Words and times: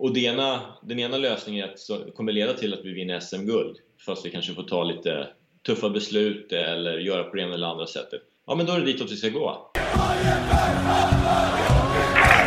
och 0.00 0.12
det 0.14 0.20
ena, 0.20 0.60
den 0.82 0.98
ena 0.98 1.16
lösningen 1.16 1.68
är 1.68 1.72
att 1.72 2.06
det 2.06 2.12
kommer 2.12 2.32
leda 2.32 2.52
till 2.52 2.74
att 2.74 2.80
vi 2.84 2.92
vinner 2.92 3.20
SM-guld 3.20 3.76
fast 4.06 4.26
vi 4.26 4.30
kanske 4.30 4.54
får 4.54 4.62
ta 4.62 4.84
lite 4.84 5.28
tuffa 5.66 5.90
beslut 5.90 6.52
eller 6.52 6.98
göra 6.98 7.22
på 7.22 7.36
det 7.36 7.42
ena 7.42 7.54
eller 7.54 7.66
andra 7.66 7.86
sättet. 7.86 8.20
Ja, 8.46 8.54
men 8.54 8.66
då 8.66 8.72
är 8.72 8.80
det 8.80 8.86
ditåt 8.86 9.10
vi 9.10 9.16
ska 9.16 9.28
gå. 9.28 9.70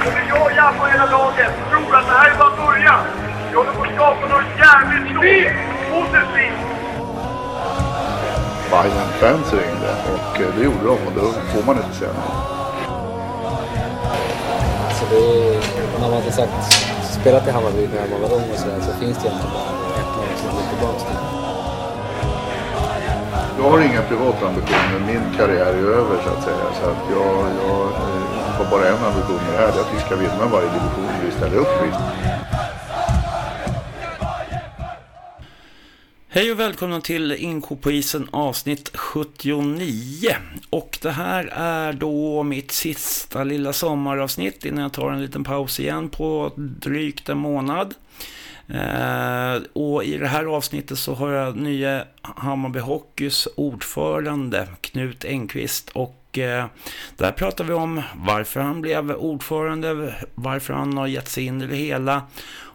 Både 0.03 0.21
jag 0.29 0.45
och 0.45 0.51
Janne 0.57 0.81
och 0.81 0.87
hela 0.87 1.11
laget 1.11 1.51
tror 1.71 1.95
att 1.95 2.05
det 2.07 2.13
här 2.19 2.31
är 2.33 2.37
bara 2.37 2.55
början. 2.65 3.05
Vi 3.49 3.55
håller 3.57 3.73
på 3.73 3.83
att 3.83 3.95
skapa 3.95 4.27
något 4.33 4.49
jävligt 4.65 5.05
stort. 5.11 5.53
Positivt. 5.91 6.61
Bayern-fans 8.71 9.53
ringde 9.53 9.91
och 10.13 10.55
det 10.57 10.63
gjorde 10.63 10.85
de 10.85 11.07
och 11.07 11.13
då 11.15 11.31
får 11.51 11.63
man 11.65 11.75
inte 11.77 11.95
säga 11.97 12.13
nej. 12.13 12.53
Alltså 14.87 15.05
det 15.11 16.09
man 16.09 16.21
som 16.21 16.31
sagt 16.31 16.92
spelat 17.23 17.47
i 17.47 17.51
Hammarby 17.51 17.87
när 17.93 18.07
man 18.11 18.21
var 18.21 18.31
ung 18.37 18.47
och 18.53 18.59
sådär 18.59 18.79
så 18.87 18.91
finns 19.01 19.17
det 19.17 19.27
egentligen 19.27 19.53
bara 19.55 19.71
ett 20.01 20.11
lag 20.17 20.31
som 20.41 20.49
går 20.55 20.65
tillbaka 20.71 20.99
till. 21.07 21.21
Jag 23.59 23.67
har 23.71 23.79
inga 23.89 24.01
privata 24.11 24.47
ambitioner. 24.47 24.99
Min 25.11 25.25
karriär 25.37 25.73
är 25.81 25.87
över 25.99 26.15
så 26.23 26.29
att 26.35 26.43
säga. 26.43 26.65
Så 26.79 26.83
att 26.91 27.03
jag, 27.15 27.35
jag 27.61 27.79
har 28.57 28.65
bara 28.71 28.85
en 28.87 29.01
ambition 29.09 29.41
med 29.45 29.53
det 29.53 29.59
här. 29.63 29.71
Det 29.73 29.79
är 29.79 29.85
att 29.85 29.93
vi 29.95 29.99
ska 30.05 30.15
vinna 30.15 30.45
varje 30.55 30.69
division 30.77 31.09
vi 31.25 31.31
ställer 31.37 31.57
upp 31.57 31.75
i. 31.87 31.89
Hej 36.35 36.51
och 36.51 36.59
välkomna 36.59 37.01
till 37.01 37.31
Inko 37.31 37.75
på 37.75 37.91
isen 37.91 38.29
avsnitt 38.31 38.91
79. 38.97 40.35
Och 40.69 40.97
det 41.01 41.11
här 41.11 41.45
är 41.55 41.93
då 41.93 42.43
mitt 42.43 42.71
sista 42.71 43.43
lilla 43.43 43.73
sommaravsnitt 43.73 44.65
innan 44.65 44.83
jag 44.83 44.93
tar 44.93 45.11
en 45.11 45.21
liten 45.21 45.43
paus 45.43 45.79
igen 45.79 46.09
på 46.09 46.51
drygt 46.55 47.29
en 47.29 47.37
månad. 47.37 47.93
Eh, 48.67 49.61
och 49.73 50.03
i 50.03 50.17
det 50.17 50.27
här 50.27 50.45
avsnittet 50.45 50.97
så 50.97 51.13
har 51.13 51.31
jag 51.31 51.55
nya 51.55 52.05
Hammarby 52.21 52.79
Hockeys 52.79 53.47
ordförande 53.55 54.67
Knut 54.81 55.25
Engqvist 55.25 55.89
och 55.89 56.37
eh, 56.37 56.65
där 57.17 57.31
pratar 57.31 57.63
vi 57.63 57.73
om 57.73 58.01
varför 58.15 58.59
han 58.59 58.81
blev 58.81 59.11
ordförande, 59.11 60.15
varför 60.35 60.73
han 60.73 60.97
har 60.97 61.07
gett 61.07 61.29
sig 61.29 61.45
in 61.45 61.61
i 61.61 61.67
det 61.67 61.75
hela 61.75 62.21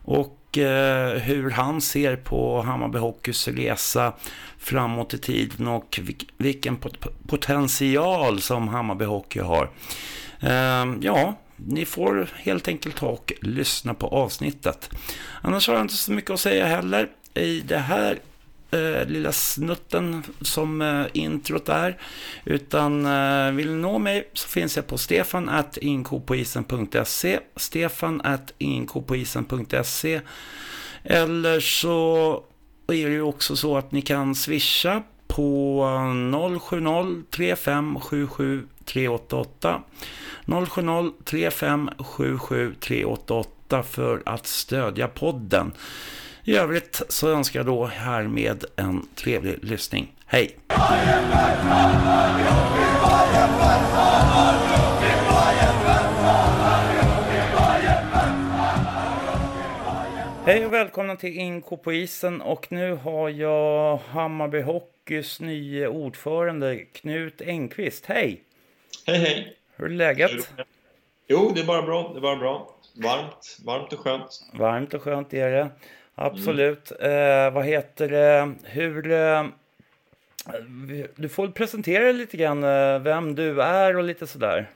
och 0.05 0.38
Eh, 0.57 1.21
hur 1.21 1.51
han 1.51 1.81
ser 1.81 2.17
på 2.17 2.63
Hammarby 2.63 2.99
Hockeys 2.99 3.49
resa 3.49 4.13
framåt 4.59 5.15
i 5.15 5.19
tiden 5.19 5.69
och 5.69 6.01
vilken 6.37 6.79
potential 7.27 8.41
som 8.41 8.69
Hammarby 8.69 9.05
Hockey 9.05 9.41
har. 9.41 9.71
Ehm, 10.41 10.99
ja, 11.03 11.35
ni 11.57 11.85
får 11.85 12.29
helt 12.35 12.69
enkelt 12.69 12.97
ta 12.97 13.07
och 13.07 13.33
lyssna 13.41 13.95
på 13.95 14.07
avsnittet. 14.07 14.91
Annars 15.43 15.69
har 15.69 15.75
jag 15.75 15.85
inte 15.85 15.95
så 15.95 16.13
mycket 16.13 16.31
att 16.31 16.41
säga 16.41 16.67
heller 16.67 17.09
i 17.35 17.61
det 17.61 17.79
här 17.79 18.19
eh, 18.71 19.07
lilla 19.07 19.33
snutten 19.33 20.23
som 20.41 20.83
eh, 20.83 21.07
introt 21.13 21.67
där. 21.67 21.99
Utan 22.45 23.07
eh, 23.07 23.53
vill 23.53 23.71
ni 23.71 23.83
nå 23.83 23.99
mig 23.99 24.31
så 24.33 24.49
finns 24.49 24.77
jag 24.77 24.87
på 24.87 24.99
stefan 24.99 25.49
at 25.49 25.77
inkopoisen.se 25.77 27.41
stefan 27.57 28.21
at 28.25 28.55
inkopoisen.se 28.59 30.21
eller 31.05 31.61
så 31.61 32.43
är 32.89 33.07
det 33.07 33.15
ju 33.15 33.23
också 33.23 33.57
så 33.57 33.77
att 33.77 33.93
ni 33.93 34.03
kan 34.03 34.35
swisha 34.35 35.03
på 35.27 35.85
070 36.61 37.25
3577 37.31 38.67
388 38.85 39.83
070 40.47 41.13
3577 41.25 42.75
388 42.81 43.83
för 43.83 44.23
att 44.27 44.47
stödja 44.47 45.09
podden. 45.09 45.73
I 46.49 46.57
övrigt 46.57 47.03
så 47.09 47.29
önskar 47.29 47.61
jag 47.61 47.67
då 47.67 47.85
härmed 47.85 48.65
en 48.77 49.09
trevlig 49.15 49.65
lyssning. 49.65 50.15
Hej! 50.27 50.57
Hej 60.45 60.67
och 60.67 60.73
välkomna 60.73 61.17
till 61.17 61.39
Inko 61.39 61.77
på 61.77 61.93
isen 61.93 62.41
och 62.41 62.73
nu 62.73 62.95
har 62.95 63.29
jag 63.29 63.97
Hammarby 63.97 64.61
Hockeys 64.61 65.41
nye 65.41 65.89
ordförande 65.89 66.77
Knut 66.77 67.41
Engqvist. 67.41 68.07
Hej! 68.07 68.43
Hej 69.07 69.19
hej! 69.19 69.57
Hur 69.77 69.87
är 69.87 69.91
läget? 69.91 70.51
Jo, 71.27 71.53
det 71.55 71.61
är 71.61 71.67
bara 71.67 71.83
bra. 71.83 72.11
Det 72.13 72.19
är 72.19 72.23
bara 72.23 72.37
bra. 72.37 72.75
Varmt, 73.03 73.59
varmt 73.65 73.93
och 73.93 73.99
skönt. 73.99 74.51
Varmt 74.53 74.95
och 74.95 75.03
skönt 75.03 75.35
är 75.35 75.51
det. 75.51 75.71
Absolut. 76.19 76.93
Mm. 77.01 77.47
Eh, 77.47 77.53
vad 77.53 77.65
heter 77.65 78.09
det? 78.09 78.55
Hur... 78.65 79.11
Eh, 79.13 79.45
du 81.17 81.29
får 81.29 81.49
presentera 81.49 82.13
lite 82.13 82.37
grann 82.37 82.65
eh, 82.65 82.99
vem 82.99 83.35
du 83.35 83.63
är 83.63 83.97
och 83.97 84.05
lite 84.05 84.27
sådär. 84.27 84.71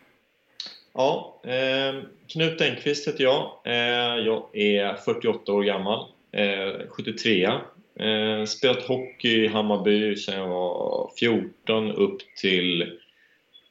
Ja, 0.94 1.40
eh, 1.44 2.02
Knut 2.28 2.60
Engqvist 2.60 3.08
heter 3.08 3.24
jag. 3.24 3.50
Eh, 3.64 4.26
jag 4.26 4.56
är 4.56 4.94
48 4.94 5.52
år 5.52 5.62
gammal. 5.62 6.06
Eh, 6.32 6.88
73 6.88 7.44
eh, 7.44 8.44
Spelat 8.44 8.82
hockey 8.82 9.44
i 9.44 9.48
Hammarby 9.48 10.16
sedan 10.16 10.38
jag 10.38 10.48
var 10.48 11.10
14 11.18 11.92
upp 11.92 12.18
till 12.40 12.98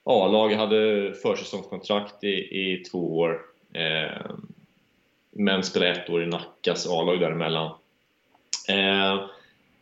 A-lag. 0.03 0.51
Jag 0.51 0.57
hade 0.57 1.13
försäsongskontrakt 1.13 2.23
i, 2.23 2.27
i 2.27 2.83
två 2.91 3.17
år. 3.17 3.41
Eh, 3.73 4.31
men 5.31 5.63
spelade 5.63 5.91
ett 5.91 6.09
år 6.09 6.23
i 6.23 6.27
Nackas 6.27 6.87
A-lag 6.87 7.19
däremellan. 7.19 7.71
Eh, 8.69 9.25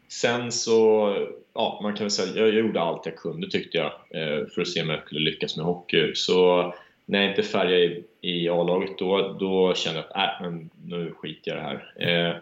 sen 0.08 0.52
så, 0.52 1.16
ja 1.54 1.80
man 1.84 1.94
kan 1.94 2.04
väl 2.04 2.12
säga, 2.12 2.36
jag, 2.36 2.48
jag 2.48 2.66
gjorde 2.66 2.82
allt 2.82 3.06
jag 3.06 3.16
kunde 3.16 3.50
tyckte 3.50 3.78
jag 3.78 3.92
eh, 4.10 4.48
för 4.48 4.62
att 4.62 4.68
se 4.68 4.82
om 4.82 4.90
jag 4.90 5.06
skulle 5.06 5.20
lyckas 5.20 5.58
med 5.58 5.66
hockey. 5.66 6.16
Så 6.16 6.74
när 7.06 7.22
jag 7.22 7.30
inte 7.30 7.44
färgade 7.44 7.84
i, 7.84 8.04
i 8.22 8.50
A-laget 8.50 8.98
då, 8.98 9.36
då 9.40 9.74
kände 9.74 10.00
jag 10.00 10.22
att 10.24 10.42
äh, 10.42 10.50
men 10.50 10.70
nu 10.86 11.14
skiter 11.18 11.52
jag 11.52 11.58
i 11.58 11.62
det 11.62 11.68
här. 11.68 12.30
Eh, 12.30 12.36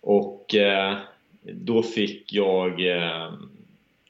och 0.00 0.54
eh, 0.54 0.96
då 1.42 1.82
fick 1.82 2.32
jag 2.32 2.96
eh, 2.96 3.32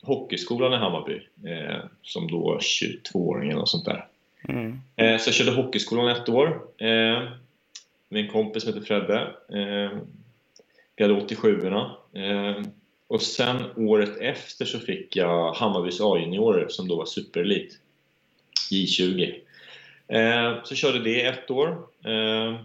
Hockeyskolan 0.03 0.73
i 0.73 0.77
Hammarby 0.77 1.21
eh, 1.45 1.85
som 2.03 2.31
då 2.31 2.59
22-åring 2.61 3.51
eller 3.51 3.59
något 3.59 3.69
sånt 3.69 3.85
där. 3.85 4.07
Mm. 4.49 4.81
Eh, 4.97 5.19
så 5.19 5.29
jag 5.29 5.35
körde 5.35 5.51
Hockeyskolan 5.63 6.09
ett 6.09 6.29
år 6.29 6.63
med 8.09 8.25
en 8.25 8.31
kompis 8.31 8.63
som 8.63 8.73
heter 8.73 8.87
Fredde. 8.87 9.21
Eh, 9.49 9.99
vi 10.97 11.05
hade 11.05 11.15
87orna. 11.15 11.91
Eh, 12.13 12.63
och 13.07 13.23
sen 13.23 13.57
året 13.77 14.17
efter 14.21 14.65
så 14.65 14.79
fick 14.79 15.17
jag 15.17 15.53
Hammarbys 15.53 16.01
A-juniorer 16.01 16.69
som 16.69 16.89
då 16.89 16.97
var 16.97 17.07
superelit. 17.07 17.79
J20. 18.71 19.35
Eh, 20.09 20.63
så 20.65 20.75
körde 20.75 20.99
det 20.99 21.25
ett 21.25 21.51
år. 21.51 21.69
Eh, 22.05 22.61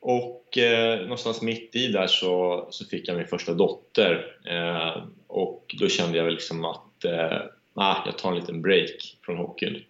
och 0.00 0.58
eh, 0.58 1.00
någonstans 1.00 1.42
mitt 1.42 1.76
i 1.76 1.88
där 1.88 2.06
så, 2.06 2.66
så 2.70 2.84
fick 2.84 3.08
jag 3.08 3.16
min 3.16 3.26
första 3.26 3.54
dotter. 3.54 4.36
Eh, 4.44 5.02
och 5.26 5.74
då 5.78 5.88
kände 5.88 6.18
jag 6.18 6.24
väl 6.24 6.34
liksom 6.34 6.64
att 6.64 7.04
eh, 7.04 7.38
ah, 7.74 7.96
jag 8.06 8.18
tar 8.18 8.30
en 8.32 8.38
liten 8.38 8.62
break 8.62 9.16
från 9.24 9.36
hockeyn. 9.36 9.84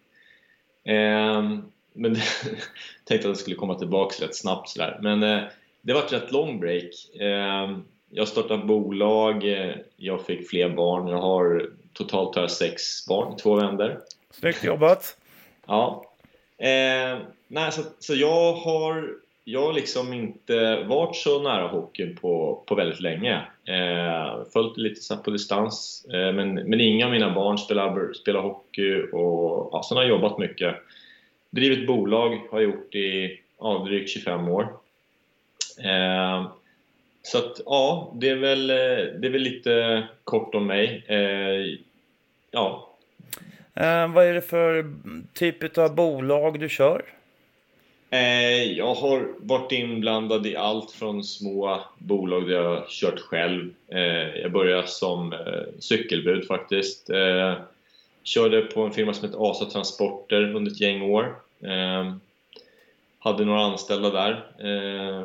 Eh, 0.85 1.59
men 1.95 2.15
tänkte 3.05 3.15
att 3.15 3.25
jag 3.25 3.37
skulle 3.37 3.57
komma 3.57 3.75
tillbaka 3.75 4.25
rätt 4.25 4.37
snabbt 4.37 4.69
sådär. 4.69 4.99
Men 5.03 5.23
eh, 5.23 5.43
det 5.83 5.93
var 5.93 6.01
ett 6.01 6.13
rätt 6.13 6.33
lång 6.33 6.61
break. 6.61 7.21
Eh, 7.21 7.79
jag 8.11 8.29
startade 8.29 8.65
bolag, 8.65 9.53
eh, 9.53 9.75
jag 9.97 10.27
fick 10.27 10.49
fler 10.51 10.69
barn. 10.69 11.09
Jag 11.09 11.21
har 11.21 11.71
totalt 11.93 12.35
har 12.35 12.43
jag 12.43 12.51
sex 12.51 13.07
barn, 13.07 13.37
två 13.37 13.55
vänner. 13.55 13.99
Snyggt 14.31 14.65
jobbat! 14.65 15.17
Ja. 15.67 16.05
Eh, 16.59 17.19
nej, 17.49 17.73
så, 17.73 17.83
så 17.99 18.15
jag 18.15 18.53
har 18.53 19.15
jag 19.45 19.67
har 19.67 19.73
liksom 19.73 20.13
inte 20.13 20.85
varit 20.85 21.17
så 21.17 21.43
nära 21.43 21.69
hockeyn 21.69 22.17
på, 22.17 22.63
på 22.67 22.75
väldigt 22.75 23.01
länge. 23.01 23.43
Eh, 23.65 24.45
följt 24.53 24.77
lite 24.77 25.01
så 25.01 25.17
på 25.17 25.31
distans. 25.31 26.07
Eh, 26.13 26.33
men, 26.33 26.55
men 26.55 26.81
inga 26.81 27.07
av 27.07 27.13
mina 27.13 27.35
barn 27.35 27.59
spelar, 27.59 28.13
spelar 28.13 28.41
hockey 28.41 29.03
och 29.03 29.69
ja, 29.73 29.83
sen 29.89 29.97
har 29.97 30.05
jag 30.05 30.11
jobbat 30.11 30.39
mycket. 30.39 30.77
Drivit 31.55 31.87
bolag 31.87 32.41
har 32.51 32.61
gjort 32.61 32.95
i 32.95 33.41
ja, 33.59 33.85
drygt 33.89 34.11
25 34.11 34.49
år. 34.49 34.63
Eh, 35.85 36.51
så 37.23 37.39
att 37.39 37.61
ja, 37.67 38.13
det 38.15 38.29
är, 38.29 38.37
väl, 38.37 38.67
det 38.67 39.27
är 39.27 39.31
väl 39.31 39.43
lite 39.43 40.03
kort 40.25 40.55
om 40.55 40.67
mig. 40.67 41.05
Eh, 41.07 41.79
ja. 42.51 42.91
Eh, 43.75 44.13
vad 44.13 44.27
är 44.27 44.35
det 44.35 44.43
för 44.43 44.95
typ 45.35 45.79
av 45.79 45.95
bolag 45.95 46.61
du 46.61 46.69
kör? 46.69 47.05
Eh, 48.15 48.63
jag 48.63 48.95
har 48.95 49.29
varit 49.39 49.73
inblandad 49.73 50.47
i 50.47 50.57
allt 50.57 50.91
från 50.91 51.25
små 51.25 51.81
bolag 51.99 52.49
där 52.49 52.55
jag 52.55 52.69
har 52.69 52.87
kört 52.89 53.21
själv. 53.21 53.71
Eh, 53.89 54.41
jag 54.43 54.53
började 54.53 54.87
som 54.87 55.33
eh, 55.33 55.39
cykelbud 55.79 56.47
faktiskt. 56.47 57.11
Körde 58.25 58.61
på 58.61 58.83
en 58.83 58.93
firma 58.93 59.15
som 59.15 59.29
heter 59.29 59.51
Asa 59.51 59.65
Transporter 59.65 60.55
under 60.55 60.71
ett 60.71 60.81
gäng 60.81 61.03
år. 61.03 61.37
Ehm, 61.63 62.21
hade 63.19 63.45
några 63.45 63.61
anställda 63.61 64.11
där. 64.11 64.47
Ehm, 64.69 65.25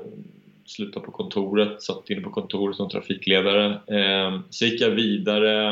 slutade 0.69 1.05
på 1.05 1.11
kontoret, 1.11 1.81
satt 1.81 2.09
inne 2.09 2.21
på 2.21 2.29
kontoret 2.29 2.75
som 2.75 2.89
trafikledare. 2.89 3.65
Eh, 3.87 4.39
så 4.49 4.65
gick 4.65 4.81
jag 4.81 4.89
vidare, 4.89 5.71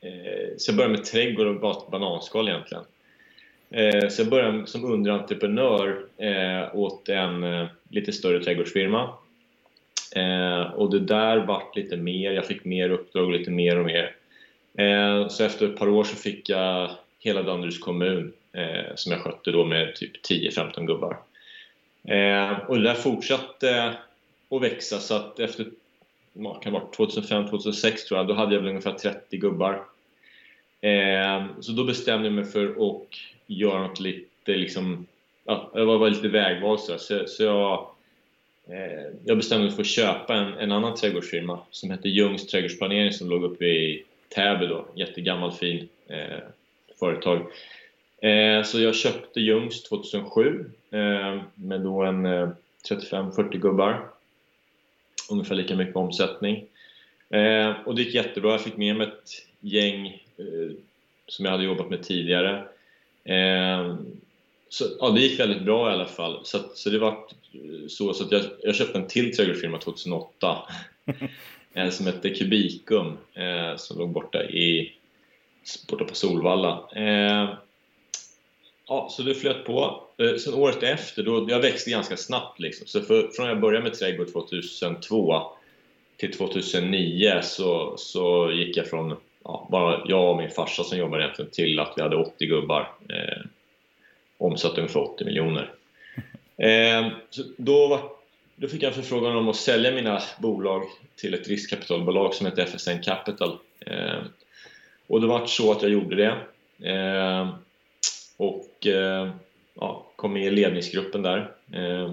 eh, 0.00 0.56
så 0.56 0.70
jag 0.70 0.76
började 0.76 0.96
med 0.96 1.04
trädgård 1.04 1.46
och 1.46 1.90
bananskal 1.90 2.48
egentligen. 2.48 2.84
Eh, 3.70 4.08
så 4.08 4.22
jag 4.22 4.30
började 4.30 4.66
som 4.66 4.84
underentreprenör 4.84 6.04
eh, 6.16 6.76
åt 6.76 7.08
en 7.08 7.44
eh, 7.44 7.66
lite 7.88 8.12
större 8.12 8.44
trädgårdsfirma. 8.44 9.10
Eh, 10.16 10.60
och 10.60 10.90
det 10.90 11.00
där 11.00 11.36
vart 11.36 11.76
lite 11.76 11.96
mer, 11.96 12.32
jag 12.32 12.46
fick 12.46 12.64
mer 12.64 12.90
uppdrag 12.90 13.24
och 13.24 13.32
lite 13.32 13.50
mer 13.50 13.78
och 13.78 13.86
mer. 13.86 14.14
Eh, 14.78 15.28
så 15.28 15.44
efter 15.44 15.66
ett 15.66 15.76
par 15.76 15.88
år 15.88 16.04
så 16.04 16.16
fick 16.16 16.48
jag 16.48 16.90
hela 17.18 17.42
Danderyds 17.42 17.78
kommun 17.78 18.32
eh, 18.56 18.94
som 18.94 19.12
jag 19.12 19.20
skötte 19.20 19.50
då 19.50 19.64
med 19.64 19.94
typ 19.94 20.26
10-15 20.30 20.86
gubbar. 20.86 21.18
Eh, 22.04 22.58
och 22.68 22.76
det 22.76 22.82
där 22.82 22.94
fortsatte 22.94 23.96
att 24.50 24.62
växa 24.62 24.98
så 24.98 25.14
att 25.14 25.40
efter 25.40 25.66
kan 26.62 26.72
vara 26.72 26.84
2005-2006 26.84 27.96
tror 27.96 28.18
jag, 28.18 28.28
då 28.28 28.34
hade 28.34 28.54
jag 28.54 28.60
väl 28.60 28.70
ungefär 28.70 28.92
30 28.92 29.36
gubbar. 29.36 29.84
Eh, 30.80 31.46
så 31.60 31.72
då 31.72 31.84
bestämde 31.84 32.26
jag 32.26 32.34
mig 32.34 32.44
för 32.44 32.66
att 32.68 33.08
göra 33.46 33.86
något 33.86 34.00
lite 34.00 34.52
liksom, 34.52 35.06
ja, 35.44 35.70
det 35.74 35.84
var 35.84 36.10
lite 36.10 36.28
vägval 36.28 36.78
så, 36.78 36.98
så, 36.98 37.26
så 37.26 37.42
jag, 37.42 37.90
eh, 38.68 39.06
jag 39.24 39.36
bestämde 39.36 39.66
mig 39.66 39.74
för 39.74 39.82
att 39.82 39.86
köpa 39.86 40.34
en, 40.34 40.52
en 40.52 40.72
annan 40.72 40.94
trädgårdsfirma 40.94 41.58
som 41.70 41.90
hette 41.90 42.08
Ljungs 42.08 42.46
trädgårdsplanering 42.46 43.12
som 43.12 43.30
låg 43.30 43.44
uppe 43.44 43.64
i 43.64 44.04
Täby 44.28 44.66
då, 44.66 44.86
jättegammal 44.94 45.52
fin 45.52 45.88
eh, 46.08 46.38
företag. 46.98 47.46
Eh, 48.22 48.62
så 48.62 48.80
jag 48.80 48.94
köpte 48.94 49.40
Ljungs 49.40 49.82
2007 49.82 50.70
eh, 50.90 51.40
med 51.54 51.80
då 51.80 52.02
en 52.02 52.26
35-40 52.26 53.54
eh, 53.54 53.60
gubbar, 53.60 54.08
ungefär 55.30 55.54
lika 55.54 55.76
mycket 55.76 55.96
omsättning. 55.96 56.64
Och 57.84 57.94
det 57.94 58.02
gick 58.02 58.14
jättebra, 58.14 58.50
jag 58.50 58.60
fick 58.60 58.76
med 58.76 58.96
mig 58.96 59.06
ett 59.06 59.30
gäng 59.60 60.22
som 61.26 61.44
jag 61.44 61.52
hade 61.52 61.64
jobbat 61.64 61.90
med 61.90 62.02
tidigare 62.02 62.64
så, 64.68 64.84
ja, 65.00 65.10
det 65.10 65.20
gick 65.20 65.40
väldigt 65.40 65.62
bra 65.62 65.90
i 65.90 65.92
alla 65.92 66.06
fall. 66.06 66.40
Så, 66.44 66.58
så 66.74 66.90
det 66.90 66.98
var 66.98 67.18
så, 67.88 68.14
så 68.14 68.24
att 68.24 68.32
jag, 68.32 68.42
jag 68.62 68.74
köpte 68.74 68.98
en 68.98 69.08
till 69.08 69.36
trädgårdsfirma 69.36 69.78
2008 69.78 70.58
en 71.72 71.92
som 71.92 72.06
hette 72.06 72.30
Kubikum 72.30 73.16
som 73.76 73.98
låg 73.98 74.10
borta, 74.10 74.44
i, 74.44 74.92
borta 75.90 76.04
på 76.04 76.14
Solvalla. 76.14 76.88
Ja, 78.88 79.08
så 79.10 79.22
det 79.22 79.34
flöt 79.34 79.64
på. 79.64 80.02
Eh, 80.18 80.36
sen 80.36 80.54
året 80.54 80.82
efter, 80.82 81.22
då, 81.22 81.46
jag 81.48 81.60
växte 81.60 81.90
ganska 81.90 82.16
snabbt 82.16 82.60
liksom. 82.60 82.86
Så 82.86 83.00
för, 83.00 83.28
från 83.28 83.46
jag 83.46 83.60
började 83.60 83.84
med 83.84 83.94
trädgård 83.94 84.32
2002 84.32 85.42
till 86.16 86.32
2009 86.32 87.40
så, 87.42 87.94
så 87.96 88.50
gick 88.52 88.76
jag 88.76 88.86
från 88.86 89.16
ja, 89.44 89.68
bara 89.70 90.02
jag 90.06 90.30
och 90.30 90.36
min 90.36 90.50
farsa 90.50 90.84
som 90.84 90.98
jobbar 90.98 91.18
egentligen 91.18 91.50
till 91.50 91.80
att 91.80 91.92
vi 91.96 92.02
hade 92.02 92.16
80 92.16 92.46
gubbar. 92.46 92.92
Eh, 93.08 93.42
omsatte 94.38 94.80
ungefär 94.80 95.00
80 95.00 95.24
miljoner. 95.24 95.72
Eh, 96.58 97.08
då, 97.56 97.88
var, 97.88 98.00
då 98.56 98.68
fick 98.68 98.82
jag 98.82 98.88
en 98.88 98.94
förfrågan 98.94 99.36
om 99.36 99.48
att 99.48 99.56
sälja 99.56 99.92
mina 99.92 100.22
bolag 100.38 100.82
till 101.16 101.34
ett 101.34 101.48
riskkapitalbolag 101.48 102.34
som 102.34 102.46
heter 102.46 102.62
FSN 102.62 103.02
Capital. 103.02 103.58
Eh, 103.80 104.18
och 105.06 105.20
det 105.20 105.26
var 105.26 105.46
så 105.46 105.72
att 105.72 105.82
jag 105.82 105.90
gjorde 105.90 106.16
det. 106.16 106.36
Eh, 106.92 107.48
och 108.36 108.64
eh, 108.86 109.30
ja, 109.74 110.06
kom 110.16 110.32
med 110.32 110.46
i 110.46 110.50
ledningsgruppen 110.50 111.22
där. 111.22 111.50
Eh, 111.72 112.12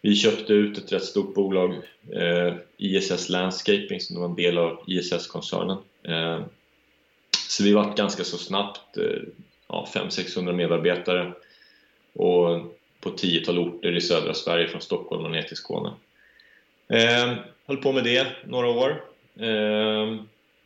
vi 0.00 0.16
köpte 0.16 0.52
ut 0.52 0.78
ett 0.78 0.92
rätt 0.92 1.04
stort 1.04 1.34
bolag, 1.34 1.74
eh, 2.12 2.54
ISS 2.76 3.28
Landscaping, 3.28 4.00
som 4.00 4.20
var 4.20 4.24
en 4.28 4.34
del 4.34 4.58
av 4.58 4.84
ISS-koncernen. 4.86 5.78
Eh, 6.02 6.40
så 7.48 7.64
vi 7.64 7.72
var 7.72 7.96
ganska 7.96 8.24
så 8.24 8.38
snabbt, 8.38 8.96
eh, 8.96 9.22
ja, 9.68 9.88
500-600 9.94 10.52
medarbetare 10.52 11.32
och 12.12 12.60
på 13.00 13.10
tiotal 13.10 13.58
orter 13.58 13.96
i 13.96 14.00
södra 14.00 14.34
Sverige 14.34 14.68
från 14.68 14.80
Stockholm 14.80 15.24
och 15.24 15.30
ner 15.30 15.42
till 15.42 15.56
Skåne. 15.56 15.92
Eh, 16.88 17.34
höll 17.66 17.76
på 17.76 17.92
med 17.92 18.04
det 18.04 18.26
några 18.46 18.68
år. 18.68 19.04
Eh, 19.36 20.16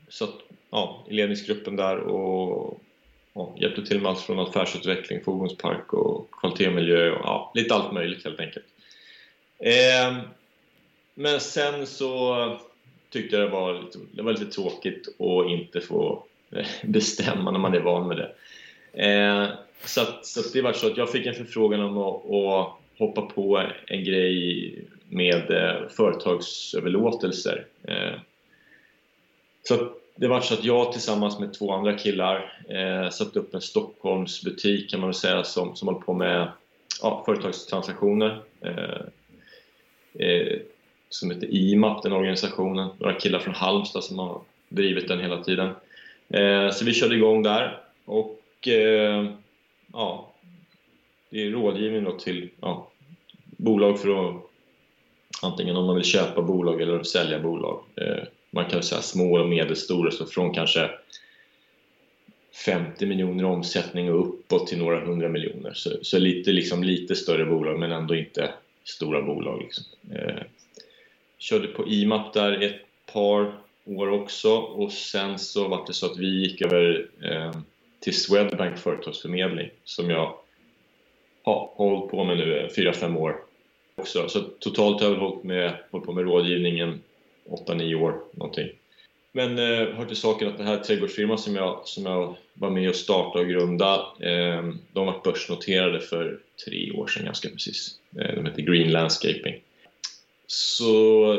satt 0.08 0.34
ja, 0.70 1.04
i 1.08 1.14
ledningsgruppen 1.14 1.76
där 1.76 1.96
och 1.96 2.82
ja, 3.36 3.54
hjälpte 3.56 3.86
till 3.86 4.00
med 4.00 4.10
allt 4.10 4.20
från 4.20 4.38
affärsutveckling, 4.38 5.24
fordonspark 5.24 5.92
och 5.92 6.30
kvalitetsmiljö 6.30 7.10
och 7.10 7.20
ja, 7.24 7.52
lite 7.54 7.74
allt 7.74 7.92
möjligt 7.92 8.24
helt 8.24 8.40
enkelt. 8.40 8.64
Eh, 9.58 10.18
men 11.14 11.40
sen 11.40 11.86
så 11.86 12.58
tyckte 13.10 13.36
jag 13.36 13.46
det 13.46 13.52
var 13.52 13.82
lite, 13.82 13.98
det 14.12 14.22
var 14.22 14.32
lite 14.32 14.46
tråkigt 14.46 15.08
att 15.08 15.50
inte 15.50 15.80
få 15.80 16.24
eh, 16.50 16.66
bestämma 16.84 17.50
när 17.50 17.58
man 17.58 17.74
är 17.74 17.80
van 17.80 18.08
med 18.08 18.16
det. 18.16 18.32
Eh, 19.04 19.48
så, 19.84 20.00
att, 20.00 20.26
så 20.26 20.40
att 20.40 20.52
det 20.52 20.62
var 20.62 20.72
så 20.72 20.86
att 20.86 20.96
jag 20.96 21.10
fick 21.10 21.26
en 21.26 21.34
förfrågan 21.34 21.80
om 21.80 21.98
att, 21.98 22.30
att 22.30 22.72
hoppa 22.98 23.22
på 23.22 23.62
en 23.86 24.04
grej 24.04 24.74
med 25.08 25.50
eh, 25.50 25.88
företagsöverlåtelser. 25.88 27.66
Eh, 27.84 28.14
så 29.62 29.92
det 30.16 30.28
var 30.28 30.40
så 30.40 30.54
att 30.54 30.64
jag 30.64 30.92
tillsammans 30.92 31.38
med 31.38 31.54
två 31.54 31.72
andra 31.72 31.98
killar 31.98 32.62
eh, 32.68 33.10
satte 33.10 33.38
upp 33.38 33.54
en 33.54 33.60
Stockholmsbutik 33.60 34.90
kan 34.90 35.00
man 35.00 35.08
väl 35.08 35.14
säga 35.14 35.44
som, 35.44 35.76
som 35.76 35.88
håller 35.88 36.00
på 36.00 36.12
med 36.12 36.48
ja, 37.02 37.22
företagstransaktioner. 37.26 38.42
Eh, 38.60 39.00
eh, 40.26 40.58
som 41.08 41.30
heter 41.30 41.54
IMAP, 41.54 42.02
den 42.02 42.12
organisationen. 42.12 42.88
Några 42.98 43.14
killar 43.14 43.38
från 43.38 43.54
Halmstad 43.54 44.04
som 44.04 44.18
har 44.18 44.40
drivit 44.68 45.08
den 45.08 45.20
hela 45.20 45.44
tiden. 45.44 45.70
Eh, 46.28 46.70
så 46.70 46.84
vi 46.84 46.94
körde 46.94 47.14
igång 47.14 47.42
där 47.42 47.80
och 48.04 48.68
eh, 48.68 49.30
ja, 49.92 50.32
det 51.30 51.42
är 51.42 51.50
rådgivning 51.50 52.04
då 52.04 52.12
till 52.12 52.48
ja, 52.60 52.88
bolag 53.56 54.00
för 54.00 54.28
att 54.28 54.42
antingen 55.42 55.76
om 55.76 55.86
man 55.86 55.96
vill 55.96 56.04
köpa 56.04 56.42
bolag 56.42 56.80
eller 56.80 57.02
sälja 57.02 57.38
bolag. 57.38 57.84
Eh, 57.96 58.22
man 58.56 58.70
kan 58.70 58.82
säga 58.82 59.02
små 59.02 59.40
och 59.40 59.48
medelstora, 59.48 60.10
så 60.10 60.26
från 60.26 60.54
kanske 60.54 60.90
50 62.64 63.06
miljoner 63.06 63.42
i 63.42 63.46
omsättning 63.46 64.12
och 64.12 64.28
uppåt 64.28 64.66
till 64.66 64.78
några 64.78 65.00
hundra 65.00 65.28
miljoner. 65.28 65.72
Så, 65.74 65.90
så 66.02 66.18
lite, 66.18 66.52
liksom, 66.52 66.84
lite 66.84 67.16
större 67.16 67.44
bolag 67.44 67.78
men 67.78 67.92
ändå 67.92 68.14
inte 68.14 68.50
stora 68.84 69.22
bolag. 69.22 69.62
Liksom. 69.62 69.84
Eh, 70.14 70.42
körde 71.38 71.68
på 71.68 71.88
IMAP 71.88 72.32
där 72.32 72.62
ett 72.62 72.80
par 73.12 73.52
år 73.84 74.08
också 74.08 74.56
och 74.56 74.92
sen 74.92 75.38
så 75.38 75.68
var 75.68 75.86
det 75.86 75.92
så 75.92 76.06
att 76.06 76.18
vi 76.18 76.26
gick 76.26 76.62
över 76.62 77.08
eh, 77.22 77.52
till 78.00 78.20
Swedbank 78.20 78.78
företagsförmedling 78.78 79.70
som 79.84 80.10
jag 80.10 80.34
har 81.42 81.70
hållit 81.74 82.10
på 82.10 82.24
med 82.24 82.36
nu 82.36 82.58
eh, 82.58 82.68
4-5 82.68 83.16
år 83.16 83.36
också. 83.94 84.28
Så 84.28 84.40
totalt 84.40 85.00
har 85.00 85.08
jag 85.08 85.16
hållit, 85.16 85.44
med, 85.44 85.74
hållit 85.90 86.06
på 86.06 86.12
med 86.12 86.24
rådgivningen 86.24 87.02
8-9 87.48 87.94
år 87.94 88.20
någonting. 88.32 88.68
Men 89.32 89.58
eh, 89.58 89.94
hör 89.94 90.04
till 90.04 90.16
saken 90.16 90.48
att 90.48 90.56
den 90.56 90.66
här 90.66 90.78
trädgårdsfirman 90.78 91.38
som 91.38 91.56
jag, 91.56 91.80
som 91.84 92.06
jag 92.06 92.36
var 92.54 92.70
med 92.70 92.88
och 92.88 92.96
startade 92.96 93.44
och 93.44 93.50
grundade, 93.50 94.02
eh, 94.20 94.72
de 94.92 95.06
var 95.06 95.20
börsnoterade 95.24 96.00
för 96.00 96.38
tre 96.64 96.92
år 96.92 97.06
sedan 97.06 97.24
ganska 97.24 97.48
precis. 97.48 97.98
Eh, 98.18 98.34
de 98.34 98.46
heter 98.46 98.62
Green 98.62 98.92
Landscaping. 98.92 99.60
Så 100.46 101.34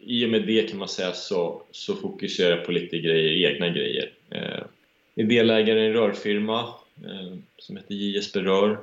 i 0.00 0.26
och 0.26 0.30
med 0.30 0.46
det 0.46 0.70
kan 0.70 0.78
man 0.78 0.88
säga 0.88 1.12
så, 1.12 1.62
så 1.70 1.94
fokuserar 1.94 2.56
jag 2.56 2.66
på 2.66 2.72
lite 2.72 2.98
grejer, 2.98 3.50
egna 3.50 3.68
grejer. 3.68 4.12
Eh, 4.30 4.62
är 5.14 5.24
delägare 5.24 5.80
i 5.80 5.86
en 5.86 5.92
rörfirma 5.92 6.74
eh, 7.04 7.36
som 7.58 7.76
heter 7.76 7.94
JSB 7.94 8.40
Rör 8.40 8.78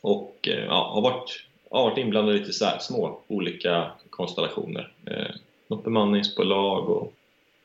och 0.00 0.48
eh, 0.48 0.64
ja, 0.64 0.90
har, 0.94 1.02
varit, 1.02 1.44
har 1.70 1.82
varit 1.90 1.98
inblandad 1.98 2.36
i 2.36 2.38
lite 2.38 2.52
så 2.52 2.66
små 2.80 3.20
olika 3.26 3.92
konstellationer. 4.10 4.92
Eh, 5.06 5.34
något 5.66 5.84
bemanningsbolag 5.84 6.88
och 6.88 7.12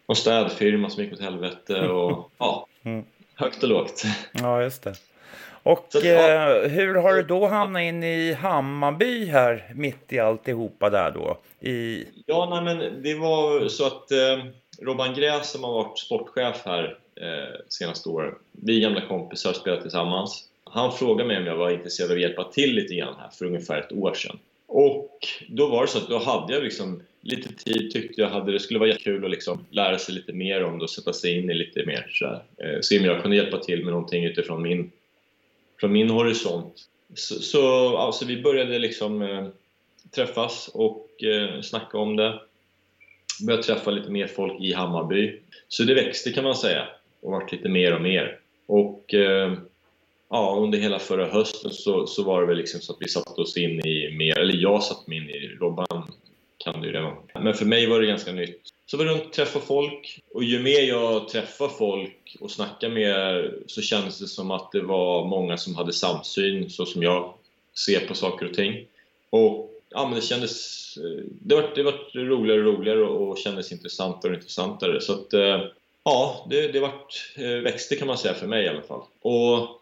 någon 0.07 0.15
städfirma 0.15 0.89
som 0.89 1.03
gick 1.03 1.13
åt 1.13 1.21
helvete 1.21 1.87
och 1.87 2.31
ja, 2.37 2.67
mm. 2.83 3.05
högt 3.35 3.63
och 3.63 3.69
lågt. 3.69 4.03
Ja, 4.31 4.61
just 4.61 4.83
det. 4.83 4.95
Och 5.63 5.85
så, 5.89 5.99
ja. 6.03 6.63
eh, 6.63 6.69
hur 6.69 6.95
har 6.95 7.13
du 7.13 7.23
då 7.23 7.47
hamnat 7.47 7.81
in 7.81 8.03
i 8.03 8.33
Hammarby 8.33 9.25
här 9.25 9.71
mitt 9.75 10.13
i 10.13 10.19
alltihopa 10.19 10.89
där 10.89 11.11
då? 11.11 11.37
I... 11.69 12.05
Ja, 12.25 12.47
nej, 12.49 12.63
men 12.63 13.03
det 13.03 13.15
var 13.15 13.67
så 13.67 13.87
att 13.87 14.11
eh, 14.11 14.45
Robban 14.81 15.13
Gräs 15.13 15.51
som 15.51 15.63
har 15.63 15.73
varit 15.73 15.99
sportchef 15.99 16.61
här 16.65 16.97
eh, 17.15 17.59
senaste 17.67 18.09
åren, 18.09 18.35
vi 18.51 18.77
är 18.77 18.81
gamla 18.81 19.07
kompisar, 19.07 19.53
spelat 19.53 19.81
tillsammans. 19.81 20.45
Han 20.63 20.91
frågade 20.91 21.27
mig 21.27 21.37
om 21.37 21.45
jag 21.45 21.55
var 21.55 21.69
intresserad 21.69 22.11
av 22.11 22.15
att 22.15 22.21
hjälpa 22.21 22.43
till 22.43 22.75
lite 22.75 22.95
grann 22.95 23.15
här 23.19 23.29
för 23.29 23.45
ungefär 23.45 23.79
ett 23.79 23.91
år 23.91 24.13
sedan. 24.13 24.39
Och 24.67 25.27
då 25.49 25.67
var 25.67 25.81
det 25.81 25.87
så 25.87 25.97
att 25.97 26.09
då 26.09 26.17
hade 26.17 26.53
jag 26.53 26.63
liksom 26.63 27.01
lite 27.21 27.53
tid, 27.53 27.91
tyckte 27.91 28.21
jag 28.21 28.29
hade 28.29 28.51
det 28.51 28.59
skulle 28.59 28.79
vara 28.79 28.89
jättekul 28.89 29.25
att 29.25 29.31
liksom 29.31 29.65
lära 29.69 29.97
sig 29.97 30.15
lite 30.15 30.33
mer 30.33 30.63
om 30.63 30.77
det 30.77 30.83
och 30.83 30.89
sätta 30.89 31.13
sig 31.13 31.37
in 31.37 31.49
i 31.49 31.53
lite 31.53 31.85
mer 31.85 32.07
så 32.11 32.25
här. 32.25 32.43
Eh, 32.57 32.79
se 32.81 32.99
om 32.99 33.05
jag 33.05 33.21
kunde 33.21 33.37
hjälpa 33.37 33.57
till 33.57 33.83
med 33.83 33.93
någonting 33.93 34.25
utifrån 34.25 34.61
min 34.61 34.91
från 35.79 35.91
min 35.91 36.09
horisont. 36.09 36.73
Så, 37.13 37.33
så 37.33 37.97
alltså 37.97 38.25
vi 38.25 38.41
började 38.41 38.79
liksom 38.79 39.21
eh, 39.21 39.47
träffas 40.11 40.69
och 40.73 41.23
eh, 41.23 41.61
snacka 41.61 41.97
om 41.97 42.15
det. 42.15 42.39
Började 43.45 43.63
träffa 43.63 43.91
lite 43.91 44.11
mer 44.11 44.27
folk 44.27 44.61
i 44.61 44.73
Hammarby. 44.73 45.39
Så 45.67 45.83
det 45.83 45.93
växte 45.93 46.31
kan 46.31 46.43
man 46.43 46.55
säga 46.55 46.87
och 47.21 47.31
vart 47.31 47.51
lite 47.51 47.69
mer 47.69 47.95
och 47.95 48.01
mer. 48.01 48.39
Och 48.65 49.13
eh, 49.13 49.53
ja, 50.29 50.59
under 50.59 50.77
hela 50.77 50.99
förra 50.99 51.25
hösten 51.25 51.71
så, 51.71 52.07
så 52.07 52.23
var 52.23 52.41
det 52.41 52.47
väl 52.47 52.57
liksom 52.57 52.81
så 52.81 52.93
att 52.93 53.01
vi 53.01 53.07
satte 53.07 53.41
oss 53.41 53.57
in 53.57 53.79
i 53.85 54.15
mer, 54.17 54.39
eller 54.39 54.53
jag 54.53 54.83
satte 54.83 55.09
mig 55.09 55.17
in 55.17 55.29
i, 55.29 55.47
Robban 55.59 56.11
kan 56.71 56.81
du 56.81 56.91
redan. 56.91 57.15
Men 57.33 57.53
för 57.53 57.65
mig 57.65 57.87
var 57.87 57.99
det 57.99 58.07
ganska 58.07 58.31
nytt. 58.31 58.61
Så 58.85 58.97
var 58.97 59.05
det 59.05 59.11
runt 59.11 59.33
träffa 59.33 59.59
folk 59.59 60.21
och 60.33 60.43
ju 60.43 60.59
mer 60.59 60.81
jag 60.81 61.27
träffar 61.27 61.67
folk 61.67 62.37
och 62.39 62.51
snackar 62.51 62.89
med 62.89 63.03
er 63.03 63.53
så 63.67 63.81
kändes 63.81 64.19
det 64.19 64.27
som 64.27 64.51
att 64.51 64.71
det 64.71 64.81
var 64.81 65.25
många 65.25 65.57
som 65.57 65.75
hade 65.75 65.93
samsyn 65.93 66.69
så 66.69 66.85
som 66.85 67.03
jag 67.03 67.33
ser 67.85 68.07
på 68.07 68.13
saker 68.13 68.45
och 68.45 68.53
ting. 68.53 68.85
Och 69.29 69.71
ja, 69.89 70.05
men 70.05 70.15
det 70.15 70.21
kändes... 70.21 70.97
Eh, 70.97 71.23
det 71.41 71.55
vart, 71.55 71.75
det 71.75 71.83
var 71.83 72.25
roligare 72.25 72.59
och 72.59 72.73
roligare 72.73 73.03
och 73.03 73.37
kändes 73.37 73.71
intressantare 73.71 74.31
och 74.31 74.37
intressantare. 74.37 75.01
Så 75.01 75.13
att, 75.13 75.33
eh, 75.33 75.61
ja, 76.03 76.47
det, 76.49 76.71
det 76.71 76.79
vart, 76.79 77.31
eh, 77.35 77.63
växte 77.63 77.95
kan 77.95 78.07
man 78.07 78.17
säga 78.17 78.33
för 78.33 78.47
mig 78.47 78.65
i 78.65 78.69
alla 78.69 78.81
fall. 78.81 79.01
Och 79.21 79.79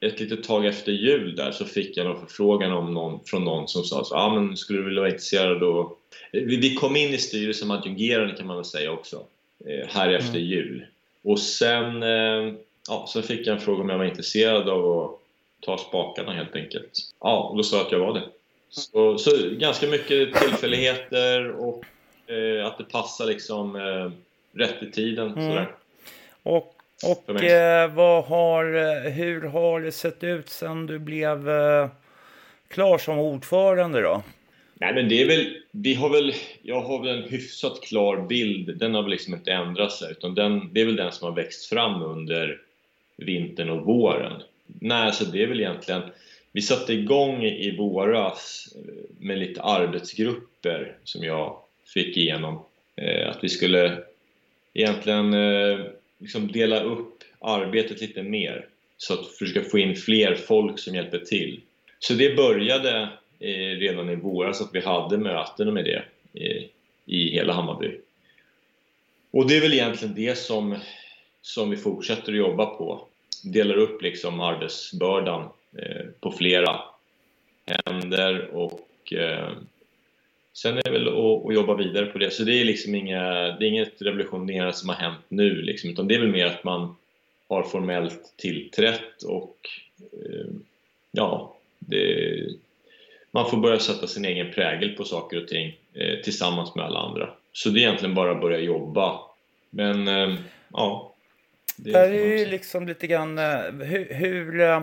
ett 0.00 0.20
litet 0.20 0.44
tag 0.44 0.66
efter 0.66 0.92
jul 0.92 1.36
där 1.36 1.52
så 1.52 1.64
fick 1.64 1.96
jag 1.96 2.06
en 2.06 2.20
förfrågan 2.20 2.72
om 2.72 2.94
någon, 2.94 3.20
från 3.24 3.44
någon 3.44 3.68
som 3.68 3.84
sa 3.84 4.04
så 4.04 4.14
ah, 4.14 4.34
men 4.34 4.56
skulle 4.56 4.78
du 4.78 4.84
vilja 4.84 5.00
vara 5.00 5.10
intresserad 5.10 5.62
och 5.62 5.99
vi 6.32 6.74
kom 6.74 6.96
in 6.96 7.14
i 7.14 7.18
styrelsen 7.18 7.68
som 7.68 7.70
adjungerande 7.70 8.36
kan 8.36 8.46
man 8.46 8.56
väl 8.56 8.64
säga 8.64 8.92
också, 8.92 9.24
eh, 9.66 9.88
här 9.88 10.08
mm. 10.08 10.20
efter 10.20 10.38
jul. 10.38 10.86
Och 11.22 11.40
sen, 11.40 12.02
eh, 12.02 12.54
ja, 12.88 13.08
sen 13.12 13.22
fick 13.22 13.46
jag 13.46 13.54
en 13.54 13.60
fråga 13.60 13.82
om 13.82 13.88
jag 13.88 13.98
var 13.98 14.04
intresserad 14.04 14.68
av 14.68 14.98
att 14.98 15.10
ta 15.60 15.78
spakarna 15.78 16.32
helt 16.32 16.56
enkelt. 16.56 16.90
Ja, 17.20 17.48
och 17.50 17.56
då 17.56 17.62
sa 17.62 17.76
jag 17.76 17.86
att 17.86 17.92
jag 17.92 17.98
var 17.98 18.14
det. 18.14 18.22
Så, 18.70 19.18
så 19.18 19.30
ganska 19.50 19.86
mycket 19.86 20.34
tillfälligheter 20.34 21.50
och 21.50 21.84
eh, 22.30 22.66
att 22.66 22.78
det 22.78 22.84
passar 22.84 23.26
liksom 23.26 23.76
eh, 23.76 24.10
rätt 24.60 24.82
i 24.82 24.90
tiden. 24.90 25.32
Mm. 25.32 25.48
Sådär. 25.48 25.74
Och, 26.42 26.74
och 27.04 27.42
eh, 27.42 27.90
vad 27.90 28.24
har, 28.24 28.64
eh, 28.74 29.12
hur 29.12 29.42
har 29.42 29.80
det 29.80 29.92
sett 29.92 30.24
ut 30.24 30.48
sen 30.48 30.86
du 30.86 30.98
blev 30.98 31.50
eh, 31.50 31.88
klar 32.68 32.98
som 32.98 33.18
ordförande 33.18 34.00
då? 34.00 34.22
Nej 34.80 34.94
men 34.94 35.08
det 35.08 35.22
är 35.22 35.26
väl, 35.26 35.56
vi 35.70 35.94
har 35.94 36.10
väl, 36.10 36.34
jag 36.62 36.80
har 36.80 37.02
väl 37.02 37.18
en 37.18 37.30
hyfsat 37.30 37.80
klar 37.80 38.26
bild, 38.28 38.78
den 38.78 38.94
har 38.94 39.02
väl 39.02 39.10
liksom 39.10 39.34
inte 39.34 39.52
ändrat 39.52 39.92
sig 39.92 40.10
utan 40.10 40.34
den, 40.34 40.70
det 40.72 40.80
är 40.80 40.86
väl 40.86 40.96
den 40.96 41.12
som 41.12 41.28
har 41.28 41.36
växt 41.36 41.66
fram 41.66 42.02
under 42.02 42.60
vintern 43.16 43.70
och 43.70 43.86
våren. 43.86 44.42
Nej, 44.66 45.12
så 45.12 45.24
det 45.24 45.42
är 45.42 45.46
väl 45.46 45.60
egentligen, 45.60 46.02
vi 46.52 46.62
satte 46.62 46.92
igång 46.92 47.44
i 47.44 47.76
våras 47.76 48.68
eh, 48.76 48.94
med 49.18 49.38
lite 49.38 49.62
arbetsgrupper 49.62 50.96
som 51.04 51.24
jag 51.24 51.56
fick 51.94 52.16
igenom. 52.16 52.64
Eh, 52.96 53.30
att 53.30 53.44
vi 53.44 53.48
skulle 53.48 53.98
egentligen 54.74 55.34
eh, 55.34 55.78
liksom 56.18 56.52
dela 56.52 56.82
upp 56.82 57.24
arbetet 57.40 58.00
lite 58.00 58.22
mer 58.22 58.66
så 58.96 59.14
att 59.14 59.26
försöka 59.26 59.68
få 59.68 59.78
in 59.78 59.96
fler 59.96 60.34
folk 60.34 60.78
som 60.78 60.94
hjälper 60.94 61.18
till. 61.18 61.60
Så 61.98 62.14
det 62.14 62.36
började 62.36 63.08
Eh, 63.40 63.78
redan 63.78 64.10
i 64.10 64.14
våras 64.14 64.60
att 64.60 64.74
vi 64.74 64.80
hade 64.80 65.18
möten 65.18 65.74
med 65.74 65.84
det 65.84 66.02
eh, 66.34 66.62
i 67.06 67.30
hela 67.30 67.52
Hammarby. 67.52 67.98
Och 69.30 69.48
det 69.48 69.56
är 69.56 69.60
väl 69.60 69.72
egentligen 69.72 70.14
det 70.14 70.38
som, 70.38 70.76
som 71.42 71.70
vi 71.70 71.76
fortsätter 71.76 72.32
att 72.32 72.38
jobba 72.38 72.66
på. 72.66 73.06
Delar 73.44 73.76
upp 73.76 74.02
liksom 74.02 74.40
arbetsbördan 74.40 75.48
eh, 75.78 76.06
på 76.20 76.32
flera 76.32 76.80
händer 77.66 78.50
och 78.54 79.12
eh, 79.12 79.52
sen 80.52 80.78
är 80.78 80.82
det 80.82 80.90
väl 80.90 81.08
att, 81.08 81.46
att, 81.46 81.54
jobba 81.54 81.74
vidare 81.74 82.06
på 82.06 82.18
det. 82.18 82.30
Så 82.30 82.44
det 82.44 82.60
är 82.60 82.64
liksom 82.64 82.94
inga, 82.94 83.22
det 83.32 83.66
är 83.66 83.68
inget 83.68 84.02
revolutionerande 84.02 84.72
som 84.72 84.88
har 84.88 84.96
hänt 84.96 85.24
nu 85.28 85.62
liksom, 85.62 85.90
utan 85.90 86.08
det 86.08 86.14
är 86.14 86.20
väl 86.20 86.32
mer 86.32 86.46
att 86.46 86.64
man 86.64 86.96
har 87.48 87.62
formellt 87.62 88.34
tillträtt 88.36 89.22
och 89.22 89.56
eh, 90.12 90.50
ja, 91.10 91.56
det, 91.78 92.46
man 93.30 93.50
får 93.50 93.56
börja 93.56 93.78
sätta 93.78 94.06
sin 94.06 94.24
egen 94.24 94.52
prägel 94.52 94.96
på 94.96 95.04
saker 95.04 95.42
och 95.42 95.48
ting 95.48 95.78
eh, 95.94 96.20
tillsammans 96.24 96.74
med 96.74 96.84
alla 96.84 96.98
andra. 96.98 97.28
Så 97.52 97.68
det 97.68 97.78
är 97.78 97.82
egentligen 97.82 98.14
bara 98.14 98.32
att 98.32 98.40
börja 98.40 98.58
jobba. 98.58 99.20
Men 99.70 100.08
eh, 100.08 100.34
ja. 100.72 101.14
Det 101.76 101.90
är, 101.90 102.10
det 102.10 102.18
är 102.18 102.38
ju 102.38 102.46
liksom 102.46 102.86
lite 102.86 103.06
grann 103.06 103.38
eh, 103.38 103.60
hur, 103.70 104.14
hur 104.14 104.60
eh, 104.60 104.82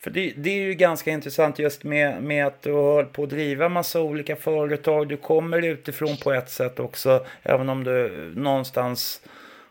för 0.00 0.10
det, 0.10 0.32
det, 0.36 0.50
är 0.50 0.62
ju 0.62 0.74
ganska 0.74 1.10
intressant 1.10 1.58
just 1.58 1.84
med, 1.84 2.22
med 2.22 2.46
att 2.46 2.62
du 2.62 2.72
har 2.72 3.04
på 3.04 3.22
att 3.22 3.30
driva 3.30 3.68
massa 3.68 4.00
olika 4.00 4.36
företag. 4.36 5.08
Du 5.08 5.16
kommer 5.16 5.64
utifrån 5.64 6.16
på 6.16 6.32
ett 6.32 6.50
sätt 6.50 6.80
också, 6.80 7.26
även 7.42 7.68
om 7.68 7.84
du 7.84 8.32
någonstans 8.36 9.20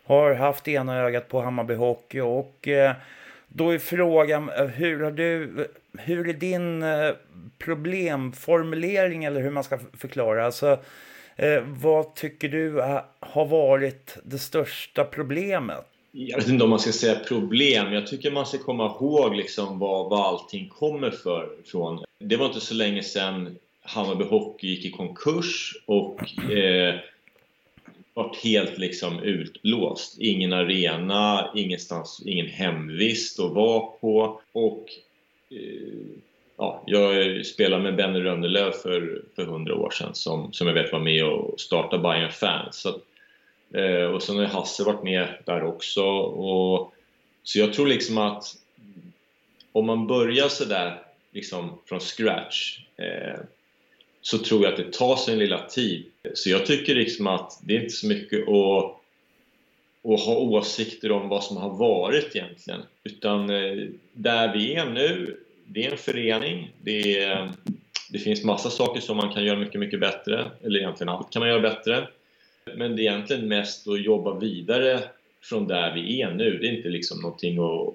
har 0.04 0.34
haft 0.34 0.68
ena 0.68 0.96
ögat 0.96 1.28
på 1.28 1.40
Hammarby 1.40 1.74
Hockey. 1.74 2.20
Och 2.20 2.68
eh, 2.68 2.92
då 3.48 3.70
är 3.70 3.78
frågan, 3.78 4.50
hur 4.74 5.02
har 5.02 5.10
du, 5.10 5.50
hur 5.98 6.28
är 6.28 6.32
din 6.32 6.82
eh, 6.82 7.10
problemformulering 7.58 9.24
eller 9.24 9.40
hur 9.40 9.50
man 9.50 9.64
ska 9.64 9.78
förklara? 9.98 10.46
Alltså, 10.46 10.78
eh, 11.36 11.62
vad 11.66 12.14
tycker 12.14 12.48
du 12.48 12.72
har 13.20 13.46
varit 13.46 14.16
det 14.24 14.38
största 14.38 15.04
problemet? 15.04 15.84
Jag 16.12 16.38
vet 16.38 16.48
inte 16.48 16.64
om 16.64 16.70
man 16.70 16.78
ska 16.78 16.92
säga 16.92 17.18
problem. 17.18 17.92
Jag 17.92 18.06
tycker 18.06 18.30
man 18.30 18.46
ska 18.46 18.58
komma 18.58 18.86
ihåg 18.86 19.36
liksom 19.36 19.78
vad, 19.78 20.10
vad 20.10 20.20
allting 20.20 20.68
kommer 20.68 21.10
för, 21.10 21.48
från. 21.64 22.04
Det 22.18 22.36
var 22.36 22.46
inte 22.46 22.60
så 22.60 22.74
länge 22.74 23.02
sedan 23.02 23.56
Hammarby 23.80 24.24
Hockey 24.24 24.66
gick 24.66 24.84
i 24.84 24.90
konkurs 24.90 25.82
och 25.86 26.50
eh, 26.50 26.94
varit 28.14 28.36
helt 28.36 28.78
liksom 28.78 29.22
utblåst. 29.22 30.18
Ingen 30.18 30.52
arena, 30.52 31.50
ingenstans, 31.54 32.22
ingen 32.26 32.46
hemvist 32.46 33.40
att 33.40 33.52
vara 33.52 33.80
på 33.80 34.40
och 34.52 34.86
Eh, 35.50 36.20
ja, 36.56 36.82
jag 36.86 37.46
spelade 37.46 37.82
med 37.82 37.96
Benny 37.96 38.20
Rönnelöv 38.20 38.72
för, 38.72 39.22
för 39.36 39.42
100 39.42 39.74
år 39.74 39.90
sedan 39.90 40.14
som, 40.14 40.52
som 40.52 40.66
jag 40.66 40.74
vet 40.74 40.92
var 40.92 41.00
med 41.00 41.24
och 41.24 41.60
startade 41.60 42.02
Bayern 42.02 42.32
Fans. 42.32 42.76
Så 42.76 42.88
att, 42.88 43.00
eh, 43.74 44.04
och 44.04 44.22
sen 44.22 44.36
har 44.36 44.44
Hasse 44.44 44.84
varit 44.84 45.02
med 45.02 45.28
där 45.46 45.64
också. 45.64 46.04
Och, 46.04 46.94
så 47.42 47.58
jag 47.58 47.72
tror 47.72 47.86
liksom 47.86 48.18
att 48.18 48.44
om 49.72 49.86
man 49.86 50.06
börjar 50.06 50.48
sådär 50.48 51.02
liksom 51.32 51.78
från 51.86 52.00
scratch 52.00 52.78
eh, 52.96 53.40
så 54.20 54.38
tror 54.38 54.62
jag 54.62 54.72
att 54.72 54.76
det 54.76 54.92
tar 54.92 55.16
sin 55.16 55.38
lilla 55.38 55.66
tid. 55.66 56.04
Så 56.34 56.50
jag 56.50 56.66
tycker 56.66 56.94
liksom 56.94 57.26
att 57.26 57.60
det 57.62 57.76
är 57.76 57.80
inte 57.80 57.94
så 57.94 58.06
mycket 58.06 58.48
att, 58.48 58.97
och 60.02 60.18
ha 60.18 60.36
åsikter 60.36 61.12
om 61.12 61.28
vad 61.28 61.44
som 61.44 61.56
har 61.56 61.70
varit 61.70 62.36
egentligen. 62.36 62.80
Utan 63.04 63.50
eh, 63.50 63.86
där 64.12 64.52
vi 64.52 64.74
är 64.74 64.90
nu, 64.90 65.36
det 65.66 65.86
är 65.86 65.90
en 65.90 65.98
förening. 65.98 66.70
Det, 66.82 67.18
är, 67.18 67.50
det 68.10 68.18
finns 68.18 68.44
massa 68.44 68.70
saker 68.70 69.00
som 69.00 69.16
man 69.16 69.32
kan 69.32 69.44
göra 69.44 69.58
mycket, 69.58 69.80
mycket 69.80 70.00
bättre. 70.00 70.50
Eller 70.64 70.78
egentligen 70.78 71.08
allt 71.08 71.30
kan 71.30 71.40
man 71.40 71.48
göra 71.48 71.60
bättre. 71.60 72.08
Men 72.76 72.96
det 72.96 73.02
är 73.02 73.12
egentligen 73.12 73.48
mest 73.48 73.88
att 73.88 74.04
jobba 74.04 74.38
vidare 74.38 75.00
från 75.42 75.66
där 75.66 75.94
vi 75.94 76.22
är 76.22 76.30
nu. 76.30 76.58
Det 76.58 76.66
är 76.68 76.76
inte 76.76 76.88
liksom 76.88 77.20
någonting 77.20 77.58
att... 77.58 77.94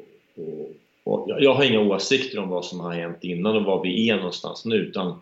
Och, 1.05 1.29
jag 1.39 1.53
har 1.53 1.63
inga 1.63 1.79
åsikter 1.79 2.39
om 2.39 2.49
vad 2.49 2.65
som 2.65 2.79
har 2.79 2.93
hänt 2.93 3.23
innan 3.23 3.55
och 3.55 3.63
var 3.63 3.83
vi 3.83 4.09
är 4.09 4.15
någonstans 4.15 4.65
nu 4.65 4.75
utan 4.75 5.21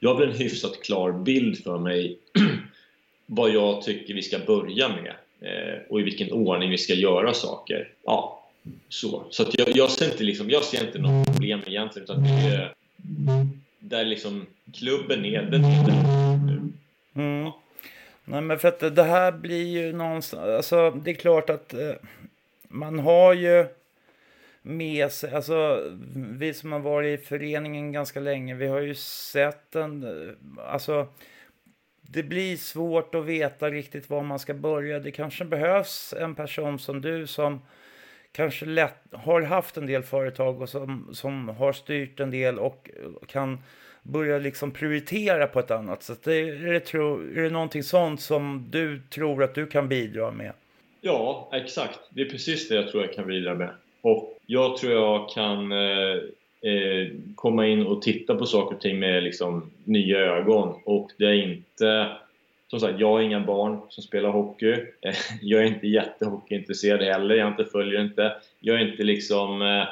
jag 0.00 0.14
har 0.14 0.20
väl 0.20 0.28
en 0.28 0.36
hyfsat 0.36 0.82
klar 0.82 1.12
bild 1.12 1.64
för 1.64 1.78
mig 1.78 2.18
vad 3.26 3.50
jag 3.50 3.82
tycker 3.82 4.14
vi 4.14 4.22
ska 4.22 4.38
börja 4.38 4.88
med 4.88 5.14
Eh, 5.44 5.78
och 5.88 6.00
i 6.00 6.02
vilken 6.02 6.32
ordning 6.32 6.70
vi 6.70 6.78
ska 6.78 6.94
göra 6.94 7.34
saker. 7.34 7.88
Ja, 8.04 8.44
så. 8.88 9.24
Så 9.30 9.42
att 9.42 9.58
jag, 9.58 9.68
jag, 9.76 9.90
ser 9.90 10.10
inte 10.10 10.24
liksom, 10.24 10.50
jag 10.50 10.64
ser 10.64 10.86
inte 10.86 10.98
något 10.98 11.26
problem 11.26 11.62
egentligen 11.66 12.04
utan 12.04 12.22
det 12.22 12.30
är 12.30 12.72
där 13.78 14.04
liksom 14.04 14.46
klubben 14.74 15.24
är, 15.24 15.42
den 15.42 15.64
är 15.64 15.86
där 15.86 16.36
nu. 16.46 16.72
Mm. 17.14 17.50
Nej 18.24 18.40
men 18.40 18.58
för 18.58 18.68
att 18.68 18.96
det 18.96 19.02
här 19.02 19.32
blir 19.32 19.66
ju 19.66 19.92
någonstans, 19.92 20.42
alltså 20.42 20.90
det 20.90 21.10
är 21.10 21.14
klart 21.14 21.50
att 21.50 21.74
eh, 21.74 21.92
man 22.68 22.98
har 22.98 23.32
ju 23.34 23.66
med 24.62 25.12
sig, 25.12 25.34
alltså 25.34 25.82
vi 26.14 26.54
som 26.54 26.72
har 26.72 26.80
varit 26.80 27.20
i 27.20 27.24
föreningen 27.24 27.92
ganska 27.92 28.20
länge, 28.20 28.54
vi 28.54 28.66
har 28.66 28.80
ju 28.80 28.94
sett 28.94 29.76
en, 29.76 30.06
alltså 30.66 31.06
det 32.14 32.22
blir 32.22 32.56
svårt 32.56 33.14
att 33.14 33.24
veta 33.24 33.70
riktigt 33.70 34.10
var 34.10 34.22
man 34.22 34.38
ska 34.38 34.54
börja. 34.54 34.98
Det 34.98 35.10
kanske 35.10 35.44
behövs 35.44 36.14
en 36.18 36.34
person 36.34 36.78
som 36.78 37.00
du 37.00 37.26
som 37.26 37.60
kanske 38.32 38.66
lätt, 38.66 38.94
har 39.12 39.42
haft 39.42 39.76
en 39.76 39.86
del 39.86 40.02
företag 40.02 40.62
och 40.62 40.68
som, 40.68 41.08
som 41.12 41.48
har 41.48 41.72
styrt 41.72 42.20
en 42.20 42.30
del 42.30 42.58
och 42.58 42.90
kan 43.26 43.58
börja 44.02 44.38
liksom 44.38 44.70
prioritera 44.70 45.46
på 45.46 45.60
ett 45.60 45.70
annat 45.70 46.02
sätt. 46.02 46.26
Är 46.26 46.72
det, 46.72 46.80
tro, 46.80 47.14
är 47.14 47.42
det 47.42 47.50
någonting 47.50 47.82
sånt 47.82 48.20
som 48.20 48.66
du 48.70 49.00
tror 49.10 49.42
att 49.42 49.54
du 49.54 49.66
kan 49.66 49.88
bidra 49.88 50.30
med? 50.30 50.52
Ja, 51.00 51.50
exakt. 51.52 51.98
Det 52.10 52.22
är 52.22 52.30
precis 52.30 52.68
det 52.68 52.74
jag 52.74 52.88
tror 52.88 53.04
jag 53.04 53.14
kan 53.14 53.26
bidra 53.26 53.54
med. 53.54 53.70
Och 54.00 54.38
jag 54.46 54.76
tror 54.76 54.92
jag 54.92 55.28
kan, 55.30 55.72
eh, 55.72 56.16
eh, 56.64 57.08
komma 57.34 57.66
in 57.66 57.86
och 57.86 58.02
titta 58.02 58.34
på 58.34 58.46
saker 58.46 58.76
och 58.76 58.80
ting 58.80 58.98
med 58.98 59.22
liksom, 59.22 59.70
nya 59.84 60.18
ögon. 60.18 60.74
Och 60.84 61.10
det 61.18 61.24
är 61.24 61.32
inte... 61.32 62.08
Som 62.70 62.80
sagt, 62.80 63.00
jag 63.00 63.08
har 63.08 63.20
inga 63.20 63.40
barn 63.40 63.78
som 63.88 64.02
spelar 64.02 64.30
hockey. 64.30 64.76
Jag 65.42 65.62
är 65.62 65.66
inte 65.66 65.86
jättehockeyintresserad 65.86 67.02
heller, 67.02 67.34
jag 67.34 67.48
inte 67.48 67.64
följer 67.64 68.00
inte. 68.00 68.32
Jag 68.60 68.80
är 68.80 68.90
inte 68.90 69.02
liksom... 69.02 69.62
Eh, 69.62 69.88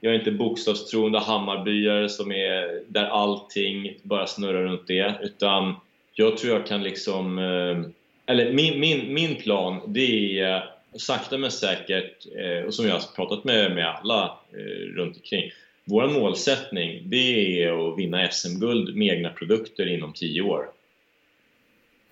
jag 0.00 0.14
är 0.14 0.18
inte 0.18 0.32
bokstavstroende 0.32 1.18
Hammarbyare 1.18 2.08
som 2.08 2.32
är 2.32 2.82
där 2.88 3.06
allting 3.06 3.98
bara 4.02 4.26
snurrar 4.26 4.62
runt 4.62 4.86
det. 4.86 5.14
Utan 5.22 5.74
jag 6.14 6.36
tror 6.36 6.52
jag 6.52 6.66
kan 6.66 6.82
liksom... 6.82 7.38
Eh, 7.38 7.90
eller 8.26 8.52
min, 8.52 8.80
min, 8.80 9.14
min 9.14 9.36
plan, 9.36 9.80
det 9.86 10.38
är 10.40 10.64
sakta 10.98 11.38
men 11.38 11.50
säkert, 11.50 12.26
eh, 12.36 12.66
och 12.66 12.74
som 12.74 12.86
jag 12.86 12.92
har 12.92 13.16
pratat 13.16 13.44
med, 13.44 13.74
med 13.74 13.86
alla 13.86 14.38
eh, 14.52 14.96
runt 14.96 15.16
omkring 15.16 15.50
vår 15.88 16.08
målsättning 16.08 17.02
det 17.04 17.62
är 17.62 17.88
att 17.88 17.98
vinna 17.98 18.28
SM-guld 18.30 18.96
med 18.96 19.14
egna 19.16 19.30
produkter 19.30 19.86
inom 19.86 20.12
10 20.12 20.42
år. 20.42 20.70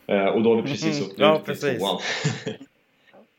Eh, 0.06 0.26
och 0.26 0.42
då 0.42 0.54
har 0.54 0.62
vi 0.62 0.68
precis 0.68 0.98
mm, 0.98 1.10
åkt 1.10 1.18
ja, 1.18 1.42
ut 1.52 1.64
i 1.64 1.78
tvåan. 1.78 2.00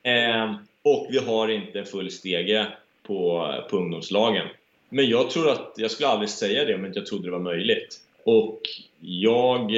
eh, 0.14 0.56
och 0.82 1.08
vi 1.10 1.18
har 1.18 1.48
inte 1.48 1.84
full 1.84 2.12
stege 2.12 2.68
på, 3.04 3.54
på 3.70 3.78
ungdomslagen. 3.78 4.48
Men 4.90 5.10
jag 5.10 5.30
tror 5.30 5.50
att, 5.50 5.74
jag 5.78 5.92
skulle 5.92 6.10
aldrig 6.10 6.30
säga 6.30 6.66
det 6.66 6.76
om 6.76 6.86
inte 6.86 7.00
jag 7.00 7.06
trodde 7.06 7.28
det 7.28 7.32
var 7.32 7.40
möjligt. 7.40 7.98
Och 8.24 8.62
jag, 9.00 9.72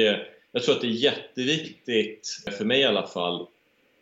jag 0.52 0.62
tror 0.62 0.74
att 0.74 0.80
det 0.80 0.86
är 0.86 0.90
jätteviktigt, 0.90 2.28
för 2.58 2.64
mig 2.64 2.80
i 2.80 2.84
alla 2.84 3.06
fall, 3.06 3.46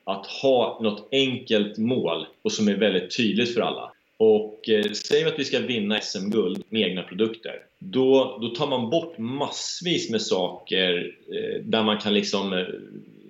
att 0.04 0.26
ha 0.26 0.78
något 0.82 1.08
enkelt 1.12 1.78
mål 1.78 2.26
och 2.42 2.52
som 2.52 2.68
är 2.68 2.74
väldigt 2.74 3.16
tydligt 3.16 3.54
för 3.54 3.60
alla. 3.60 3.92
Och 4.18 4.68
eh, 4.68 4.92
säger 4.92 5.24
vi 5.24 5.30
att 5.30 5.38
vi 5.38 5.44
ska 5.44 5.58
vinna 5.58 6.00
SM-guld 6.00 6.64
med 6.68 6.82
egna 6.82 7.02
produkter, 7.02 7.62
då, 7.78 8.38
då 8.40 8.48
tar 8.48 8.66
man 8.66 8.90
bort 8.90 9.18
massvis 9.18 10.10
med 10.10 10.22
saker 10.22 11.12
eh, 11.32 11.62
där 11.62 11.82
man 11.82 11.98
kan 11.98 12.14
liksom 12.14 12.52
eh, 12.52 12.66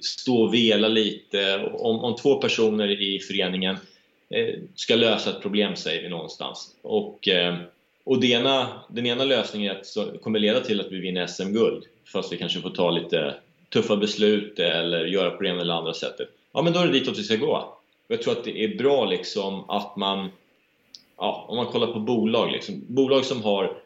stå 0.00 0.42
och 0.42 0.54
vela 0.54 0.88
lite. 0.88 1.70
Om, 1.72 1.98
om 1.98 2.16
två 2.16 2.34
personer 2.34 3.00
i 3.02 3.18
föreningen 3.18 3.76
eh, 4.30 4.54
ska 4.74 4.96
lösa 4.96 5.30
ett 5.30 5.42
problem, 5.42 5.76
säger 5.76 6.02
vi 6.02 6.08
någonstans. 6.08 6.76
Och, 6.82 7.28
eh, 7.28 7.56
och 8.04 8.24
ena, 8.24 8.80
den 8.88 9.06
ena 9.06 9.24
lösningen 9.24 9.76
att, 9.76 9.86
så, 9.86 10.18
kommer 10.18 10.38
leda 10.38 10.60
till 10.60 10.80
att 10.80 10.92
vi 10.92 11.00
vinner 11.00 11.26
SM-guld, 11.26 11.84
fast 12.12 12.32
vi 12.32 12.36
kanske 12.36 12.60
får 12.60 12.70
ta 12.70 12.90
lite 12.90 13.34
tuffa 13.68 13.96
beslut 13.96 14.58
eller 14.58 15.04
göra 15.04 15.30
på 15.30 15.42
det 15.42 15.48
ena 15.48 15.60
eller 15.60 15.74
andra 15.74 15.94
sättet. 15.94 16.28
Ja, 16.52 16.62
men 16.62 16.72
då 16.72 16.78
är 16.80 16.86
det 16.86 16.92
ditåt 16.92 17.18
vi 17.18 17.22
ska 17.22 17.36
gå. 17.36 17.78
Jag 18.08 18.22
tror 18.22 18.32
att 18.32 18.44
det 18.44 18.64
är 18.64 18.76
bra 18.76 19.04
liksom 19.04 19.70
att 19.70 19.96
man 19.96 20.28
ja, 21.16 21.46
om 21.48 21.56
man 21.56 21.66
kollar 21.66 21.92
på 21.92 22.00
bolag, 22.00 22.52
liksom, 22.52 22.82
bolag 22.88 23.24
som 23.24 23.42
har 23.42 23.76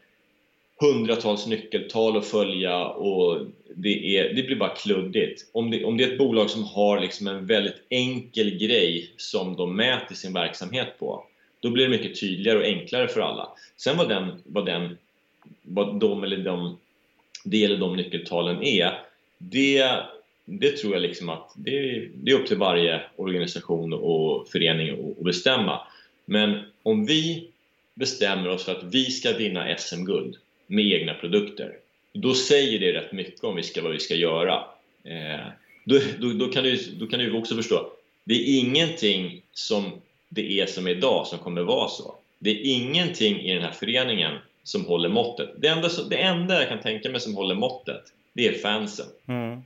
hundratals 0.80 1.46
nyckeltal 1.46 2.16
att 2.16 2.26
följa 2.26 2.86
och 2.86 3.46
det, 3.74 4.16
är, 4.18 4.34
det 4.34 4.42
blir 4.42 4.56
bara 4.56 4.74
kluddigt. 4.74 5.50
Om 5.52 5.70
det, 5.70 5.84
om 5.84 5.96
det 5.96 6.04
är 6.04 6.12
ett 6.12 6.18
bolag 6.18 6.50
som 6.50 6.64
har 6.64 7.00
liksom 7.00 7.26
en 7.26 7.46
väldigt 7.46 7.86
enkel 7.88 8.58
grej 8.58 9.14
som 9.16 9.56
de 9.56 9.76
mäter 9.76 10.14
sin 10.14 10.32
verksamhet 10.32 10.98
på, 10.98 11.24
då 11.60 11.70
blir 11.70 11.84
det 11.84 11.90
mycket 11.90 12.20
tydligare 12.20 12.58
och 12.58 12.64
enklare 12.64 13.08
för 13.08 13.20
alla. 13.20 13.48
Sen 13.76 13.96
vad, 13.96 14.08
den, 14.08 14.42
vad, 14.44 14.66
den, 14.66 14.98
vad 15.62 16.00
de 16.00 16.24
eller 16.24 16.38
de, 16.38 16.78
det 17.44 17.64
eller 17.64 17.76
de 17.76 17.96
nyckeltalen 17.96 18.62
är, 18.62 19.02
det, 19.38 19.92
det 20.44 20.76
tror 20.76 20.92
jag 20.92 21.02
liksom 21.02 21.28
att 21.28 21.52
det, 21.56 22.08
det 22.14 22.30
är 22.30 22.34
upp 22.34 22.46
till 22.46 22.56
varje 22.56 23.00
organisation 23.16 23.92
och 23.92 24.48
förening 24.48 25.14
att 25.18 25.24
bestämma. 25.24 25.80
Men 26.30 26.60
om 26.82 27.06
vi 27.06 27.48
bestämmer 27.94 28.48
oss 28.48 28.64
för 28.64 28.72
att 28.72 28.84
vi 28.84 29.04
ska 29.04 29.32
vinna 29.32 29.76
SM-guld 29.78 30.36
med 30.66 30.84
egna 30.84 31.14
produkter, 31.14 31.76
då 32.12 32.34
säger 32.34 32.78
det 32.78 32.92
rätt 32.92 33.12
mycket 33.12 33.44
om 33.44 33.56
vi 33.56 33.62
ska, 33.62 33.82
vad 33.82 33.92
vi 33.92 33.98
ska 33.98 34.14
göra. 34.14 34.64
Eh, 35.04 35.46
då, 35.84 35.98
då, 36.18 36.32
då, 36.32 36.52
kan 36.52 36.64
du, 36.64 36.76
då 36.76 37.06
kan 37.06 37.18
du 37.18 37.32
också 37.32 37.56
förstå, 37.56 37.92
det 38.24 38.34
är 38.34 38.58
ingenting 38.58 39.42
som 39.52 39.84
det 40.28 40.60
är 40.60 40.66
som 40.66 40.88
idag 40.88 41.26
som 41.26 41.38
kommer 41.38 41.62
vara 41.62 41.88
så. 41.88 42.14
Det 42.38 42.50
är 42.50 42.74
ingenting 42.74 43.40
i 43.40 43.54
den 43.54 43.62
här 43.62 43.72
föreningen 43.72 44.38
som 44.62 44.84
håller 44.84 45.08
måttet. 45.08 45.50
Det 45.56 45.68
enda, 45.68 45.88
det 46.10 46.16
enda 46.16 46.60
jag 46.60 46.68
kan 46.68 46.80
tänka 46.80 47.10
mig 47.10 47.20
som 47.20 47.34
håller 47.34 47.54
måttet, 47.54 48.02
det 48.32 48.46
är 48.46 48.58
fansen. 48.58 49.06
Mm. 49.26 49.62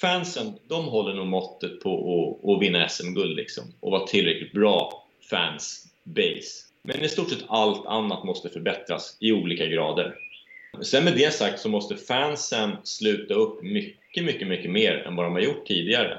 Fansen, 0.00 0.52
de 0.66 0.84
håller 0.84 1.14
nog 1.14 1.26
måttet 1.26 1.80
på 1.80 1.92
att, 1.94 2.50
att 2.50 2.62
vinna 2.62 2.88
SM-guld 2.88 3.36
liksom, 3.36 3.64
och 3.80 3.90
vara 3.90 4.06
tillräckligt 4.06 4.52
bra 4.52 5.04
fans 5.30 5.86
base. 6.04 6.64
Men 6.82 7.04
i 7.04 7.08
stort 7.08 7.30
sett 7.30 7.44
allt 7.48 7.86
annat 7.86 8.24
måste 8.24 8.48
förbättras 8.48 9.16
i 9.20 9.32
olika 9.32 9.66
grader. 9.66 10.14
Sen 10.82 11.04
med 11.04 11.16
det 11.16 11.34
sagt 11.34 11.60
så 11.60 11.68
måste 11.68 11.96
fansen 11.96 12.76
sluta 12.84 13.34
upp 13.34 13.62
mycket, 13.62 14.24
mycket, 14.24 14.48
mycket 14.48 14.70
mer 14.70 14.94
än 15.06 15.16
vad 15.16 15.26
de 15.26 15.32
har 15.32 15.40
gjort 15.40 15.66
tidigare. 15.66 16.18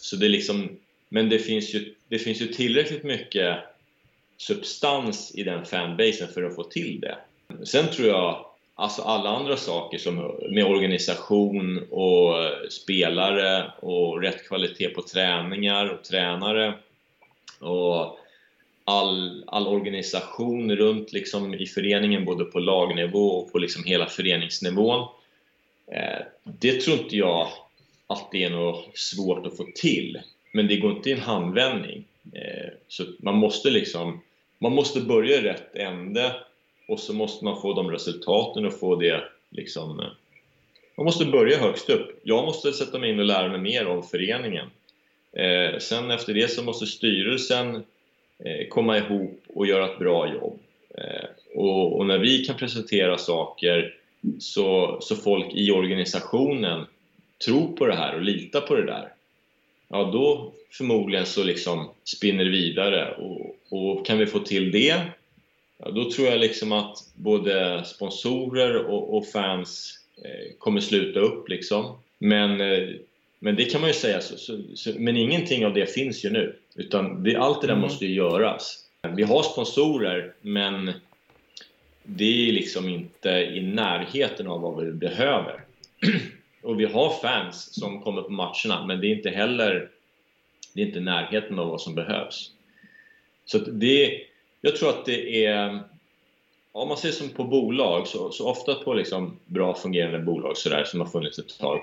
Så 0.00 0.16
det 0.16 0.26
är 0.26 0.30
liksom, 0.30 0.68
men 1.08 1.28
det 1.28 1.38
finns, 1.38 1.74
ju, 1.74 1.94
det 2.08 2.18
finns 2.18 2.42
ju 2.42 2.46
tillräckligt 2.46 3.04
mycket 3.04 3.58
substans 4.36 5.34
i 5.34 5.42
den 5.42 5.64
fanbasen 5.64 6.28
för 6.28 6.42
att 6.42 6.54
få 6.54 6.62
till 6.62 7.00
det. 7.00 7.18
Sen 7.64 7.88
tror 7.88 8.08
jag 8.08 8.46
alltså 8.74 9.02
alla 9.02 9.30
andra 9.30 9.56
saker 9.56 9.98
som 9.98 10.16
med 10.50 10.64
organisation 10.64 11.86
och 11.90 12.34
spelare 12.70 13.72
och 13.80 14.22
rätt 14.22 14.48
kvalitet 14.48 14.88
på 14.88 15.02
träningar 15.02 15.88
och 15.88 16.04
tränare 16.04 16.74
och 17.58 18.19
all, 18.90 19.44
all 19.46 19.66
organisation 19.66 20.76
runt 20.76 21.12
liksom 21.12 21.54
i 21.54 21.66
föreningen, 21.66 22.24
både 22.24 22.44
på 22.44 22.58
lagnivå 22.58 23.28
och 23.28 23.52
på 23.52 23.58
liksom 23.58 23.84
hela 23.84 24.06
föreningsnivån. 24.06 25.08
Eh, 25.92 26.26
det 26.44 26.80
tror 26.80 26.98
inte 26.98 27.16
jag 27.16 27.48
att 28.06 28.28
det 28.32 28.44
är 28.44 28.50
något 28.50 28.98
svårt 28.98 29.46
att 29.46 29.56
få 29.56 29.66
till, 29.74 30.20
men 30.52 30.66
det 30.66 30.76
går 30.76 30.92
inte 30.92 31.10
i 31.10 31.12
en 31.12 31.20
handvändning. 31.20 32.04
Eh, 32.32 32.70
så 32.88 33.04
man 33.18 33.34
måste 33.34 33.70
liksom, 33.70 34.20
man 34.58 34.72
måste 34.72 35.00
börja 35.00 35.36
i 35.36 35.42
rätt 35.42 35.74
ände 35.74 36.34
och 36.88 37.00
så 37.00 37.12
måste 37.12 37.44
man 37.44 37.62
få 37.62 37.74
de 37.74 37.90
resultaten 37.90 38.66
och 38.66 38.78
få 38.78 38.96
det 38.96 39.22
liksom... 39.50 40.00
Eh, 40.00 40.06
man 40.96 41.04
måste 41.04 41.24
börja 41.24 41.58
högst 41.58 41.90
upp. 41.90 42.20
Jag 42.22 42.44
måste 42.44 42.72
sätta 42.72 42.98
mig 42.98 43.10
in 43.10 43.18
och 43.18 43.24
lära 43.24 43.48
mig 43.48 43.60
mer 43.60 43.86
om 43.86 44.02
föreningen. 44.02 44.66
Eh, 45.32 45.78
sen 45.78 46.10
efter 46.10 46.34
det 46.34 46.50
så 46.50 46.62
måste 46.62 46.86
styrelsen 46.86 47.82
Eh, 48.44 48.68
komma 48.68 48.98
ihop 48.98 49.42
och 49.54 49.66
göra 49.66 49.92
ett 49.92 49.98
bra 49.98 50.32
jobb. 50.34 50.58
Eh, 50.94 51.28
och, 51.54 51.98
och, 51.98 52.06
när 52.06 52.18
vi 52.18 52.44
kan 52.44 52.56
presentera 52.56 53.18
saker 53.18 53.94
så, 54.38 54.98
så 55.00 55.16
folk 55.16 55.46
i 55.54 55.70
organisationen 55.70 56.86
tror 57.44 57.76
på 57.76 57.86
det 57.86 57.94
här 57.94 58.14
och 58.14 58.22
litar 58.22 58.60
på 58.60 58.74
det 58.74 58.86
där, 58.86 59.12
ja 59.88 60.10
då 60.12 60.52
förmodligen 60.70 61.26
så 61.26 61.44
liksom 61.44 61.88
spinner 62.04 62.44
det 62.44 62.50
vidare 62.50 63.14
och, 63.14 63.56
och 63.70 64.06
kan 64.06 64.18
vi 64.18 64.26
få 64.26 64.38
till 64.38 64.72
det, 64.72 65.02
ja, 65.78 65.90
då 65.90 66.10
tror 66.10 66.28
jag 66.28 66.40
liksom 66.40 66.72
att 66.72 66.96
både 67.14 67.84
sponsorer 67.84 68.76
och, 68.76 69.16
och 69.16 69.26
fans 69.26 69.98
eh, 70.24 70.56
kommer 70.58 70.80
sluta 70.80 71.20
upp 71.20 71.48
liksom. 71.48 71.98
Men 72.18 72.60
eh, 72.60 72.88
men 73.42 73.56
det 73.56 73.64
kan 73.64 73.80
man 73.80 73.90
ju 73.90 73.94
säga, 73.94 74.20
så, 74.20 74.36
så, 74.36 74.58
så, 74.74 74.90
men 74.98 75.16
ingenting 75.16 75.66
av 75.66 75.74
det 75.74 75.86
finns 75.86 76.24
ju 76.24 76.30
nu. 76.30 76.56
Utan 76.74 77.22
det, 77.22 77.36
allt 77.36 77.60
det 77.60 77.66
där 77.66 77.74
mm. 77.74 77.82
måste 77.82 78.06
ju 78.06 78.14
göras. 78.14 78.78
Vi 79.16 79.22
har 79.22 79.42
sponsorer, 79.42 80.34
men 80.40 80.92
det 82.02 82.48
är 82.48 82.52
liksom 82.52 82.88
inte 82.88 83.28
i 83.30 83.60
närheten 83.60 84.46
av 84.46 84.60
vad 84.60 84.84
vi 84.84 84.92
behöver. 84.92 85.64
Och 86.62 86.80
vi 86.80 86.84
har 86.84 87.10
fans 87.10 87.74
som 87.74 88.00
kommer 88.00 88.22
på 88.22 88.32
matcherna, 88.32 88.86
men 88.86 89.00
det 89.00 89.06
är 89.06 89.16
inte 89.16 89.30
heller 89.30 89.90
det 90.72 90.82
är 90.82 90.86
inte 90.86 91.00
närheten 91.00 91.58
av 91.58 91.68
vad 91.68 91.80
som 91.80 91.94
behövs. 91.94 92.50
Så 93.44 93.58
det, 93.58 94.20
jag 94.60 94.76
tror 94.76 94.88
att 94.88 95.04
det 95.04 95.44
är... 95.44 95.80
Om 96.72 96.88
man 96.88 96.96
ser 96.96 97.10
som 97.10 97.28
på 97.28 97.44
bolag, 97.44 98.06
så, 98.06 98.30
så 98.30 98.48
ofta 98.48 98.74
på 98.74 98.94
liksom 98.94 99.38
bra 99.46 99.74
fungerande 99.74 100.18
bolag 100.18 100.56
sådär, 100.56 100.84
som 100.84 101.00
har 101.00 101.06
funnits 101.06 101.38
ett 101.38 101.58
tag, 101.58 101.80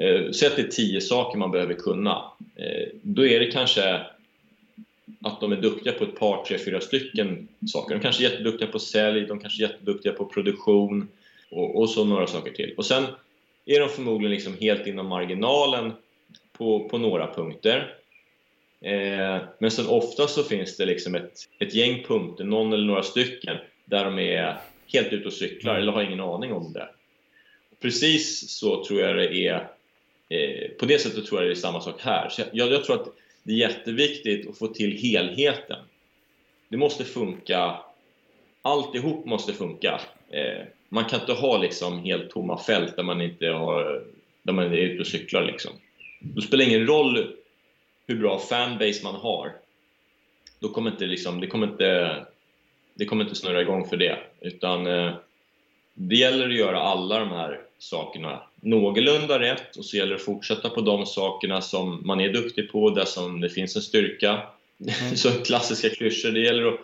Eh, 0.00 0.30
säg 0.30 0.48
att 0.48 0.56
det 0.56 0.62
är 0.62 0.68
tio 0.68 1.00
saker 1.00 1.38
man 1.38 1.50
behöver 1.50 1.74
kunna. 1.74 2.24
Eh, 2.56 2.88
då 3.02 3.26
är 3.26 3.40
det 3.40 3.50
kanske 3.50 4.00
att 5.22 5.40
de 5.40 5.52
är 5.52 5.56
duktiga 5.56 5.92
på 5.92 6.04
ett 6.04 6.18
par, 6.18 6.44
tre, 6.44 6.58
fyra 6.58 6.80
stycken 6.80 7.48
saker. 7.66 7.94
De 7.94 8.00
kanske 8.00 8.26
är 8.26 8.30
jätteduktiga 8.30 8.68
på 8.68 8.78
sälj, 8.78 9.26
de 9.26 9.40
kanske 9.40 9.64
är 9.64 9.68
jätteduktiga 9.68 10.12
på 10.12 10.24
produktion 10.24 11.08
och, 11.50 11.80
och 11.80 11.90
så 11.90 12.04
några 12.04 12.26
saker 12.26 12.52
till. 12.52 12.74
Och 12.76 12.86
sen 12.86 13.04
är 13.66 13.80
de 13.80 13.88
förmodligen 13.88 14.34
liksom 14.34 14.56
helt 14.60 14.86
inom 14.86 15.06
marginalen 15.06 15.92
på, 16.52 16.88
på 16.88 16.98
några 16.98 17.34
punkter. 17.34 17.94
Eh, 18.80 19.38
men 19.58 19.70
sen 19.70 19.86
ofta 19.86 20.26
så 20.26 20.42
finns 20.42 20.76
det 20.76 20.86
liksom 20.86 21.14
ett, 21.14 21.32
ett 21.58 21.74
gäng 21.74 22.04
punkter, 22.08 22.44
någon 22.44 22.72
eller 22.72 22.86
några 22.86 23.02
stycken, 23.02 23.56
där 23.84 24.04
de 24.04 24.18
är 24.18 24.56
helt 24.92 25.12
ute 25.12 25.26
och 25.26 25.32
cyklar 25.32 25.74
eller 25.74 25.92
har 25.92 26.02
ingen 26.02 26.20
aning 26.20 26.52
om 26.52 26.72
det. 26.72 26.88
Precis 27.80 28.50
så 28.50 28.84
tror 28.84 29.00
jag 29.00 29.16
det 29.16 29.46
är 29.46 29.68
Eh, 30.28 30.70
på 30.78 30.86
det 30.86 30.98
sättet 30.98 31.26
tror 31.26 31.40
jag 31.40 31.48
det 31.48 31.52
är 31.52 31.54
samma 31.54 31.80
sak 31.80 32.00
här. 32.00 32.28
Så 32.28 32.42
jag, 32.52 32.72
jag, 32.72 32.84
tror 32.84 33.02
att 33.02 33.08
det 33.42 33.52
är 33.52 33.56
jätteviktigt 33.56 34.48
att 34.48 34.58
få 34.58 34.66
till 34.66 34.96
helheten. 34.96 35.78
Det 36.68 36.76
måste 36.76 37.04
funka 37.04 37.76
alltihop 38.66 39.26
måste 39.26 39.52
funka. 39.52 40.00
Eh, 40.30 40.64
man 40.88 41.04
kan 41.04 41.20
inte 41.20 41.32
ha 41.32 41.58
liksom 41.58 41.98
helt 41.98 42.30
tomma 42.30 42.58
fält 42.58 42.96
där 42.96 43.02
man 43.02 43.20
inte 43.20 43.46
har, 43.46 44.04
där 44.42 44.52
man 44.52 44.64
är 44.64 44.76
ute 44.76 45.00
och 45.00 45.06
cyklar 45.06 45.44
liksom. 45.44 45.72
Det 46.20 46.42
spelar 46.42 46.64
ingen 46.64 46.86
roll 46.86 47.36
hur 48.06 48.16
bra 48.16 48.38
fanbase 48.38 49.04
man 49.04 49.14
har. 49.14 49.52
Då 50.58 50.68
kommer 50.68 50.90
inte 50.90 51.06
liksom, 51.06 51.40
det 51.40 51.46
kommer 51.46 51.66
inte, 51.66 52.26
det 52.94 53.04
kommer 53.04 53.24
inte 53.24 53.36
snurra 53.36 53.62
igång 53.62 53.88
för 53.88 53.96
det. 53.96 54.18
Utan 54.40 54.86
eh, 54.86 55.14
det 55.94 56.16
gäller 56.16 56.48
att 56.48 56.56
göra 56.56 56.80
alla 56.80 57.18
de 57.18 57.28
här 57.28 57.60
sakerna 57.78 58.42
någorlunda 58.60 59.38
rätt 59.38 59.76
och 59.76 59.84
så 59.84 59.96
gäller 59.96 60.10
det 60.10 60.16
att 60.16 60.22
fortsätta 60.22 60.68
på 60.68 60.80
de 60.80 61.06
sakerna 61.06 61.60
som 61.60 62.02
man 62.06 62.20
är 62.20 62.28
duktig 62.28 62.72
på, 62.72 62.90
där 62.90 63.04
som 63.04 63.40
det 63.40 63.48
finns 63.48 63.76
en 63.76 63.82
styrka. 63.82 64.42
Mm. 64.80 65.16
så 65.16 65.30
klassiska 65.30 65.90
klyschor, 65.90 66.30
det 66.30 66.40
gäller 66.40 66.66
att, 66.66 66.80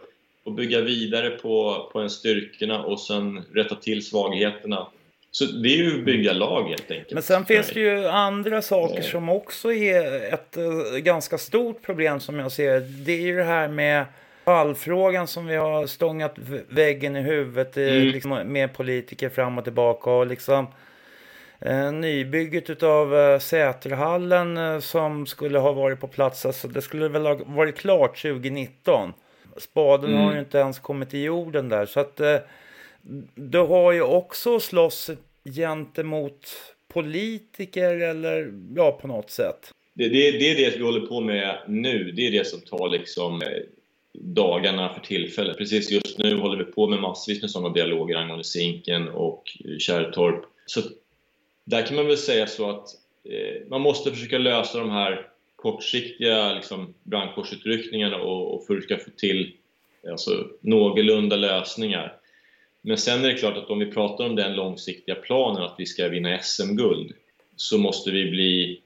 att 0.46 0.56
bygga 0.56 0.80
vidare 0.80 1.30
på, 1.30 1.88
på 1.92 2.00
en 2.00 2.10
styrkorna 2.10 2.82
och 2.82 3.00
sen 3.00 3.44
rätta 3.54 3.74
till 3.74 4.06
svagheterna. 4.06 4.86
Så 5.34 5.44
det 5.44 5.68
är 5.68 5.76
ju 5.76 5.98
att 5.98 6.04
bygga 6.04 6.32
lag 6.32 6.68
helt 6.68 6.90
enkelt. 6.90 7.12
Men 7.12 7.22
sen 7.22 7.44
finns 7.44 7.68
det 7.68 7.80
ju 7.80 8.06
andra 8.06 8.62
saker 8.62 9.02
som 9.02 9.28
också 9.28 9.72
är 9.72 10.34
ett 10.34 10.56
uh, 10.58 10.98
ganska 10.98 11.38
stort 11.38 11.82
problem 11.82 12.20
som 12.20 12.38
jag 12.38 12.52
ser 12.52 12.80
det. 12.80 13.12
är 13.12 13.20
ju 13.20 13.36
det 13.36 13.44
här 13.44 13.68
med 13.68 14.04
fallfrågan 14.44 15.26
som 15.26 15.46
vi 15.46 15.56
har 15.56 15.86
stångat 15.86 16.34
väggen 16.68 17.16
i 17.16 17.20
huvudet 17.20 17.76
mm. 17.76 18.02
liksom, 18.02 18.30
med 18.30 18.74
politiker 18.74 19.28
fram 19.28 19.58
och 19.58 19.64
tillbaka. 19.64 20.10
Och 20.10 20.26
liksom 20.26 20.64
eh, 20.64 20.70
nybygget 21.92 22.70
utav 22.70 23.16
eh, 23.16 23.38
Säterhallen 23.38 24.56
eh, 24.56 24.78
som 24.78 25.26
skulle 25.26 25.58
ha 25.58 25.72
varit 25.72 26.00
på 26.00 26.08
plats. 26.08 26.46
Alltså, 26.46 26.68
det 26.68 26.82
skulle 26.82 27.08
väl 27.08 27.26
ha 27.26 27.34
varit 27.46 27.76
klart 27.76 28.22
2019. 28.22 29.12
Spaden 29.56 30.10
mm. 30.10 30.22
har 30.22 30.32
ju 30.32 30.40
inte 30.40 30.58
ens 30.58 30.78
kommit 30.78 31.14
i 31.14 31.22
jorden 31.22 31.68
där. 31.68 31.86
Så 31.86 32.00
att 32.00 32.20
eh, 32.20 32.36
du 33.34 33.58
har 33.58 33.92
ju 33.92 34.02
också 34.02 34.60
slåss 34.60 35.10
gentemot 35.44 36.48
politiker 36.88 38.00
eller 38.00 38.52
ja, 38.76 38.92
på 38.92 39.08
något 39.08 39.30
sätt. 39.30 39.72
Det, 39.94 40.08
det, 40.08 40.30
det 40.30 40.50
är 40.50 40.56
det 40.56 40.76
vi 40.76 40.84
håller 40.84 41.06
på 41.06 41.20
med 41.20 41.58
nu. 41.68 42.12
Det 42.12 42.26
är 42.26 42.30
det 42.30 42.46
som 42.46 42.60
tar 42.60 42.88
liksom 42.88 43.42
eh, 43.42 43.48
dagarna 44.12 44.94
för 44.94 45.00
tillfället. 45.00 45.58
Precis 45.58 45.90
just 45.90 46.18
nu 46.18 46.38
håller 46.38 46.64
vi 46.64 46.72
på 46.72 46.88
med 46.88 47.00
massvis 47.00 47.42
med 47.42 47.50
sådana 47.50 47.74
dialoger 47.74 48.16
angående 48.16 48.44
Zinken 48.44 49.08
och 49.08 49.42
Kärrtorp. 49.78 50.44
Så 50.66 50.80
där 51.72 51.86
kan 51.86 51.96
man 51.96 52.06
väl 52.06 52.16
säga 52.16 52.46
så 52.46 52.70
att 52.70 52.88
eh, 53.24 53.68
man 53.68 53.80
måste 53.80 54.10
försöka 54.10 54.38
lösa 54.38 54.78
de 54.78 54.90
här 54.90 55.26
kortsiktiga 55.56 56.52
liksom, 56.54 56.94
brandkårsutryckningarna 57.02 58.16
och, 58.16 58.54
och 58.54 58.66
försöka 58.66 58.98
få 58.98 59.10
till 59.10 59.52
alltså, 60.10 60.48
någorlunda 60.60 61.36
lösningar. 61.36 62.16
Men 62.82 62.98
sen 62.98 63.24
är 63.24 63.28
det 63.28 63.34
klart 63.34 63.56
att 63.56 63.70
om 63.70 63.78
vi 63.78 63.86
pratar 63.86 64.26
om 64.26 64.36
den 64.36 64.54
långsiktiga 64.54 65.14
planen 65.14 65.62
att 65.62 65.74
vi 65.78 65.86
ska 65.86 66.08
vinna 66.08 66.38
SM-guld 66.38 67.12
så 67.56 67.78
måste 67.78 68.10
vi 68.10 68.30
bli 68.30 68.80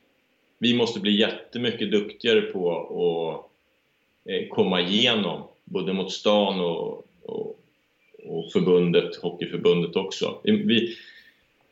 vi 0.59 0.75
måste 0.75 1.01
bli 1.01 1.21
jättemycket 1.21 1.91
duktigare 1.91 2.41
på 2.41 2.71
att 2.71 4.33
eh, 4.33 4.49
komma 4.49 4.81
igenom, 4.81 5.43
både 5.65 5.93
mot 5.93 6.13
stan 6.13 6.61
och, 6.61 7.07
och, 7.23 7.61
och 8.25 8.53
förbundet, 8.53 9.17
Hockeyförbundet 9.17 9.97
också. 9.97 10.41
Vi, 10.43 10.97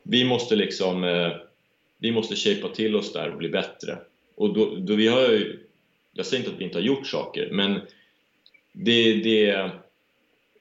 vi 0.07 0.25
måste 0.25 0.55
liksom, 0.55 1.03
eh, 1.03 1.31
vi 1.97 2.11
måste 2.11 2.35
shapea 2.35 2.69
till 2.69 2.95
oss 2.95 3.13
där 3.13 3.31
och 3.31 3.37
bli 3.37 3.49
bättre. 3.49 3.97
Och 4.35 4.53
då, 4.53 4.75
då 4.75 4.95
vi 4.95 5.07
har 5.07 5.21
ju, 5.21 5.59
jag 6.13 6.25
säger 6.25 6.43
inte 6.43 6.53
att 6.55 6.59
vi 6.59 6.65
inte 6.65 6.77
har 6.77 6.83
gjort 6.83 7.07
saker, 7.07 7.49
men 7.51 7.79
det, 8.71 9.13
det 9.13 9.71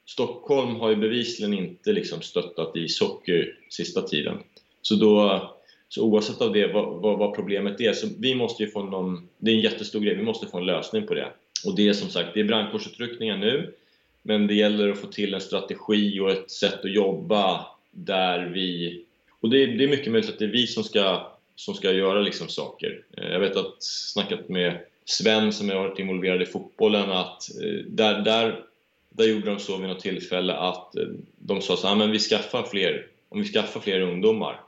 Stockholm 0.06 0.76
har 0.76 0.90
ju 0.90 0.96
bevisligen 0.96 1.54
inte 1.54 1.92
liksom 1.92 2.22
stöttat 2.22 2.76
ishockey 2.76 3.52
sista 3.68 4.02
tiden. 4.02 4.38
Så 4.82 4.94
då, 4.94 5.42
så 5.88 6.02
oavsett 6.02 6.40
av 6.40 6.52
det, 6.52 6.66
vad, 6.66 7.02
vad, 7.02 7.18
vad, 7.18 7.34
problemet 7.34 7.80
är, 7.80 7.92
så 7.92 8.08
vi 8.18 8.34
måste 8.34 8.62
ju 8.62 8.70
få 8.70 8.82
någon, 8.82 9.28
det 9.38 9.50
är 9.50 9.54
en 9.54 9.60
jättestor 9.60 10.00
grej, 10.00 10.14
vi 10.14 10.22
måste 10.22 10.46
få 10.46 10.58
en 10.58 10.66
lösning 10.66 11.06
på 11.06 11.14
det. 11.14 11.32
Och 11.66 11.76
det 11.76 11.88
är 11.88 11.92
som 11.92 12.10
sagt, 12.10 12.28
det 12.34 12.40
är 12.40 12.44
brandkårsutryckningar 12.44 13.36
nu, 13.36 13.74
men 14.22 14.46
det 14.46 14.54
gäller 14.54 14.88
att 14.88 14.98
få 14.98 15.06
till 15.06 15.34
en 15.34 15.40
strategi 15.40 16.20
och 16.20 16.30
ett 16.30 16.50
sätt 16.50 16.84
att 16.84 16.94
jobba 16.94 17.66
där 17.90 18.46
vi... 18.46 19.03
Och 19.44 19.50
det 19.50 19.62
är, 19.62 19.66
det 19.66 19.84
är 19.84 19.88
mycket 19.88 20.12
möjligt 20.12 20.30
att 20.30 20.38
det 20.38 20.44
är 20.44 20.48
vi 20.48 20.66
som 20.66 20.84
ska, 20.84 21.32
som 21.56 21.74
ska 21.74 21.92
göra 21.92 22.20
liksom 22.20 22.48
saker. 22.48 23.02
Eh, 23.16 23.28
jag 23.28 23.40
vet 23.40 23.56
att 23.56 23.82
snackat 23.82 24.48
med 24.48 24.78
Sven 25.04 25.52
som 25.52 25.68
har 25.68 25.76
varit 25.76 25.98
involverad 25.98 26.42
i 26.42 26.46
fotbollen 26.46 27.10
att 27.10 27.50
eh, 27.62 27.84
där, 27.86 28.20
där, 28.20 28.64
där 29.10 29.24
gjorde 29.24 29.50
de 29.50 29.58
så 29.58 29.76
vid 29.76 29.88
något 29.88 30.00
tillfälle 30.00 30.54
att 30.54 30.96
eh, 30.96 31.06
de 31.38 31.60
sa 31.60 31.76
så 31.76 31.86
här, 31.86 31.94
ah, 31.94 31.98
men 31.98 32.10
vi 32.10 32.18
skaffar 32.18 32.62
fler, 32.62 33.06
om 33.28 33.42
vi 33.42 33.48
skaffar 33.48 33.80
fler 33.80 34.00
ungdomar 34.00 34.60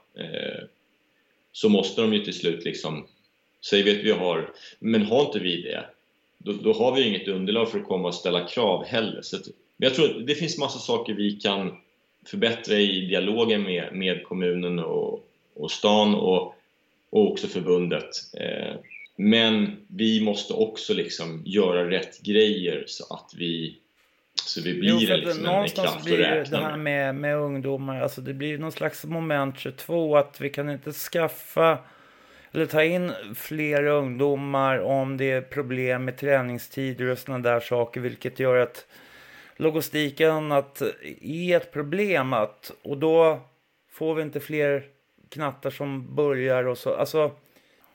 så 1.51 1.69
måste 1.69 2.01
de 2.01 2.13
ju 2.13 2.23
till 2.23 2.33
slut 2.33 2.65
liksom, 2.65 3.07
säg 3.69 3.83
vi 3.83 3.91
att 3.99 4.05
vi 4.05 4.11
har, 4.11 4.51
men 4.79 5.05
har 5.05 5.25
inte 5.25 5.39
vi 5.39 5.61
det, 5.61 5.85
då, 6.37 6.53
då, 6.53 6.73
har 6.73 6.95
vi 6.95 7.07
inget 7.07 7.27
underlag 7.27 7.71
för 7.71 7.79
att 7.79 7.87
komma 7.87 8.07
och 8.07 8.15
ställa 8.15 8.47
krav 8.47 8.85
heller. 8.85 9.21
Så 9.21 9.35
att, 9.35 9.45
men 9.77 9.87
jag 9.87 9.95
tror 9.95 10.05
att 10.05 10.27
det 10.27 10.35
finns 10.35 10.57
massa 10.57 10.79
saker 10.79 11.13
vi 11.13 11.31
kan 11.31 11.77
förbättra 12.29 12.75
i 12.75 13.01
dialogen 13.01 13.63
med, 13.63 13.89
med 13.93 14.23
kommunen 14.23 14.79
och, 14.79 15.27
och 15.55 15.71
stan 15.71 16.15
och, 16.15 16.55
och 17.09 17.31
också 17.31 17.47
förbundet. 17.47 18.09
Eh, 18.39 18.75
men 19.15 19.77
vi 19.87 20.21
måste 20.21 20.53
också 20.53 20.93
liksom 20.93 21.43
göra 21.45 21.89
rätt 21.89 22.21
grejer 22.21 22.83
så 22.87 23.13
att 23.13 23.33
vi 23.37 23.77
så 24.45 24.61
vi 24.61 24.73
blir 24.73 24.89
jo, 24.89 24.97
liksom 24.97 25.45
en, 25.45 25.55
en 25.55 25.69
kraft 25.69 26.05
blir 26.05 26.21
att 26.21 26.37
räkna 26.37 26.59
det 26.59 26.65
här 26.65 26.77
med, 26.77 27.15
med 27.15 27.37
ungdomar, 27.37 28.01
alltså 28.01 28.21
det 28.21 28.33
blir 28.33 28.57
någon 28.57 28.71
slags 28.71 29.05
moment 29.05 29.59
22 29.59 30.17
att 30.17 30.41
vi 30.41 30.49
kan 30.49 30.69
inte 30.69 30.91
skaffa 30.91 31.77
eller 32.51 32.65
ta 32.65 32.83
in 32.83 33.11
fler 33.35 33.83
ungdomar 33.85 34.79
om 34.79 35.17
det 35.17 35.31
är 35.31 35.41
problem 35.41 36.05
med 36.05 36.17
träningstider 36.17 37.05
och 37.05 37.17
sådana 37.17 37.49
där 37.49 37.59
saker, 37.59 38.01
vilket 38.01 38.39
gör 38.39 38.55
att 38.55 38.85
logistiken 39.57 40.51
att 40.51 40.81
är 41.21 41.57
ett 41.57 41.73
problem 41.73 42.33
att, 42.33 42.71
och 42.81 42.97
då 42.97 43.39
får 43.89 44.15
vi 44.15 44.21
inte 44.21 44.39
fler 44.39 44.83
knattar 45.29 45.69
som 45.69 46.15
börjar 46.15 46.63
och 46.63 46.77
så. 46.77 46.93
Alltså... 46.93 47.31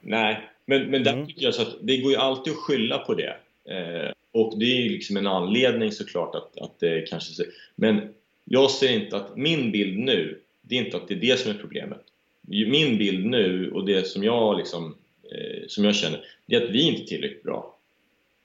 Nej, 0.01 0.41
men, 0.65 0.91
men 0.91 1.05
där 1.05 1.13
mm. 1.13 1.27
tycker 1.27 1.45
jag 1.45 1.55
så 1.55 1.63
att 1.63 1.77
det 1.81 1.97
går 1.97 2.13
ju 2.13 2.17
alltid 2.17 2.53
att 2.53 2.59
skylla 2.59 2.99
på 2.99 3.15
det. 3.15 3.37
Eh, 3.65 4.13
och 4.33 4.59
det 4.59 4.65
är 4.65 4.83
ju 4.83 4.89
liksom 4.89 5.17
en 5.17 5.27
anledning 5.27 5.93
såklart 5.93 6.35
att, 6.35 6.59
att 6.59 6.81
det 6.81 7.09
kanske... 7.09 7.45
Men 7.75 8.15
jag 8.45 8.71
ser 8.71 8.93
inte 8.93 9.17
att 9.17 9.37
min 9.37 9.71
bild 9.71 9.99
nu, 9.99 10.41
det 10.63 10.79
är 10.79 10.85
inte 10.85 10.97
att 10.97 11.09
det 11.09 11.15
är 11.15 11.21
det 11.21 11.39
som 11.39 11.51
är 11.51 11.59
problemet 11.59 12.01
min 12.43 12.99
bild 12.99 13.27
nu 13.27 13.71
och 13.71 13.85
det 13.85 14.07
som 14.07 14.25
jag, 14.25 14.59
liksom, 14.59 14.95
eh, 15.31 15.67
som 15.69 15.85
jag 15.85 15.95
känner, 15.95 16.25
det 16.47 16.57
är 16.57 16.65
att 16.65 16.71
vi 16.71 16.83
inte 16.83 17.03
är 17.03 17.07
tillräckligt 17.07 17.43
bra. 17.43 17.72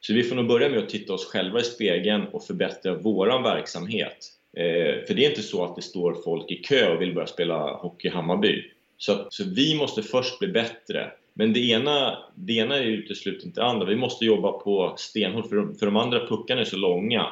Så 0.08 0.14
vi 0.14 0.24
får 0.24 0.36
nog 0.36 0.48
börja 0.48 0.70
med 0.70 0.80
att 0.80 0.90
titta 0.90 1.14
oss 1.14 1.26
själva 1.26 1.60
i 1.60 1.64
spegeln 1.64 2.28
och 2.32 2.44
förbättra 2.44 2.94
våran 2.94 3.44
verksamhet. 3.44 4.34
Eh, 4.58 5.06
för 5.08 5.14
det 5.14 5.26
är 5.26 5.30
inte 5.30 5.42
så 5.42 5.64
att 5.64 5.76
det 5.76 5.82
står 5.82 6.14
folk 6.24 6.52
i 6.52 6.56
kö 6.56 6.94
och 6.96 7.02
vill 7.02 7.14
börja 7.14 7.28
spela 7.28 7.74
hockey 7.74 8.08
i 8.08 8.12
Hammarby. 8.12 8.64
Så, 8.98 9.28
så 9.30 9.44
vi 9.44 9.76
måste 9.76 10.04
först 10.04 10.40
bli 10.40 10.48
bättre. 10.48 11.12
Men 11.34 11.54
det 11.54 11.60
ena, 11.60 12.18
det 12.36 12.54
ena 12.54 12.80
utesluter 12.80 13.46
inte 13.46 13.62
det 13.62 13.66
andra. 13.66 13.86
Vi 13.86 13.96
måste 13.96 14.26
jobba 14.26 14.52
på 14.52 14.94
stenhårt, 14.98 15.50
för 15.50 15.56
de, 15.56 15.76
för 15.76 15.86
de 15.86 15.96
andra 15.96 16.28
puckarna 16.28 16.62
är 16.62 16.66
så 16.66 16.78
långa. 16.78 17.28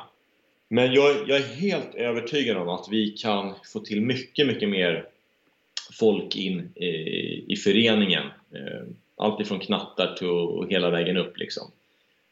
Men 0.67 0.93
jag, 0.93 1.15
jag, 1.27 1.38
är 1.38 1.55
helt 1.55 1.95
övertygad 1.95 2.57
om 2.57 2.69
att 2.69 2.88
vi 2.91 3.09
kan 3.09 3.53
få 3.73 3.79
till 3.79 4.01
mycket, 4.01 4.47
mycket 4.47 4.69
mer 4.69 5.05
folk 5.99 6.35
in 6.35 6.69
i, 6.75 6.88
i 7.53 7.55
föreningen. 7.55 8.23
Eh, 8.55 8.88
allt 9.17 9.41
ifrån 9.41 9.59
knattar 9.59 10.15
till 10.15 10.27
och 10.27 10.71
hela 10.71 10.89
vägen 10.89 11.17
upp 11.17 11.38
liksom. 11.38 11.71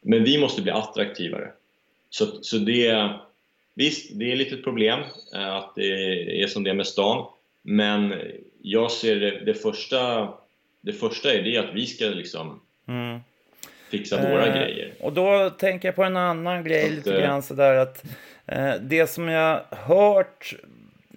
Men 0.04 0.24
vi 0.24 0.38
måste 0.38 0.62
bli 0.62 0.72
attraktivare. 0.72 1.50
Så, 2.10 2.26
så 2.42 2.56
det, 2.56 3.10
visst, 3.74 4.10
det 4.14 4.32
är 4.32 4.36
lite 4.36 4.54
ett 4.54 4.64
problem 4.64 5.00
eh, 5.34 5.54
att 5.54 5.74
det 5.74 6.42
är 6.42 6.46
som 6.46 6.64
det 6.64 6.70
är 6.70 6.74
med 6.74 6.86
stan. 6.86 7.26
Men 7.62 8.14
jag 8.62 8.90
ser 8.90 9.16
det, 9.16 9.44
det 9.44 9.54
första, 9.54 10.28
det 10.80 10.92
första 10.92 11.32
är 11.32 11.42
det 11.42 11.58
att 11.58 11.74
vi 11.74 11.86
ska 11.86 12.04
liksom 12.04 12.60
mm. 12.88 13.20
fixa 13.90 14.30
våra 14.30 14.46
eh, 14.46 14.54
grejer. 14.54 14.92
Och 15.00 15.12
då 15.12 15.50
tänker 15.50 15.88
jag 15.88 15.96
på 15.96 16.04
en 16.04 16.16
annan 16.16 16.64
grej 16.64 16.84
att, 16.84 16.90
lite 16.90 17.20
grann 17.20 17.42
sådär 17.42 17.74
att 17.74 18.04
eh, 18.46 18.74
det 18.80 19.06
som 19.06 19.28
jag 19.28 19.60
hört 19.70 20.54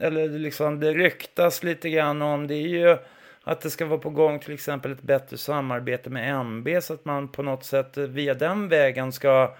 eller 0.01 0.29
liksom 0.29 0.79
det 0.79 0.93
ryktas 0.93 1.63
lite 1.63 1.89
grann 1.89 2.21
om 2.21 2.47
det 2.47 2.55
är 2.55 2.67
ju 2.67 2.97
att 3.47 3.61
det 3.61 3.69
ska 3.69 3.85
vara 3.85 3.99
på 3.99 4.09
gång 4.09 4.39
till 4.39 4.53
exempel 4.53 4.91
ett 4.91 5.01
bättre 5.01 5.37
samarbete 5.37 6.09
med 6.09 6.39
MB 6.39 6.67
så 6.81 6.93
att 6.93 7.05
man 7.05 7.27
på 7.27 7.43
något 7.43 7.63
sätt 7.63 7.97
via 7.97 8.33
den 8.33 8.69
vägen 8.69 9.11
ska 9.11 9.55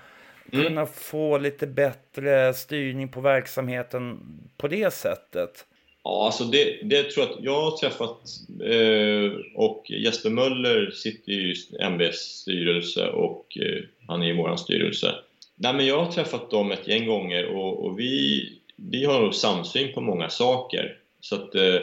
mm. 0.52 0.65
kunna 0.65 0.86
få 0.86 1.38
lite 1.38 1.67
bättre 1.67 2.54
styrning 2.54 3.10
på 3.10 3.21
verksamheten 3.21 4.19
på 4.58 4.67
det 4.67 4.93
sättet. 4.93 5.65
Ja, 6.04 6.26
alltså 6.26 6.43
det, 6.43 6.80
det 6.84 7.04
tror 7.04 7.26
jag 7.26 7.38
att 7.38 7.43
jag 7.43 7.62
har 7.62 7.78
träffat 7.78 8.17
eh, 8.63 9.56
och 9.56 9.86
Jesper 9.89 10.30
Möller 10.30 10.91
sitter 10.91 11.32
i 11.32 11.56
MBs 11.80 12.15
styrelse 12.15 13.08
och 13.08 13.58
eh, 13.58 13.84
han 14.08 14.23
är 14.23 14.28
i 14.28 14.38
vår 14.38 14.56
styrelse. 14.56 15.15
Nej, 15.56 15.73
men 15.73 15.86
jag 15.86 16.04
har 16.04 16.12
träffat 16.12 16.52
dem 16.52 16.71
ett 16.71 16.88
gäng 16.88 17.08
gånger 17.08 17.45
och, 17.45 17.86
och 17.86 18.00
vi 18.00 18.43
vi 18.78 19.06
har 19.06 19.21
nog 19.21 19.36
samsyn 19.36 19.93
på 19.93 20.02
många 20.02 20.30
saker. 20.30 20.97
Så, 21.21 21.36
att, 21.36 21.56
eh, 21.56 21.82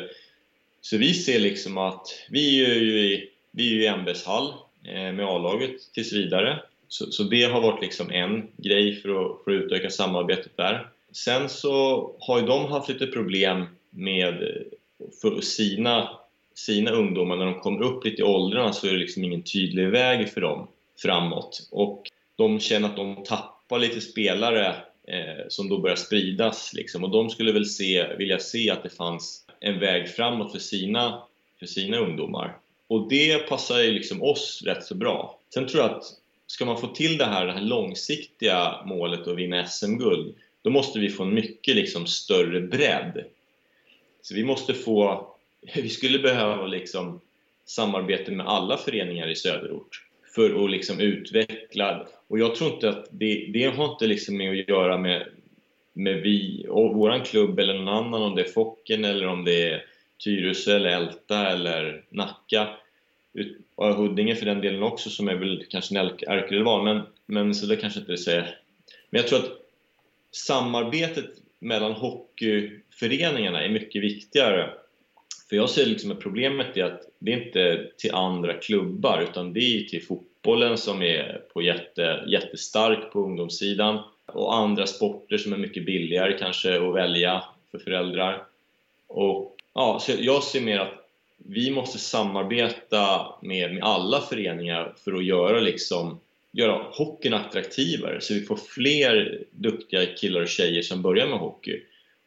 så 0.84 0.96
vi 0.96 1.14
ser 1.14 1.38
liksom 1.38 1.78
att 1.78 2.06
vi 2.30 2.64
är 2.64 2.74
ju 2.74 2.98
i, 2.98 3.30
vi 3.50 3.70
är 3.70 3.74
ju 3.74 3.84
i 3.84 3.86
MBs 3.86 4.26
hall 4.26 4.52
eh, 4.84 5.12
med 5.12 5.26
A-laget 5.26 5.92
tills 5.94 6.12
vidare. 6.12 6.62
Så, 6.88 7.10
så, 7.10 7.22
det 7.22 7.42
har 7.42 7.60
varit 7.60 7.82
liksom 7.82 8.10
en 8.10 8.48
grej 8.56 8.96
för 8.96 9.08
att, 9.08 9.44
för 9.44 9.50
att 9.50 9.62
utöka 9.64 9.90
samarbetet 9.90 10.56
där. 10.56 10.88
Sen 11.12 11.48
så 11.48 12.10
har 12.20 12.40
ju 12.40 12.46
de 12.46 12.64
haft 12.64 12.88
lite 12.88 13.06
problem 13.06 13.66
med 13.90 14.64
för 15.22 15.40
sina, 15.40 16.08
sina 16.54 16.90
ungdomar, 16.90 17.36
när 17.36 17.46
de 17.46 17.60
kommer 17.60 17.82
upp 17.82 18.04
lite 18.04 18.22
i 18.22 18.24
åldrarna 18.24 18.72
så 18.72 18.86
är 18.86 18.92
det 18.92 18.98
liksom 18.98 19.24
ingen 19.24 19.42
tydlig 19.42 19.88
väg 19.88 20.28
för 20.28 20.40
dem 20.40 20.68
framåt. 21.02 21.68
Och 21.70 22.02
de 22.36 22.60
känner 22.60 22.88
att 22.88 22.96
de 22.96 23.24
tappar 23.24 23.78
lite 23.78 24.00
spelare 24.00 24.66
eh, 25.08 25.44
som 25.48 25.68
då 25.68 25.78
börjar 25.78 25.96
spridas 25.96 26.72
liksom. 26.74 27.04
och 27.04 27.10
de 27.10 27.30
skulle 27.30 27.52
väl 27.52 27.66
se, 27.66 28.16
vilja 28.16 28.38
se 28.38 28.70
att 28.70 28.82
det 28.82 28.96
fanns 28.96 29.43
en 29.64 29.78
väg 29.78 30.08
framåt 30.08 30.52
för 30.52 30.58
sina, 30.58 31.22
för 31.58 31.66
sina 31.66 31.98
ungdomar. 31.98 32.56
Och 32.86 33.08
det 33.08 33.48
passar 33.48 33.80
ju 33.80 33.92
liksom 33.92 34.22
oss 34.22 34.62
rätt 34.66 34.84
så 34.84 34.94
bra. 34.94 35.38
Sen 35.54 35.66
tror 35.66 35.82
jag 35.82 35.90
att 35.90 36.04
ska 36.46 36.64
man 36.64 36.80
få 36.80 36.86
till 36.86 37.18
det 37.18 37.24
här, 37.24 37.46
det 37.46 37.52
här 37.52 37.60
långsiktiga 37.60 38.82
målet 38.84 39.28
att 39.28 39.36
vinna 39.36 39.66
SM-guld, 39.66 40.34
då 40.62 40.70
måste 40.70 40.98
vi 40.98 41.08
få 41.08 41.22
en 41.22 41.34
mycket 41.34 41.76
liksom 41.76 42.06
större 42.06 42.60
bredd. 42.60 43.24
Så 44.22 44.34
vi 44.34 44.44
måste 44.44 44.74
få, 44.74 45.28
vi 45.74 45.88
skulle 45.88 46.18
behöva 46.18 46.66
liksom 46.66 47.20
samarbete 47.64 48.30
med 48.30 48.46
alla 48.46 48.76
föreningar 48.76 49.28
i 49.30 49.36
söderort 49.36 50.02
för 50.34 50.64
att 50.64 50.70
liksom 50.70 51.00
utveckla, 51.00 52.06
och 52.28 52.38
jag 52.38 52.54
tror 52.54 52.72
inte 52.72 52.88
att 52.88 53.06
det, 53.10 53.50
det 53.52 53.64
har 53.64 53.92
inte 53.92 54.06
liksom 54.06 54.36
med 54.36 54.50
att 54.50 54.68
göra 54.68 54.98
med, 54.98 55.26
med 55.94 56.22
vi 56.22 56.66
och 56.68 56.94
våran 56.94 57.22
klubb 57.22 57.58
eller 57.58 57.74
någon 57.74 57.88
annan, 57.88 58.22
om 58.22 58.34
det 58.34 58.42
är 58.42 58.52
Focken 58.52 59.04
eller 59.04 59.26
om 59.26 59.44
det 59.44 59.70
är 59.70 59.84
Tyresö 60.24 60.76
eller 60.76 60.90
Älta 60.90 61.46
eller 61.46 62.04
Nacka 62.08 62.68
och 63.74 63.94
Huddinge 63.94 64.34
för 64.34 64.46
den 64.46 64.60
delen 64.60 64.82
också 64.82 65.10
som 65.10 65.28
är 65.28 65.34
väl 65.34 65.64
kanske 65.70 65.98
en 65.98 66.06
ärkerival 66.06 66.84
men, 66.84 67.02
men 67.26 67.54
så 67.54 67.66
det 67.66 67.76
kanske 67.76 68.00
inte 68.00 68.12
det 68.12 68.18
säger. 68.18 68.58
Men 69.10 69.20
jag 69.20 69.28
tror 69.28 69.38
att 69.38 69.50
samarbetet 70.30 71.30
mellan 71.58 71.92
hockeyföreningarna 71.92 73.62
är 73.62 73.68
mycket 73.68 74.02
viktigare. 74.02 74.70
För 75.48 75.56
jag 75.56 75.70
ser 75.70 75.86
liksom 75.86 76.10
att 76.10 76.20
problemet 76.20 76.76
är 76.76 76.84
att 76.84 77.02
det 77.18 77.32
är 77.32 77.46
inte 77.46 77.90
till 77.98 78.14
andra 78.14 78.54
klubbar 78.54 79.22
utan 79.22 79.52
det 79.52 79.60
är 79.60 79.84
till 79.84 80.06
fotbollen 80.06 80.78
som 80.78 81.02
är 81.02 81.42
på 81.52 81.62
jätte, 81.62 82.24
jättestark 82.28 83.12
på 83.12 83.20
ungdomssidan 83.20 84.02
och 84.26 84.54
andra 84.54 84.86
sporter 84.86 85.38
som 85.38 85.52
är 85.52 85.56
mycket 85.56 85.86
billigare 85.86 86.38
kanske 86.38 86.88
att 86.88 86.94
välja 86.94 87.44
för 87.70 87.78
föräldrar. 87.78 88.44
Och 89.06 89.56
ja, 89.74 89.98
så 90.00 90.12
jag 90.18 90.42
ser 90.42 90.60
mer 90.60 90.78
att 90.78 91.04
vi 91.36 91.70
måste 91.70 91.98
samarbeta 91.98 93.26
med, 93.42 93.74
med 93.74 93.84
alla 93.84 94.20
föreningar 94.20 94.94
för 95.04 95.12
att 95.12 95.24
göra, 95.24 95.60
liksom, 95.60 96.20
göra 96.52 96.86
hockeyn 96.92 97.34
attraktivare 97.34 98.20
så 98.20 98.34
vi 98.34 98.40
får 98.40 98.56
fler 98.56 99.44
duktiga 99.50 100.06
killar 100.06 100.40
och 100.40 100.48
tjejer 100.48 100.82
som 100.82 101.02
börjar 101.02 101.26
med 101.26 101.38
hockey. 101.38 101.82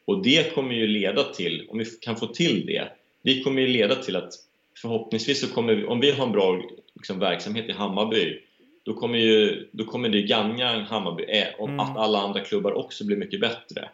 Och 0.05 0.23
det 0.23 0.53
kommer 0.53 0.73
ju 0.75 0.87
leda 0.87 1.23
till, 1.23 1.67
om 1.69 1.77
vi 1.77 1.85
kan 1.85 2.15
få 2.15 2.27
till 2.27 2.65
det, 2.65 2.91
det 3.21 3.43
kommer 3.43 3.61
ju 3.61 3.67
leda 3.67 3.95
till 3.95 4.15
att 4.15 4.33
förhoppningsvis 4.81 5.41
så 5.41 5.53
kommer 5.53 5.75
vi, 5.75 5.85
om 5.85 5.99
vi 5.99 6.11
har 6.11 6.25
en 6.25 6.31
bra 6.31 6.61
liksom, 6.95 7.19
verksamhet 7.19 7.69
i 7.69 7.71
Hammarby 7.71 8.41
då 8.87 8.93
kommer, 8.93 9.17
ju, 9.17 9.67
då 9.71 9.83
kommer 9.83 10.09
det 10.09 10.21
gagna 10.21 10.83
Hammarby 10.83 11.23
eh, 11.23 11.47
och 11.57 11.67
mm. 11.67 11.79
att 11.79 11.97
alla 11.97 12.19
andra 12.19 12.39
klubbar 12.39 12.71
också 12.71 13.05
blir 13.05 13.17
mycket 13.17 13.39
bättre. 13.39 13.89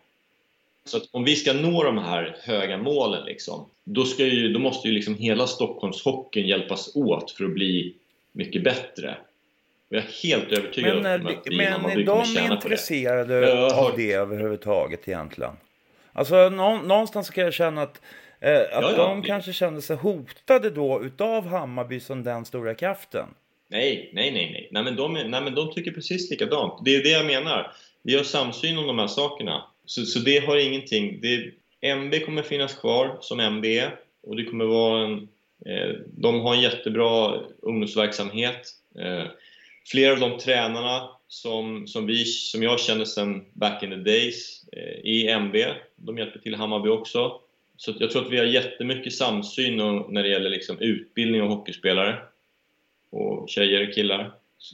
Så 0.86 0.98
att 0.98 1.04
om 1.12 1.24
vi 1.24 1.36
ska 1.36 1.54
nå 1.54 1.84
de 1.84 1.98
här 1.98 2.38
höga 2.44 2.78
målen 2.78 3.26
liksom, 3.26 3.66
då, 3.84 4.06
ju, 4.18 4.54
då 4.54 4.60
måste 4.60 4.88
ju 4.88 4.94
liksom 4.94 5.16
hela 5.16 5.48
Stockholmshockeyn 5.48 6.48
hjälpas 6.48 6.96
åt 6.96 7.32
för 7.32 7.46
att 7.46 7.54
bli 7.54 7.96
mycket 8.32 8.64
bättre. 8.64 9.18
Och 9.90 9.96
jag 9.96 10.04
är 10.04 10.24
helt 10.24 10.52
övertygad 10.52 11.02
men, 11.02 11.22
om 11.22 11.28
att 11.28 11.42
vi 11.46 11.58
Men 11.58 11.86
är 11.86 12.04
de 12.06 12.54
intresserade 12.54 13.40
det. 13.40 13.76
av 13.76 13.94
det 13.96 14.14
överhuvudtaget 14.14 15.08
egentligen? 15.08 15.54
Alltså 16.14 16.50
någonstans 16.50 17.30
kan 17.30 17.44
jag 17.44 17.54
känna 17.54 17.82
att, 17.82 18.02
eh, 18.40 18.60
att 18.62 18.68
ja, 18.72 18.92
ja, 18.98 18.98
de 18.98 19.22
det... 19.22 19.28
kanske 19.28 19.54
kände 19.54 19.82
sig 19.82 19.96
hotade 19.96 20.70
då 20.70 21.04
utav 21.04 21.48
Hammarby 21.48 22.00
som 22.00 22.24
den 22.24 22.46
stora 22.46 22.76
kraften. 22.76 23.28
Nej, 23.74 24.10
nej, 24.14 24.32
nej, 24.32 24.52
nej. 24.52 24.68
Nej 24.72 24.84
men, 24.84 24.96
de, 24.96 25.14
nej, 25.14 25.42
men 25.42 25.56
de 25.56 25.74
tycker 25.74 25.92
precis 25.92 26.32
likadant. 26.32 26.86
Det 26.86 26.96
är 26.96 27.04
det 27.04 27.10
jag 27.10 27.26
menar. 27.26 27.72
Vi 28.04 28.16
har 28.16 28.24
samsyn 28.24 28.78
om 28.78 28.88
de 28.88 29.00
här 29.00 29.08
sakerna. 29.08 29.64
Så, 29.86 30.06
så 30.06 30.20
det 30.20 30.46
har 30.46 30.58
ingenting... 30.58 31.20
Det, 31.22 31.52
MB 31.82 32.26
kommer 32.26 32.42
finnas 32.42 32.76
kvar 32.76 33.18
som 33.22 33.40
MB 33.40 33.66
och 34.24 34.36
det 34.36 34.44
kommer 34.44 34.66
vara 34.66 35.06
en... 35.06 35.28
Eh, 35.66 35.96
de 36.18 36.42
har 36.42 36.56
en 36.56 36.62
jättebra 36.62 37.40
ungdomsverksamhet. 37.62 38.70
Eh, 39.00 39.26
flera 39.92 40.14
av 40.14 40.20
de 40.20 40.38
tränarna 40.38 41.10
som, 41.28 41.88
som, 41.88 42.06
vi, 42.06 42.26
som 42.26 42.64
jag 42.64 42.80
känner 42.80 43.06
sedan 43.06 43.46
back 43.54 43.84
in 43.84 43.90
the 43.90 43.96
days 43.96 44.64
eh, 44.72 45.00
i 45.04 45.28
MB, 45.28 45.56
de 45.96 46.18
hjälper 46.18 46.40
till 46.40 46.56
Hammarby 46.56 46.90
också. 46.90 47.40
Så 47.78 47.94
jag 48.00 48.12
tror 48.12 48.26
att 48.26 48.32
vi 48.32 48.38
har 48.38 48.46
jättemycket 48.46 49.14
samsyn 49.14 49.78
när 50.10 50.24
det 50.24 50.30
gäller 50.30 50.50
liksom 50.50 50.80
utbildning 50.80 51.42
av 51.42 51.48
hockeyspelare. 51.48 52.33
Och 53.14 53.50
tjejer 53.50 53.88
och 53.88 53.94
killar. 53.94 54.32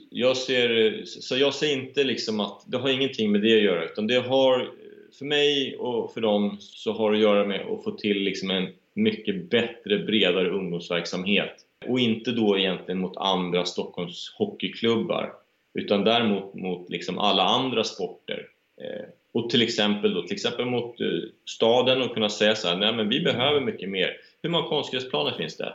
Jag 0.10 0.38
ser, 0.38 1.02
så 1.06 1.38
jag 1.38 1.54
ser 1.54 1.74
inte 1.74 2.04
liksom 2.04 2.40
att 2.40 2.64
det 2.68 2.78
har 2.78 2.90
ingenting 2.90 3.32
med 3.32 3.42
det 3.42 3.56
att 3.56 3.64
göra 3.64 3.86
utan 3.86 4.08
det 4.08 4.28
har 4.28 4.72
för 5.18 5.26
mig 5.26 5.76
och 5.76 6.14
för 6.14 6.22
dem 6.22 6.58
så 6.60 6.94
har 6.94 7.12
det 7.12 7.18
att 7.18 7.24
göra 7.24 7.46
med 7.46 7.62
att 7.62 7.84
få 7.84 7.92
till 7.92 8.18
liksom 8.18 8.50
en 8.52 8.68
mycket 8.94 9.50
bättre, 9.50 10.00
bredare 10.00 10.50
ungdomsverksamhet. 10.50 11.56
Och 11.88 12.00
inte 12.00 12.32
då 12.32 12.58
egentligen 12.58 13.00
mot 13.00 13.18
andra 13.18 13.66
Stockholms 13.66 14.34
hockeyklubbar 14.38 15.34
utan 15.74 16.04
däremot 16.04 16.54
mot 16.54 16.90
liksom 16.90 17.20
alla 17.20 17.44
andra 17.44 17.84
sporter. 17.84 18.48
Eh, 18.82 19.06
och 19.32 19.50
till 19.50 19.62
exempel, 19.62 20.14
då, 20.14 20.22
till 20.22 20.36
exempel 20.36 20.66
mot 20.66 21.02
eh, 21.02 21.08
staden 21.46 22.02
och 22.02 22.14
kunna 22.14 22.30
säga 22.30 22.56
så 22.56 22.68
här, 22.68 22.78
nej 22.78 22.94
men 22.94 23.10
vi 23.10 23.20
behöver 23.20 23.62
mycket 23.62 23.90
mer. 23.90 24.18
Hur 24.42 24.50
många 24.50 24.70
konstgräsplaner 24.70 25.32
finns 25.32 25.58
det? 25.58 25.74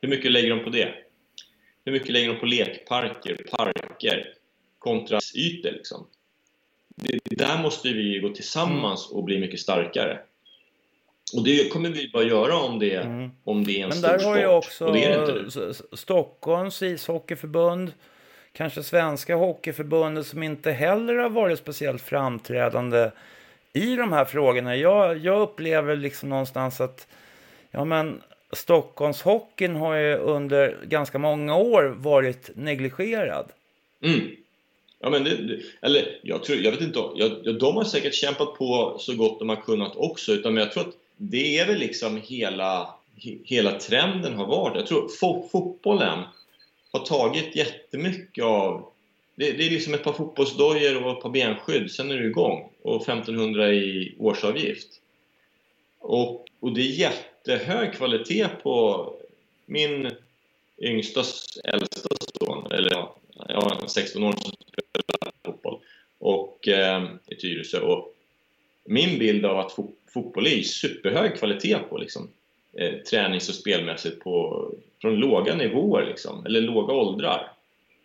Hur 0.00 0.08
mycket 0.08 0.32
lägger 0.32 0.50
de 0.50 0.64
på 0.64 0.70
det? 0.70 0.94
Hur 1.84 1.92
mycket 1.92 2.08
lägger 2.08 2.28
de 2.28 2.40
på 2.40 2.46
lekparker, 2.46 3.36
parker, 3.50 4.34
kontra 4.78 5.18
ytor 5.34 5.70
liksom? 5.70 6.06
det, 6.96 7.36
där 7.36 7.62
måste 7.62 7.88
vi 7.88 8.18
gå 8.18 8.28
tillsammans 8.28 9.10
och 9.10 9.24
bli 9.24 9.40
mycket 9.40 9.60
starkare. 9.60 10.18
Och 11.36 11.44
det 11.44 11.72
kommer 11.72 11.88
vi 11.88 12.10
bara 12.12 12.22
göra 12.22 12.56
om 12.56 12.78
det, 12.78 12.96
mm. 12.96 13.30
om 13.44 13.64
det 13.64 13.80
är 13.80 13.82
en 13.82 13.88
Men 13.88 13.98
stor 13.98 14.08
där 14.08 14.24
har 14.24 14.38
ju 14.38 14.46
också 14.46 14.86
och 14.86 15.98
Stockholms 15.98 16.82
ishockeyförbund, 16.82 17.92
kanske 18.52 18.82
Svenska 18.82 19.34
Hockeyförbundet 19.34 20.26
som 20.26 20.42
inte 20.42 20.72
heller 20.72 21.14
har 21.14 21.30
varit 21.30 21.58
speciellt 21.58 22.02
framträdande 22.02 23.10
i 23.72 23.96
de 23.96 24.12
här 24.12 24.24
frågorna. 24.24 24.76
Jag, 24.76 25.18
jag 25.18 25.40
upplever 25.40 25.96
liksom 25.96 26.28
någonstans 26.28 26.80
att 26.80 27.06
ja, 27.70 27.84
men 27.84 28.22
Stockholmshockeyn 28.54 29.76
har 29.76 29.94
ju 29.94 30.16
under 30.16 30.78
ganska 30.84 31.18
många 31.18 31.56
år 31.56 31.94
varit 31.96 32.50
negligerad. 32.54 33.46
Mm. 34.02 34.36
Ja, 35.00 35.10
men 35.10 35.24
det, 35.24 35.60
eller 35.80 36.18
jag, 36.22 36.44
tror, 36.44 36.58
jag 36.58 36.70
vet 36.70 36.80
inte, 36.80 36.98
jag, 37.16 37.58
de 37.58 37.76
har 37.76 37.84
säkert 37.84 38.14
kämpat 38.14 38.54
på 38.54 38.96
så 38.98 39.14
gott 39.14 39.38
de 39.38 39.48
har 39.48 39.56
kunnat 39.56 39.96
också, 39.96 40.32
utan 40.32 40.56
jag 40.56 40.72
tror 40.72 40.88
att 40.88 40.94
det 41.16 41.58
är 41.58 41.66
väl 41.66 41.78
liksom 41.78 42.20
hela, 42.24 42.94
hela 43.44 43.72
trenden 43.72 44.34
har 44.34 44.46
varit. 44.46 44.76
Jag 44.76 44.86
tror 44.86 45.08
fo, 45.08 45.48
fotbollen 45.52 46.18
har 46.92 47.00
tagit 47.00 47.56
jättemycket 47.56 48.44
av... 48.44 48.86
Det, 49.34 49.52
det 49.52 49.66
är 49.66 49.70
liksom 49.70 49.94
ett 49.94 50.04
par 50.04 50.12
fotbollsdojor 50.12 51.04
och 51.04 51.12
ett 51.12 51.22
par 51.22 51.30
benskydd, 51.30 51.90
sen 51.90 52.10
är 52.10 52.16
du 52.16 52.26
igång. 52.26 52.70
Och 52.82 53.02
1500 53.02 53.72
i 53.72 54.14
årsavgift. 54.18 54.88
Och, 55.98 56.46
och 56.60 56.72
det 56.72 56.80
är 56.80 56.84
jätte 56.84 57.33
jättehög 57.44 57.92
kvalitet 57.92 58.48
på 58.62 59.10
min 59.66 60.10
yngsta, 60.78 61.20
äldsta 61.64 62.08
son, 62.38 62.72
eller 62.72 62.90
ja, 62.90 63.16
jag 63.48 63.60
har 63.60 63.70
en 63.70 63.80
16-åring 63.80 64.40
som 64.40 64.52
spelar 64.52 65.32
fotboll 65.44 65.78
och, 66.18 66.68
eh, 66.68 67.04
i 67.26 67.34
Tyresö. 67.34 67.80
Och 67.80 68.14
min 68.84 69.18
bild 69.18 69.46
av 69.46 69.58
att 69.58 69.72
fo 69.72 69.90
fotboll 70.06 70.46
är 70.46 70.62
superhög 70.62 71.38
kvalitet 71.38 71.78
på 71.90 71.98
liksom, 71.98 72.28
eh, 72.72 72.94
tränings 72.94 73.48
och 73.48 73.54
spelmässigt 73.54 74.20
på, 74.20 74.68
från 75.00 75.14
låga 75.16 75.54
nivåer, 75.54 76.06
liksom, 76.06 76.46
eller 76.46 76.60
låga 76.60 76.94
åldrar. 76.94 77.52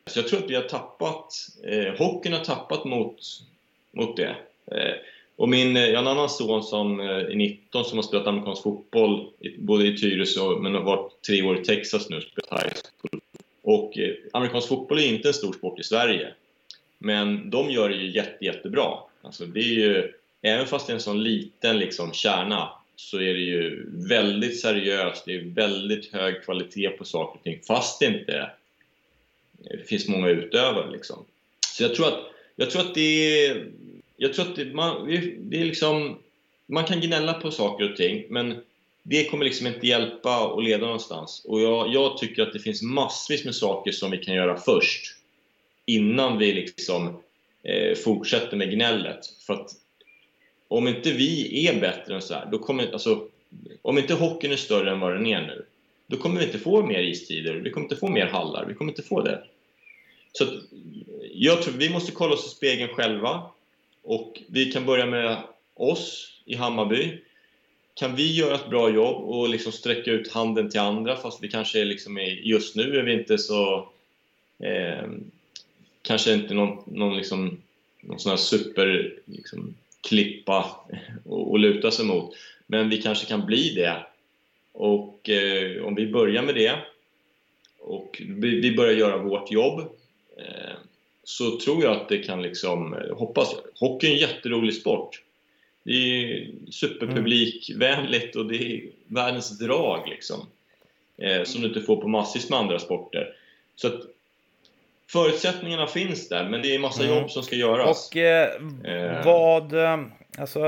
Så 0.05 0.19
jag 0.19 0.27
tror 0.27 0.39
att 0.39 0.49
vi 0.49 0.55
har 0.55 0.63
tappat, 0.63 1.33
eh, 1.63 1.93
hockeyn 1.97 2.33
har 2.33 2.43
tappat 2.43 2.85
mot, 2.85 3.19
mot 3.91 4.17
det. 4.17 4.35
Eh, 4.71 4.95
och 5.39 5.49
min, 5.49 5.77
eh, 5.77 5.85
jag 5.85 5.95
har 5.95 6.01
en 6.01 6.07
annan 6.07 6.29
son 6.29 6.63
som 6.63 6.99
eh, 6.99 7.05
är 7.05 7.35
19 7.35 7.85
som 7.85 7.97
har 7.97 8.03
spelat 8.03 8.27
amerikansk 8.27 8.63
fotboll 8.63 9.27
både 9.57 9.87
i 9.87 9.97
Tyresö 9.97 10.59
men 10.61 10.75
har 10.75 10.81
varit 10.81 11.21
tre 11.27 11.41
år 11.41 11.61
i 11.61 11.65
Texas 11.65 12.09
nu 12.09 12.17
och 12.17 12.23
spelat 12.23 12.63
high 12.63 12.73
school 12.73 13.21
och 13.61 13.97
eh, 13.97 14.15
amerikansk 14.33 14.67
fotboll 14.67 14.99
är 14.99 15.07
inte 15.07 15.27
en 15.27 15.33
stor 15.33 15.53
sport 15.53 15.79
i 15.79 15.83
Sverige. 15.83 16.27
Men 16.97 17.49
de 17.49 17.69
gör 17.69 17.89
det 17.89 17.95
ju 17.95 18.11
jätte, 18.11 18.45
jättebra. 18.45 18.97
Alltså 19.21 19.45
det 19.45 19.59
är 19.59 19.73
ju 19.73 20.11
även 20.41 20.65
fast 20.65 20.87
det 20.87 20.93
är 20.93 20.95
en 20.95 21.01
sån 21.01 21.23
liten 21.23 21.77
liksom, 21.77 22.13
kärna 22.13 22.69
så 22.95 23.17
är 23.17 23.33
det 23.33 23.41
ju 23.41 23.89
väldigt 24.07 24.59
seriöst, 24.59 25.25
det 25.25 25.35
är 25.35 25.41
väldigt 25.41 26.13
hög 26.13 26.43
kvalitet 26.43 26.89
på 26.89 27.05
saker 27.05 27.37
och 27.37 27.43
ting 27.43 27.59
fast 27.67 27.99
det 27.99 28.05
inte 28.05 28.49
det 29.57 29.87
finns 29.87 30.07
många 30.07 30.29
utövare 30.29 30.91
liksom. 30.91 31.25
Så 31.75 31.83
jag 31.83 31.95
tror 31.95 32.07
att, 32.07 32.19
jag 32.55 32.69
tror 32.69 32.81
att 32.81 32.95
det 32.95 33.45
är... 33.45 33.67
Jag 34.21 34.33
tror 34.33 34.49
att 34.49 34.55
det, 34.55 34.65
man, 34.65 35.07
det 35.39 35.61
är 35.61 35.65
liksom... 35.65 36.17
Man 36.65 36.83
kan 36.83 37.01
gnälla 37.01 37.33
på 37.33 37.51
saker 37.51 37.91
och 37.91 37.97
ting, 37.97 38.25
men 38.29 38.61
det 39.03 39.25
kommer 39.25 39.45
liksom 39.45 39.67
inte 39.67 39.87
hjälpa 39.87 40.47
och 40.47 40.63
leda 40.63 40.85
någonstans. 40.85 41.45
Och 41.45 41.61
jag, 41.61 41.93
jag, 41.93 42.17
tycker 42.17 42.43
att 42.43 42.53
det 42.53 42.59
finns 42.59 42.81
massvis 42.81 43.45
med 43.45 43.55
saker 43.55 43.91
som 43.91 44.11
vi 44.11 44.17
kan 44.17 44.35
göra 44.35 44.57
först. 44.57 45.15
Innan 45.85 46.37
vi 46.37 46.53
liksom 46.53 47.07
eh, 47.63 47.95
fortsätter 47.97 48.57
med 48.57 48.71
gnället. 48.71 49.19
För 49.47 49.53
att 49.53 49.71
om 50.67 50.87
inte 50.87 51.11
vi 51.11 51.67
är 51.67 51.81
bättre 51.81 52.15
än 52.15 52.21
så 52.21 52.33
här, 52.33 52.47
då 52.51 52.59
kommer... 52.59 52.91
Alltså, 52.93 53.27
om 53.81 53.97
inte 53.97 54.13
hockeyn 54.13 54.51
är 54.51 54.55
större 54.55 54.91
än 54.91 54.99
vad 54.99 55.13
den 55.13 55.25
är 55.25 55.41
nu, 55.41 55.65
då 56.07 56.17
kommer 56.17 56.39
vi 56.39 56.45
inte 56.45 56.59
få 56.59 56.85
mer 56.85 56.99
istider, 56.99 57.53
vi 57.53 57.71
kommer 57.71 57.85
inte 57.85 57.95
få 57.95 58.07
mer 58.07 58.25
hallar, 58.25 58.65
vi 58.65 58.73
kommer 58.73 58.91
inte 58.91 59.03
få 59.03 59.21
det. 59.21 59.43
Så 60.31 60.43
att, 60.43 60.49
jag 61.33 61.61
tror 61.61 61.73
vi 61.73 61.89
måste 61.89 62.11
kolla 62.11 62.33
oss 62.33 62.45
i 62.45 62.49
spegeln 62.49 62.93
själva 62.93 63.51
och 64.09 64.41
vi 64.47 64.71
kan 64.71 64.85
börja 64.85 65.05
med 65.05 65.37
oss 65.73 66.39
i 66.45 66.55
Hammarby. 66.55 67.21
Kan 67.93 68.15
vi 68.15 68.35
göra 68.35 68.55
ett 68.55 68.69
bra 68.69 68.89
jobb 68.89 69.23
och 69.23 69.49
liksom 69.49 69.71
sträcka 69.71 70.11
ut 70.11 70.31
handen 70.31 70.69
till 70.69 70.79
andra 70.79 71.15
fast 71.15 71.43
vi 71.43 71.47
kanske 71.47 71.81
är 71.81 71.85
liksom 71.85 72.17
just 72.43 72.75
nu 72.75 72.97
är 72.97 73.03
vi 73.03 73.13
inte 73.13 73.37
så 73.37 73.89
eh, 74.59 75.09
kanske 76.01 76.33
inte 76.33 76.53
någon, 76.53 76.83
någon, 76.85 77.17
liksom, 77.17 77.57
någon 78.01 78.19
sån 78.19 78.29
här 78.29 78.37
super 78.37 79.13
liksom, 79.25 79.75
klippa 80.01 80.85
och, 81.25 81.51
och 81.51 81.59
luta 81.59 81.91
sig 81.91 82.05
mot 82.05 82.35
men 82.67 82.89
vi 82.89 83.01
kanske 83.01 83.25
kan 83.25 83.45
bli 83.45 83.73
det 83.73 84.05
och 84.71 85.29
eh, 85.29 85.83
om 85.83 85.95
vi 85.95 86.07
börjar 86.07 86.43
med 86.43 86.55
det 86.55 86.75
och 87.79 88.21
vi, 88.27 88.59
vi 88.61 88.75
börjar 88.75 88.93
göra 88.93 89.17
vårt 89.17 89.51
jobb 89.51 89.89
Eh, 90.39 90.75
så 91.29 91.59
tror 91.59 91.83
jag 91.83 91.91
att 91.91 92.09
det 92.09 92.17
kan 92.17 92.41
liksom, 92.41 92.93
eh, 92.93 93.17
hoppas, 93.17 93.55
hockey 93.79 94.07
är 94.07 94.11
en 94.11 94.17
jätterolig 94.17 94.73
sport. 94.73 95.21
Det 95.83 95.91
är 95.91 96.47
superpublikvänligt 96.71 98.35
och 98.35 98.45
det 98.45 98.55
är 98.55 98.81
världens 99.07 99.59
drag 99.59 100.07
liksom. 100.07 100.47
Eh, 101.17 101.43
som 101.43 101.61
du 101.61 101.67
inte 101.67 101.81
får 101.81 101.95
på 101.95 102.07
massvis 102.07 102.49
med 102.49 102.59
andra 102.59 102.79
sporter. 102.79 103.33
Så 103.75 103.87
att 103.87 104.01
förutsättningarna 105.07 105.87
finns 105.87 106.29
där, 106.29 106.49
men 106.49 106.61
det 106.61 106.75
är 106.75 106.79
massa 106.79 107.03
mm. 107.03 107.17
jobb 107.17 107.31
som 107.31 107.43
ska 107.43 107.55
göras. 107.55 108.09
Och 108.09 108.17
eh, 108.17 109.25
vad, 109.25 109.73
alltså, 110.37 110.59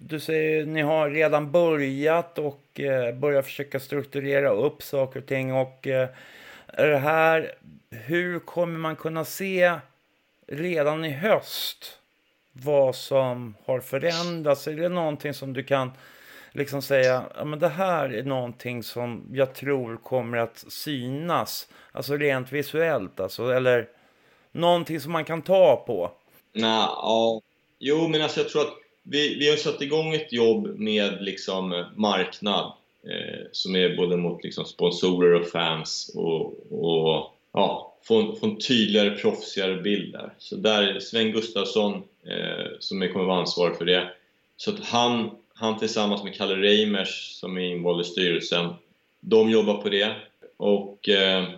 du 0.00 0.20
säger 0.20 0.66
ni 0.66 0.80
har 0.80 1.10
redan 1.10 1.52
börjat 1.52 2.38
och 2.38 2.80
eh, 2.80 3.14
börjat 3.14 3.44
försöka 3.44 3.80
strukturera 3.80 4.50
upp 4.50 4.82
saker 4.82 5.20
och 5.20 5.26
ting 5.26 5.52
och 5.52 5.86
eh, 5.86 6.08
är 6.72 6.86
det 6.86 6.98
här 6.98 7.54
hur 7.90 8.38
kommer 8.38 8.78
man 8.78 8.96
kunna 8.96 9.24
se 9.24 9.78
redan 10.46 11.04
i 11.04 11.10
höst 11.10 11.98
vad 12.52 12.96
som 12.96 13.54
har 13.64 13.80
förändrats? 13.80 14.68
Är 14.68 14.76
det 14.76 14.88
någonting 14.88 15.34
som 15.34 15.52
du 15.52 15.62
kan 15.62 15.90
liksom 16.52 16.82
säga, 16.82 17.24
ja 17.36 17.44
men 17.44 17.58
det 17.58 17.68
här 17.68 18.14
är 18.14 18.22
någonting 18.22 18.82
som 18.82 19.28
jag 19.32 19.54
tror 19.54 19.96
kommer 19.96 20.38
att 20.38 20.64
synas, 20.68 21.68
alltså 21.92 22.16
rent 22.16 22.52
visuellt 22.52 23.20
alltså, 23.20 23.50
eller 23.50 23.88
någonting 24.52 25.00
som 25.00 25.12
man 25.12 25.24
kan 25.24 25.42
ta 25.42 25.84
på? 25.86 26.12
Nej, 26.52 26.86
ja, 26.86 27.40
jo 27.78 28.08
men 28.08 28.22
alltså 28.22 28.40
jag 28.40 28.48
tror 28.48 28.62
att 28.62 28.74
vi, 29.02 29.38
vi 29.38 29.50
har 29.50 29.56
satt 29.56 29.82
igång 29.82 30.14
ett 30.14 30.32
jobb 30.32 30.78
med 30.78 31.22
liksom 31.22 31.84
marknad 31.96 32.72
eh, 33.02 33.46
som 33.52 33.76
är 33.76 33.96
både 33.96 34.16
mot 34.16 34.44
liksom 34.44 34.64
sponsorer 34.64 35.40
och 35.40 35.46
fans 35.46 36.10
och, 36.14 36.72
och 36.72 37.34
ja, 37.52 37.96
få, 38.02 38.36
få 38.36 38.46
en 38.46 38.58
tydligare, 38.58 39.10
proffsigare 39.10 39.76
bild 39.76 40.12
där. 40.12 40.34
Så 40.38 40.56
där 40.56 41.00
Sven 41.00 41.32
Gustafsson, 41.32 42.02
eh, 42.24 42.66
som 42.78 43.08
kommer 43.08 43.24
vara 43.24 43.40
ansvarig 43.40 43.76
för 43.76 43.84
det, 43.84 44.08
så 44.56 44.70
att 44.70 44.80
han, 44.80 45.30
han 45.54 45.78
tillsammans 45.78 46.24
med 46.24 46.34
Kalle 46.34 46.56
Reimers, 46.56 47.32
som 47.40 47.56
är 47.56 47.60
invald 47.60 48.00
i 48.00 48.04
styrelsen, 48.04 48.74
de 49.20 49.50
jobbar 49.50 49.74
på 49.74 49.88
det. 49.88 50.14
Och 50.56 51.08
eh, 51.08 51.48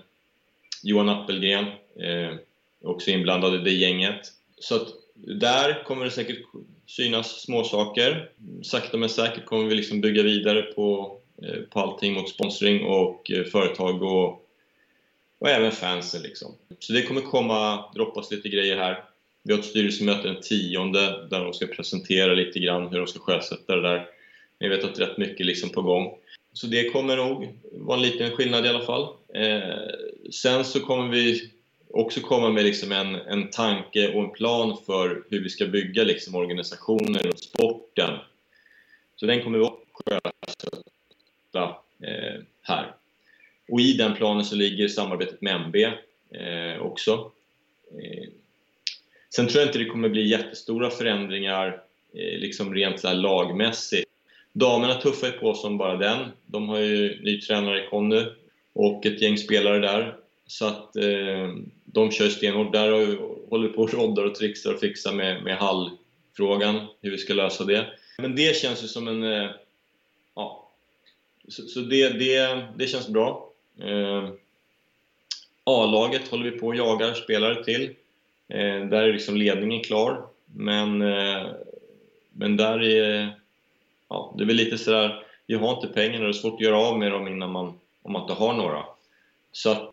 Johan 0.83 1.09
Appelgren, 1.09 1.67
eh, 1.97 2.35
också 2.83 3.11
inblandad 3.11 3.55
i 3.55 3.59
det 3.59 3.71
gänget. 3.71 4.33
Så 4.59 4.77
att 4.77 4.89
där 5.15 5.85
kommer 5.85 6.05
det 6.05 6.11
säkert 6.11 6.39
synas 6.87 7.41
småsaker. 7.41 8.31
Sakta 8.63 8.97
men 8.97 9.09
säkert 9.09 9.45
kommer 9.45 9.65
vi 9.65 9.75
liksom 9.75 10.01
bygga 10.01 10.23
vidare 10.23 10.63
på, 10.63 11.19
Eh, 11.45 11.63
på 11.71 11.81
allting 11.81 12.15
mot 12.15 12.29
sponsring 12.29 12.85
och 12.85 13.31
eh, 13.31 13.45
företag 13.45 14.03
och 14.03 14.43
och 15.43 15.51
även 15.51 15.73
fansen 15.73 16.23
liksom. 16.23 16.55
Så 16.79 16.93
det 16.93 17.03
kommer 17.03 17.21
komma, 17.21 17.85
droppas 17.95 18.31
lite 18.31 18.49
grejer 18.49 18.77
här. 18.77 19.05
Vi 19.43 19.53
har 19.53 19.61
ett 19.61 19.67
styrelsemöte 19.67 20.29
den 20.29 20.41
tionde 20.41 21.27
där 21.31 21.45
de 21.45 21.53
ska 21.53 21.67
presentera 21.67 22.35
lite 22.35 22.59
grann 22.59 22.89
hur 22.89 22.99
de 22.99 23.07
ska 23.07 23.19
sjösätta 23.19 23.77
det 23.77 23.83
där. 23.83 24.07
Jag 24.59 24.69
vet 24.69 24.85
att 24.85 24.99
rätt 24.99 25.19
mycket 25.19 25.47
liksom 25.47 25.71
på 25.71 25.83
gång. 25.83 26.15
Så 26.53 26.67
det 26.67 26.91
kommer 26.91 27.17
nog 27.17 27.59
vara 27.73 27.97
en 27.97 28.03
liten 28.03 28.31
skillnad 28.31 28.67
i 28.67 28.69
alla 28.69 28.85
fall. 28.85 29.09
Eh, 29.35 29.91
sen 30.33 30.65
så 30.65 30.81
kommer 30.81 31.09
vi 31.09 31.51
också 31.91 32.21
komma 32.21 32.51
med 32.51 32.65
liksom 32.65 32.93
en, 32.93 33.15
en 33.15 33.51
tanke 33.51 34.15
och 34.15 34.25
en 34.25 34.31
plan 34.31 34.77
för 34.87 35.25
hur 35.31 35.43
vi 35.43 35.49
ska 35.49 35.67
bygga 35.67 36.05
liksom 36.05 36.35
organisationer 36.35 37.29
och 37.29 37.39
sporten. 37.39 38.19
Så 39.17 39.27
den 39.27 39.43
kommer 39.43 39.59
vi 39.59 39.65
också 39.65 39.83
sjösätta 39.93 40.83
eh, 41.61 42.41
här. 42.63 42.95
Och 43.69 43.81
i 43.81 43.93
den 43.93 44.15
planen 44.15 44.45
så 44.45 44.57
ligger 44.57 44.89
samarbetet 44.89 45.41
med 45.41 45.55
MB 45.55 45.77
eh, 46.31 46.83
också. 46.83 47.31
Eh, 47.91 48.29
sen 49.35 49.49
tror 49.49 49.61
jag 49.61 49.69
inte 49.69 49.79
det 49.79 49.85
kommer 49.85 50.09
bli 50.09 50.29
jättestora 50.29 50.91
förändringar 50.91 51.83
eh, 52.15 52.39
liksom 52.39 52.75
rent 52.75 53.01
så 53.01 53.13
lagmässigt. 53.13 54.09
Damerna 54.53 54.95
tuffar 54.95 55.27
ju 55.27 55.33
på 55.33 55.55
som 55.55 55.79
bara 55.79 55.97
den. 55.97 56.29
De 56.47 56.69
har 56.69 56.79
ju 56.79 57.23
ny 57.23 57.41
tränare 57.41 57.85
i 57.85 57.89
Conny 57.89 58.25
och 58.73 59.07
ett 59.07 59.23
gäng 59.23 59.39
spelare 59.39 59.79
där. 59.79 60.17
Så 60.47 60.67
att 60.67 60.97
eh, 60.97 61.49
de 61.85 62.11
kör 62.11 62.29
stenhårt 62.29 62.73
där 62.73 62.93
och 62.93 63.49
håller 63.51 63.69
på 63.69 63.83
och 63.83 63.95
roddar 63.95 64.25
och 64.25 64.35
trixar 64.35 64.75
och 64.75 64.81
fixar 64.81 65.13
med, 65.13 65.43
med 65.43 65.57
hallfrågan, 65.57 66.87
hur 67.01 67.11
vi 67.11 67.19
ska 67.19 67.35
lösa 67.35 67.65
det. 67.65 67.87
Men 68.19 68.37
det 68.37 68.57
känns 68.57 68.85
ju 68.85 68.89
som 68.89 69.09
en... 69.09 69.23
Eh, 69.23 69.51
så, 71.53 71.63
så 71.63 71.81
det, 71.81 72.09
det, 72.09 72.67
det 72.77 72.87
känns 72.87 73.09
bra. 73.09 73.51
Eh, 73.81 74.29
A-laget 75.65 76.29
håller 76.29 76.51
vi 76.51 76.59
på 76.59 76.67
och 76.67 76.77
jagar 76.77 77.15
spelare 77.15 77.65
till. 77.65 77.85
Eh, 78.49 78.87
där 78.89 79.03
är 79.03 79.13
liksom 79.13 79.37
ledningen 79.37 79.83
klar. 79.83 80.27
Men, 80.55 81.03
eh, 81.03 81.47
men 82.33 82.57
där 82.57 82.83
är... 82.83 83.37
Ja, 84.09 84.35
det 84.37 84.45
är 84.45 84.47
väl 84.47 84.57
lite 84.57 84.79
sådär, 84.79 85.27
vi 85.47 85.55
har 85.55 85.75
inte 85.75 85.87
pengarna 85.87 86.25
det 86.25 86.31
är 86.31 86.33
svårt 86.33 86.55
att 86.55 86.61
göra 86.61 86.79
av 86.79 86.99
med 86.99 87.13
dem 87.13 87.29
innan 87.29 87.53
man, 87.53 87.79
om 88.03 88.13
man 88.13 88.23
inte 88.23 88.35
har 88.35 88.55
några. 88.55 88.85
Så 89.53 89.71
att, 89.71 89.91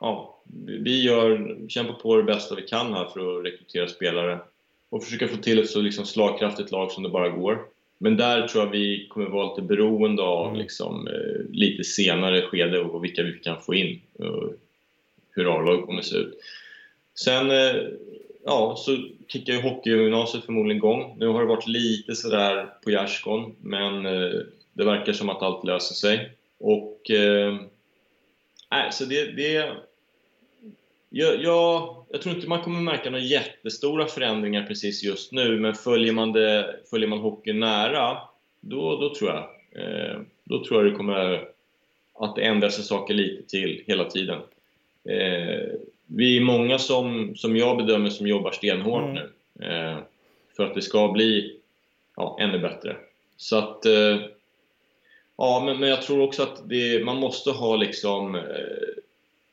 ja, 0.00 0.38
vi 0.66 1.02
gör, 1.02 1.56
kämpar 1.68 1.94
på 1.94 2.16
det 2.16 2.22
bästa 2.22 2.54
vi 2.54 2.62
kan 2.62 2.94
här 2.94 3.04
för 3.04 3.38
att 3.38 3.44
rekrytera 3.44 3.88
spelare 3.88 4.40
och 4.88 5.04
försöka 5.04 5.28
få 5.28 5.36
till 5.36 5.58
ett 5.58 5.70
så 5.70 5.80
liksom 5.80 6.06
slagkraftigt 6.06 6.70
lag 6.70 6.92
som 6.92 7.02
det 7.02 7.08
bara 7.08 7.28
går. 7.28 7.66
Men 7.98 8.16
där 8.16 8.48
tror 8.48 8.64
jag 8.64 8.70
vi 8.70 9.06
kommer 9.10 9.26
vara 9.26 9.50
lite 9.50 9.62
beroende 9.62 10.22
av 10.22 10.46
mm. 10.46 10.58
liksom, 10.58 11.08
eh, 11.08 11.50
lite 11.50 11.84
senare 11.84 12.42
skede 12.42 12.80
och 12.80 13.04
vilka 13.04 13.22
vi 13.22 13.32
kan 13.32 13.62
få 13.62 13.74
in. 13.74 14.00
Och 14.18 14.52
hur 15.30 15.56
A-laget 15.56 15.86
kommer 15.86 16.02
se 16.02 16.16
ut. 16.16 16.38
Sen 17.14 17.50
eh, 17.50 17.76
ja, 18.44 18.74
så 18.78 18.96
kickar 19.28 19.52
ju 19.52 19.60
hockeygymnasiet 19.60 20.44
förmodligen 20.44 20.76
igång. 20.76 21.16
Nu 21.18 21.26
har 21.26 21.40
det 21.40 21.46
varit 21.46 21.66
lite 21.66 22.14
sådär 22.14 22.68
på 22.84 22.90
gärdsgården 22.90 23.54
men 23.60 24.06
eh, 24.06 24.40
det 24.72 24.84
verkar 24.84 25.12
som 25.12 25.28
att 25.28 25.42
allt 25.42 25.64
löser 25.64 25.94
sig. 25.94 26.30
Och 26.58 27.10
eh, 27.10 27.56
så 28.90 29.04
det, 29.04 29.24
det 29.36 29.72
jag, 31.10 31.42
jag, 31.42 31.96
jag, 32.08 32.22
tror 32.22 32.34
inte 32.34 32.48
man 32.48 32.62
kommer 32.62 32.80
märka 32.80 33.10
några 33.10 33.24
jättestora 33.24 34.06
förändringar 34.06 34.66
precis 34.66 35.02
just 35.02 35.32
nu, 35.32 35.60
men 35.60 35.74
följer 35.74 36.12
man, 36.12 36.32
det, 36.32 36.76
följer 36.90 37.08
man 37.08 37.18
hockeyn 37.18 37.60
nära, 37.60 38.18
då, 38.60 39.00
då, 39.00 39.14
tror 39.14 39.30
jag, 39.30 39.44
eh, 39.82 40.20
då 40.44 40.64
tror 40.64 40.82
jag 40.82 40.92
det 40.92 40.96
kommer 40.96 41.48
att 42.18 42.38
ändra 42.38 42.70
sig 42.70 42.84
saker 42.84 43.14
lite 43.14 43.48
till 43.48 43.82
hela 43.86 44.04
tiden. 44.04 44.38
Eh, 45.04 45.68
vi 46.06 46.36
är 46.36 46.40
många 46.40 46.78
som, 46.78 47.36
som 47.36 47.56
jag 47.56 47.76
bedömer 47.76 48.10
som 48.10 48.26
jobbar 48.26 48.50
stenhårt 48.50 49.02
mm. 49.02 49.14
nu 49.14 49.30
eh, 49.66 49.98
för 50.56 50.64
att 50.64 50.74
det 50.74 50.82
ska 50.82 51.08
bli 51.08 51.56
ja, 52.16 52.36
ännu 52.40 52.58
bättre. 52.58 52.96
Så 53.36 53.56
att, 53.56 53.86
eh, 53.86 54.20
ja, 55.36 55.62
men, 55.64 55.80
men 55.80 55.88
jag 55.88 56.02
tror 56.02 56.22
också 56.22 56.42
att 56.42 56.68
det, 56.68 57.04
man 57.04 57.16
måste 57.16 57.50
ha 57.50 57.76
liksom 57.76 58.34
eh, 58.34 58.42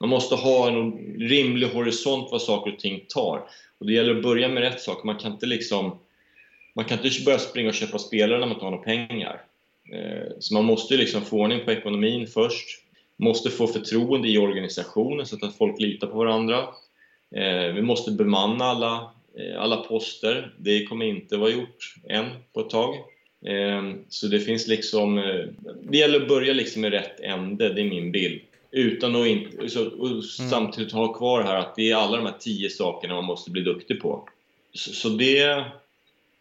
man 0.04 0.10
måste 0.10 0.36
ha 0.36 0.68
en 0.68 0.91
rimlig 1.20 1.68
horisont 1.68 2.32
vad 2.32 2.41
saker 2.41 2.74
och 2.74 2.80
ting 2.80 3.06
tar. 3.10 3.41
Och 3.78 3.86
det 3.86 3.93
gäller 3.93 4.16
att 4.16 4.24
börja 4.24 4.47
med 4.47 4.64
rätt 4.64 4.82
saker. 4.82 5.06
Man 5.06 5.18
kan 5.18 5.32
inte 5.32 5.45
liksom 5.45 5.99
man 6.74 6.86
kan 6.86 7.06
inte 7.06 7.24
börja 7.26 7.39
springa 7.39 7.70
och 7.70 7.76
köpa 7.76 7.99
spelare 7.99 8.39
när 8.39 8.45
man 8.45 8.56
inte 8.56 8.66
har 8.66 8.72
några 8.72 8.84
pengar. 8.84 9.41
Eh, 9.93 10.32
så 10.39 10.54
man 10.54 10.66
måste 10.66 10.97
liksom 10.97 11.22
få 11.22 11.38
ordning 11.38 11.66
på 11.66 11.72
ekonomin 11.72 12.28
först. 12.28 12.80
Måste 13.18 13.49
få 13.49 13.68
förtroende 13.68 14.28
i 14.28 14.38
organisationen 14.38 15.26
så 15.26 15.45
att 15.45 15.56
folk 15.56 15.80
litar 15.80 16.08
på 16.08 16.18
varandra. 16.18 16.60
Eh, 17.36 17.74
vi 17.74 17.82
måste 17.82 18.12
bemanna 18.12 18.66
alla, 18.66 19.12
eh, 19.38 19.62
alla 19.62 19.78
poster. 19.78 20.54
Det 20.58 20.86
kommer 20.86 21.06
inte 21.06 21.38
vara 21.38 21.51
gjort 21.51 21.95
än 22.10 22.26
på 22.54 22.60
ett 22.60 22.70
tag. 22.70 22.95
Så 24.10 24.28
det 24.28 24.39
finns 24.39 24.68
liksom... 24.68 25.16
Det 25.82 25.97
gäller 25.97 26.22
att 26.22 26.28
börja 26.28 26.54
liksom 26.54 26.86
i 26.86 26.89
rätt 26.89 27.20
ände, 27.20 27.74
det 27.74 27.82
är 27.82 27.86
min 27.86 28.12
bild. 28.12 28.41
Utan 28.76 29.15
att 29.15 29.28
inte, 29.28 29.69
så, 29.69 29.86
och 29.86 30.07
mm. 30.07 30.21
samtidigt 30.21 30.93
ha 30.93 31.13
kvar 31.13 31.43
här 31.43 31.55
att 31.55 31.76
det 31.76 31.91
är 31.91 31.95
alla 31.95 32.17
de 32.17 32.26
här 32.26 32.36
tio 32.39 32.69
sakerna 32.69 33.13
man 33.13 33.24
måste 33.24 33.51
bli 33.51 33.61
duktig 33.61 34.01
på. 34.01 34.28
Så, 34.74 34.93
så 34.93 35.09
det, 35.09 35.65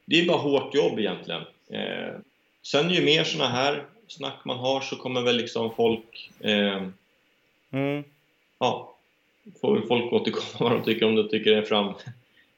det 0.05 0.21
är 0.21 0.27
bara 0.27 0.39
hårt 0.39 0.75
jobb 0.75 0.99
egentligen. 0.99 1.43
Eh, 1.69 2.15
sen 2.63 2.91
ju 2.91 3.05
mer 3.05 3.25
såna 3.25 3.49
här 3.49 3.85
snack 4.07 4.45
man 4.45 4.59
har 4.59 4.81
så 4.81 4.97
kommer 4.97 5.23
väl 5.23 5.37
liksom 5.37 5.75
folk... 5.75 6.31
Eh, 6.41 6.83
mm. 7.71 8.05
Ja, 8.59 8.95
får 9.61 9.75
väl 9.75 9.87
folk 9.87 10.13
återkomma 10.13 10.71
vad 10.71 10.73
de 10.73 10.85
tycker 10.85 11.07
om 11.07 11.15
de 11.15 11.29
tycker 11.29 11.51
det 11.51 11.59
är 11.59 11.63
fram 11.63 11.95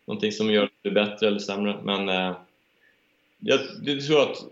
någonting 0.04 0.32
som 0.32 0.52
gör 0.52 0.70
det 0.82 0.90
bättre 0.90 1.26
eller 1.26 1.38
sämre. 1.38 1.78
Men 1.82 2.08
eh, 2.08 2.36
jag, 3.38 3.60
jag 3.84 4.06
tror 4.06 4.22
att 4.22 4.44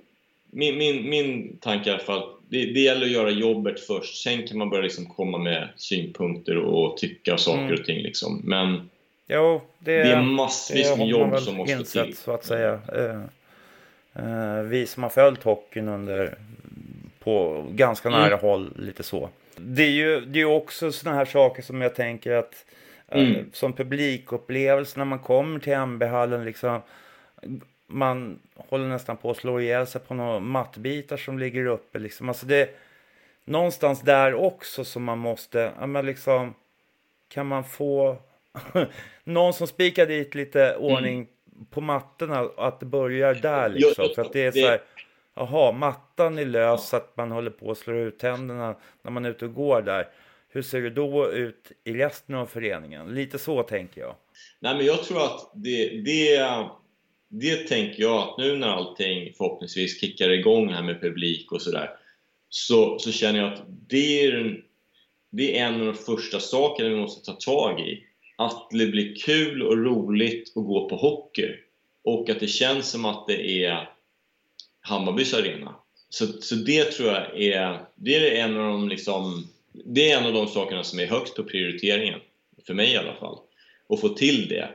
min, 0.50 0.78
min, 0.78 1.08
min 1.08 1.56
tanke 1.60 1.90
i 1.90 1.92
alla 1.92 2.02
fall 2.02 2.32
det, 2.52 2.66
det 2.66 2.80
gäller 2.80 3.06
att 3.06 3.12
göra 3.12 3.30
jobbet 3.30 3.80
först. 3.80 4.22
Sen 4.22 4.46
kan 4.46 4.58
man 4.58 4.70
börja 4.70 4.82
liksom 4.82 5.06
komma 5.06 5.38
med 5.38 5.68
synpunkter 5.76 6.56
och 6.56 6.96
tycka 6.96 7.38
saker 7.38 7.62
mm. 7.62 7.74
och 7.74 7.84
ting. 7.84 8.02
Liksom. 8.02 8.40
Men 8.44 8.90
jo, 9.26 9.62
det, 9.78 10.02
det 10.02 10.12
är 10.12 10.22
massvis 10.22 10.96
med 10.96 11.08
jobb 11.08 11.40
som 11.40 11.56
måste 11.56 11.72
insett, 11.72 12.06
till. 12.06 12.16
så 12.16 12.32
att 12.32 12.44
säga. 12.44 12.72
Uh, 12.72 13.22
uh, 14.24 14.62
vi 14.62 14.86
som 14.86 15.02
har 15.02 15.10
följt 15.10 15.42
hockeyn 15.42 15.88
under 15.88 16.38
på 17.18 17.64
ganska 17.70 18.08
mm. 18.08 18.20
nära 18.20 18.36
håll, 18.36 18.72
lite 18.76 19.02
så. 19.02 19.28
Det 19.56 19.82
är 19.82 19.90
ju 19.90 20.20
det 20.20 20.40
är 20.40 20.44
också 20.44 20.92
sådana 20.92 21.18
här 21.18 21.24
saker 21.24 21.62
som 21.62 21.80
jag 21.80 21.94
tänker 21.94 22.32
att 22.32 22.64
uh, 23.14 23.22
mm. 23.22 23.50
som 23.52 23.72
publikupplevelse 23.72 24.98
när 24.98 25.04
man 25.04 25.18
kommer 25.18 25.60
till 25.60 25.72
MB-hallen 25.72 26.44
liksom 26.44 26.80
man 27.92 28.38
håller 28.56 28.88
nästan 28.88 29.16
på 29.16 29.30
att 29.30 29.36
slå 29.36 29.60
ihjäl 29.60 29.86
sig 29.86 30.00
på 30.00 30.14
några 30.14 30.40
mattbitar 30.40 31.16
som 31.16 31.38
ligger 31.38 31.66
uppe. 31.66 31.98
Liksom. 31.98 32.28
Alltså 32.28 32.46
det 32.46 32.70
någonstans 33.44 34.00
där 34.00 34.34
också 34.34 34.84
som 34.84 35.04
man 35.04 35.18
måste, 35.18 35.72
ja 35.80 35.86
men 35.86 36.06
liksom, 36.06 36.54
kan 37.28 37.46
man 37.46 37.64
få 37.64 38.16
någon 39.24 39.52
som 39.52 39.66
spikar 39.66 40.06
dit 40.06 40.34
lite 40.34 40.76
ordning 40.76 41.14
mm. 41.14 41.66
på 41.70 41.80
mattorna, 41.80 42.50
att 42.56 42.80
det 42.80 42.86
börjar 42.86 43.34
där 43.34 43.68
liksom. 43.68 44.08
För 44.14 44.22
att 44.22 44.32
det 44.32 44.44
är 44.44 44.52
så 44.52 44.66
här, 44.66 44.80
jaha, 45.34 45.72
mattan 45.72 46.38
är 46.38 46.44
lös 46.44 46.88
så 46.88 46.96
att 46.96 47.16
man 47.16 47.30
håller 47.30 47.50
på 47.50 47.70
att 47.70 47.78
slå 47.78 47.94
ut 47.94 48.18
tänderna 48.18 48.76
när 49.02 49.10
man 49.10 49.24
är 49.24 49.30
ute 49.30 49.44
och 49.44 49.54
går 49.54 49.82
där. 49.82 50.08
Hur 50.48 50.62
ser 50.62 50.80
det 50.80 50.90
då 50.90 51.30
ut 51.30 51.72
i 51.84 51.92
resten 51.92 52.34
av 52.34 52.46
föreningen? 52.46 53.14
Lite 53.14 53.38
så 53.38 53.62
tänker 53.62 54.00
jag. 54.00 54.14
Nej, 54.60 54.76
men 54.76 54.86
jag 54.86 55.02
tror 55.04 55.24
att 55.24 55.50
det, 55.54 56.02
det 56.04 56.36
det 57.34 57.56
tänker 57.56 58.02
jag 58.02 58.18
att 58.18 58.38
nu 58.38 58.56
när 58.56 58.68
allting 58.68 59.32
förhoppningsvis 59.36 60.00
kickar 60.00 60.30
igång 60.30 60.68
här 60.68 60.82
med 60.82 61.00
publik 61.00 61.52
och 61.52 61.62
sådär 61.62 61.90
så, 62.48 62.98
så 62.98 63.12
känner 63.12 63.38
jag 63.40 63.52
att 63.52 63.64
det 63.88 64.24
är, 64.24 64.32
en, 64.32 64.62
det 65.30 65.58
är 65.58 65.66
en 65.66 65.80
av 65.80 65.86
de 65.86 65.94
första 65.94 66.40
sakerna 66.40 66.88
vi 66.88 66.96
måste 66.96 67.32
ta 67.32 67.38
tag 67.38 67.80
i. 67.80 68.04
Att 68.36 68.70
det 68.70 68.86
blir 68.86 69.14
kul 69.14 69.62
och 69.62 69.76
roligt 69.76 70.52
att 70.56 70.64
gå 70.64 70.88
på 70.88 70.96
hockey 70.96 71.54
och 72.04 72.30
att 72.30 72.40
det 72.40 72.46
känns 72.46 72.90
som 72.90 73.04
att 73.04 73.26
det 73.26 73.64
är 73.64 73.88
Hammarbys 74.80 75.34
arena. 75.34 75.74
Så, 76.08 76.26
så 76.26 76.54
det 76.54 76.84
tror 76.84 77.08
jag 77.08 77.42
är, 77.42 77.78
det 77.94 78.16
är 78.16 78.44
en 78.44 78.56
av 78.56 78.64
de 78.64 78.88
liksom, 78.88 79.46
det 79.72 80.10
är 80.10 80.18
en 80.18 80.26
av 80.26 80.32
de 80.32 80.46
sakerna 80.46 80.84
som 80.84 80.98
är 80.98 81.06
högst 81.06 81.36
på 81.36 81.44
prioriteringen, 81.44 82.20
för 82.66 82.74
mig 82.74 82.92
i 82.92 82.96
alla 82.96 83.14
fall. 83.14 83.38
Att 83.88 84.00
få 84.00 84.08
till 84.08 84.48
det. 84.48 84.70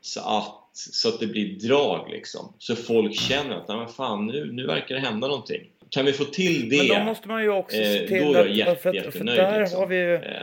Så 0.00 0.20
att 0.20 0.59
så 0.72 1.08
att 1.08 1.20
det 1.20 1.26
blir 1.26 1.68
drag 1.68 2.10
liksom. 2.10 2.54
Så 2.58 2.76
folk 2.76 3.14
känner 3.14 3.56
att, 3.56 3.68
men 3.68 3.88
fan, 3.88 4.26
nu, 4.26 4.52
nu 4.52 4.66
verkar 4.66 4.94
det 4.94 5.00
hända 5.00 5.28
någonting. 5.28 5.70
Kan 5.90 6.04
vi 6.04 6.12
få 6.12 6.24
till 6.24 6.68
det, 6.68 6.76
Men 6.76 6.98
då 6.98 7.04
måste 7.04 7.28
man 7.28 7.42
ju 7.42 7.50
också 7.50 7.76
se 7.76 8.02
eh, 8.02 8.08
till 8.08 8.32
då 8.32 8.34
är 8.34 8.38
jag 8.38 8.48
jätte, 8.48 8.76
för. 8.76 9.10
För 9.10 9.24
där 9.24 9.60
liksom. 9.60 9.80
har 9.80 9.86
vi 9.86 9.96
ju... 9.96 10.14
Eh, 10.14 10.42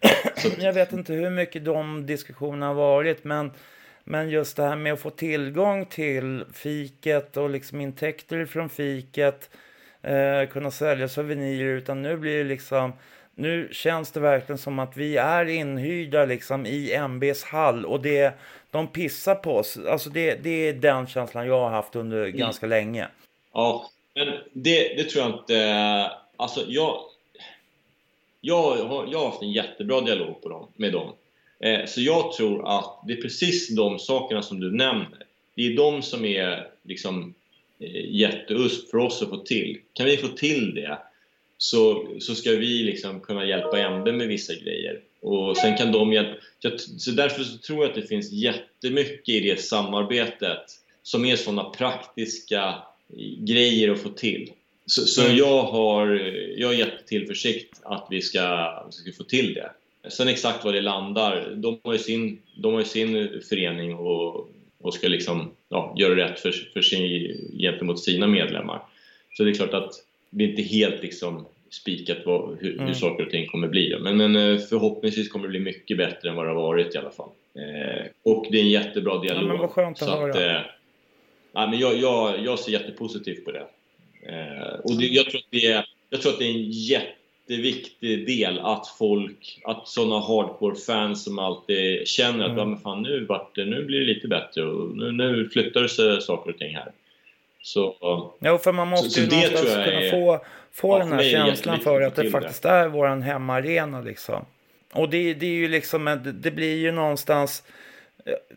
jag 0.58 0.72
vet 0.72 0.92
inte 0.92 1.12
hur 1.12 1.30
mycket 1.30 1.64
de 1.64 2.06
diskussionerna 2.06 2.66
har 2.66 2.74
varit, 2.74 3.24
men, 3.24 3.50
men 4.04 4.30
just 4.30 4.56
det 4.56 4.62
här 4.62 4.76
med 4.76 4.92
att 4.92 5.00
få 5.00 5.10
tillgång 5.10 5.86
till 5.86 6.44
fiket 6.52 7.36
och 7.36 7.50
liksom 7.50 7.80
intäkter 7.80 8.46
från 8.46 8.68
fiket, 8.68 9.50
eh, 10.02 10.48
kunna 10.50 10.70
sälja 10.70 11.08
souvenirer, 11.08 11.76
utan 11.76 12.02
nu 12.02 12.16
blir 12.16 12.38
det 12.38 12.44
liksom 12.44 12.92
nu 13.34 13.68
känns 13.72 14.12
det 14.12 14.20
verkligen 14.20 14.58
som 14.58 14.78
att 14.78 14.96
vi 14.96 15.16
är 15.16 15.46
inhyrda 15.46 16.24
liksom 16.24 16.66
i 16.66 16.92
MBs 16.92 17.44
hall 17.44 17.84
och 17.84 18.00
det, 18.00 18.34
de 18.70 18.86
pissar 18.86 19.34
på 19.34 19.56
oss. 19.56 19.78
Alltså 19.88 20.10
det, 20.10 20.34
det 20.34 20.68
är 20.68 20.72
den 20.72 21.06
känslan 21.06 21.46
jag 21.46 21.60
har 21.60 21.70
haft 21.70 21.96
under 21.96 22.24
mm. 22.24 22.36
ganska 22.36 22.66
länge. 22.66 23.08
Ja, 23.52 23.90
men 24.14 24.26
det, 24.52 24.94
det 24.96 25.04
tror 25.04 25.24
jag 25.24 25.40
inte... 25.40 26.10
Alltså 26.36 26.64
jag, 26.68 27.00
jag, 28.40 28.62
har, 28.62 29.08
jag 29.12 29.18
har 29.18 29.26
haft 29.26 29.42
en 29.42 29.52
jättebra 29.52 30.00
dialog 30.00 30.42
på 30.42 30.48
dem, 30.48 30.68
med 30.76 30.92
dem. 30.92 31.12
Eh, 31.60 31.86
så 31.86 32.00
jag 32.00 32.32
tror 32.32 32.78
att 32.78 33.00
det 33.06 33.12
är 33.12 33.22
precis 33.22 33.76
de 33.76 33.98
sakerna 33.98 34.42
som 34.42 34.60
du 34.60 34.72
nämner. 34.72 35.26
Det 35.54 35.66
är 35.66 35.76
de 35.76 36.02
som 36.02 36.24
är 36.24 36.68
liksom 36.82 37.34
eh, 37.80 38.10
jätteusp 38.10 38.90
för 38.90 38.98
oss 38.98 39.22
att 39.22 39.28
få 39.28 39.36
till. 39.36 39.80
Kan 39.92 40.06
vi 40.06 40.16
få 40.16 40.28
till 40.28 40.74
det 40.74 40.98
så, 41.62 42.08
så 42.20 42.34
ska 42.34 42.50
vi 42.50 42.82
liksom 42.82 43.20
kunna 43.20 43.46
hjälpa 43.46 43.78
MB 43.78 44.12
med 44.12 44.28
vissa 44.28 44.54
grejer. 44.54 45.00
Och 45.20 45.56
sen 45.56 45.76
kan 45.76 45.92
de 45.92 46.12
hjälpa. 46.12 46.40
Så 46.98 47.10
därför 47.10 47.44
så 47.44 47.58
tror 47.58 47.82
jag 47.82 47.88
att 47.88 47.94
det 47.94 48.08
finns 48.08 48.32
jättemycket 48.32 49.28
i 49.28 49.40
det 49.40 49.60
samarbetet 49.60 50.62
som 51.02 51.24
är 51.24 51.36
sådana 51.36 51.64
praktiska 51.64 52.74
grejer 53.38 53.90
att 53.90 54.00
få 54.00 54.08
till. 54.08 54.52
Så, 54.86 55.06
så 55.06 55.24
mm. 55.24 55.36
jag, 55.36 55.62
har, 55.62 56.06
jag 56.56 56.68
har 56.68 56.74
gett 56.74 57.06
tillförsikt 57.06 57.80
att 57.82 58.06
vi 58.10 58.22
ska, 58.22 58.68
ska 58.90 59.12
få 59.12 59.24
till 59.24 59.54
det. 59.54 59.70
Sen 60.10 60.28
exakt 60.28 60.64
var 60.64 60.72
det 60.72 60.80
landar, 60.80 61.54
de 61.56 61.80
har 61.84 61.92
ju 61.92 61.98
sin, 61.98 62.38
de 62.56 62.74
har 62.74 62.82
sin 62.82 63.42
förening 63.48 63.94
och, 63.94 64.50
och 64.80 64.94
ska 64.94 65.08
liksom, 65.08 65.50
ja, 65.68 65.94
göra 65.98 66.16
rätt 66.16 66.40
för, 66.40 66.52
för 66.72 66.82
sin, 66.82 67.36
gentemot 67.58 68.00
sina 68.00 68.26
medlemmar. 68.26 68.82
Så 69.36 69.44
det 69.44 69.50
är 69.50 69.54
klart 69.54 69.74
att 69.74 69.92
det 70.30 70.44
är 70.44 70.48
inte 70.48 70.62
helt 70.62 71.02
liksom 71.02 71.46
spikat 71.70 72.18
vad, 72.24 72.58
hur, 72.60 72.74
mm. 72.74 72.86
hur 72.86 72.94
saker 72.94 73.24
och 73.24 73.30
ting 73.30 73.46
kommer 73.46 73.68
bli. 73.68 73.98
Men, 74.00 74.16
men 74.16 74.36
eh, 74.36 74.58
förhoppningsvis 74.58 75.28
kommer 75.28 75.44
det 75.44 75.50
bli 75.50 75.60
mycket 75.60 75.96
bättre 75.96 76.28
än 76.28 76.36
vad 76.36 76.46
det 76.46 76.50
har 76.50 76.62
varit 76.62 76.94
i 76.94 76.98
alla 76.98 77.10
fall. 77.10 77.30
Eh, 77.54 78.06
och 78.22 78.46
det 78.50 78.58
är 78.58 78.62
en 78.62 78.70
jättebra 78.70 79.18
dialog. 79.18 79.42
Ja, 79.42 79.48
men 79.48 79.58
vad 79.58 79.70
skönt 79.70 80.02
att 80.02 80.08
så 80.08 80.16
höra. 80.16 80.30
Att, 80.30 80.36
eh, 80.36 80.70
ja, 81.52 81.66
men 81.66 81.78
jag, 81.78 81.96
jag, 81.96 82.44
jag 82.44 82.58
ser 82.58 82.72
jättepositivt 82.72 83.44
på 83.44 83.52
det. 83.52 83.66
Eh, 84.22 84.80
och 84.84 84.98
det, 84.98 85.06
jag, 85.06 85.30
tror 85.30 85.38
att 85.38 85.50
det 85.50 85.66
är, 85.66 85.86
jag 86.10 86.22
tror 86.22 86.32
att 86.32 86.38
det 86.38 86.44
är 86.44 86.54
en 86.54 86.70
jätteviktig 86.70 88.26
del 88.26 88.58
att 88.58 88.86
folk, 88.98 89.60
att 89.64 89.88
sådana 89.88 90.20
hardcore-fans 90.20 91.24
som 91.24 91.38
alltid 91.38 92.08
känner 92.08 92.44
att 92.44 92.58
mm. 92.58 92.78
fan, 92.78 93.02
nu, 93.02 93.24
vart 93.24 93.54
det, 93.54 93.64
nu 93.64 93.84
blir 93.84 94.00
det 94.00 94.06
lite 94.06 94.28
bättre 94.28 94.64
och 94.64 94.96
nu, 94.96 95.12
nu 95.12 95.48
flyttar 95.48 95.82
det 95.82 95.88
sig 95.88 96.20
saker 96.20 96.50
och 96.50 96.58
ting 96.58 96.74
här. 96.74 96.92
Så, 97.62 97.96
jo, 98.40 98.58
för 98.58 98.72
man 98.72 98.88
måste 98.88 99.10
så, 99.10 99.20
ju 99.20 99.26
så 99.26 99.36
någonstans 99.36 99.74
kunna 99.74 100.00
är, 100.00 100.10
få, 100.10 100.44
få 100.72 100.98
den 100.98 101.12
här 101.12 101.22
känslan 101.22 101.80
för 101.80 102.00
att 102.00 102.16
det 102.16 102.30
faktiskt 102.30 102.64
är 102.64 102.88
vår 102.88 103.20
hemmaarena 103.20 104.00
liksom. 104.00 104.44
Och 104.92 105.10
det, 105.10 105.34
det 105.34 105.46
är 105.46 105.50
ju 105.50 105.68
liksom, 105.68 106.20
det 106.34 106.50
blir 106.50 106.76
ju 106.76 106.92
någonstans, 106.92 107.62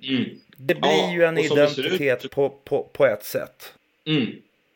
mm. 0.03 0.25
det 0.57 0.75
blir 0.75 0.91
ja, 0.91 1.13
ju 1.13 1.23
en 1.23 1.37
identitet 1.37 2.31
på, 2.31 2.49
på, 2.49 2.83
på 2.93 3.05
ett 3.05 3.23
sätt. 3.23 3.73
Mm. 4.05 4.27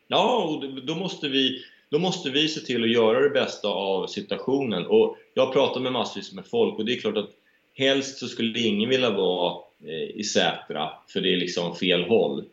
Ja, 0.08 0.44
och 0.44 0.82
då 0.82 0.94
måste 0.94 1.28
vi 1.28 1.62
då 1.90 1.98
måste 1.98 2.30
vi 2.30 2.48
se 2.48 2.60
till 2.60 2.84
att 2.84 2.90
göra 2.90 3.20
det 3.20 3.30
bästa 3.30 3.68
av 3.68 4.06
situationen. 4.06 4.86
Och 4.86 5.16
jag 5.34 5.46
har 5.46 5.52
pratat 5.52 5.82
med 5.82 5.92
massvis 5.92 6.32
med 6.32 6.46
folk 6.46 6.78
och 6.78 6.84
det 6.84 6.92
är 6.92 7.00
klart 7.00 7.16
att 7.16 7.30
helst 7.74 8.18
så 8.18 8.26
skulle 8.26 8.60
ingen 8.60 8.90
vilja 8.90 9.10
vara 9.10 9.56
eh, 9.84 10.20
i 10.20 10.24
Sätra 10.24 10.90
för 11.08 11.20
det 11.20 11.32
är 11.32 11.36
liksom 11.36 11.76
fel 11.76 12.04
håll. 12.04 12.44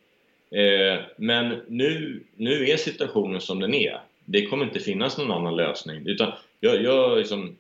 Eh, 0.52 1.02
men 1.18 1.62
nu, 1.68 2.24
nu 2.36 2.70
är 2.70 2.78
situationen 2.78 3.42
som 3.42 3.60
den 3.60 3.74
är. 3.74 4.02
Det 4.26 4.46
kommer 4.46 4.66
inte 4.66 4.80
finnas 4.80 5.18
någon 5.18 5.32
annan 5.32 5.56
lösning. 5.56 6.08
Utan 6.08 6.32
jag, 6.60 6.84
jag 6.84 7.18
liksom, 7.18 7.56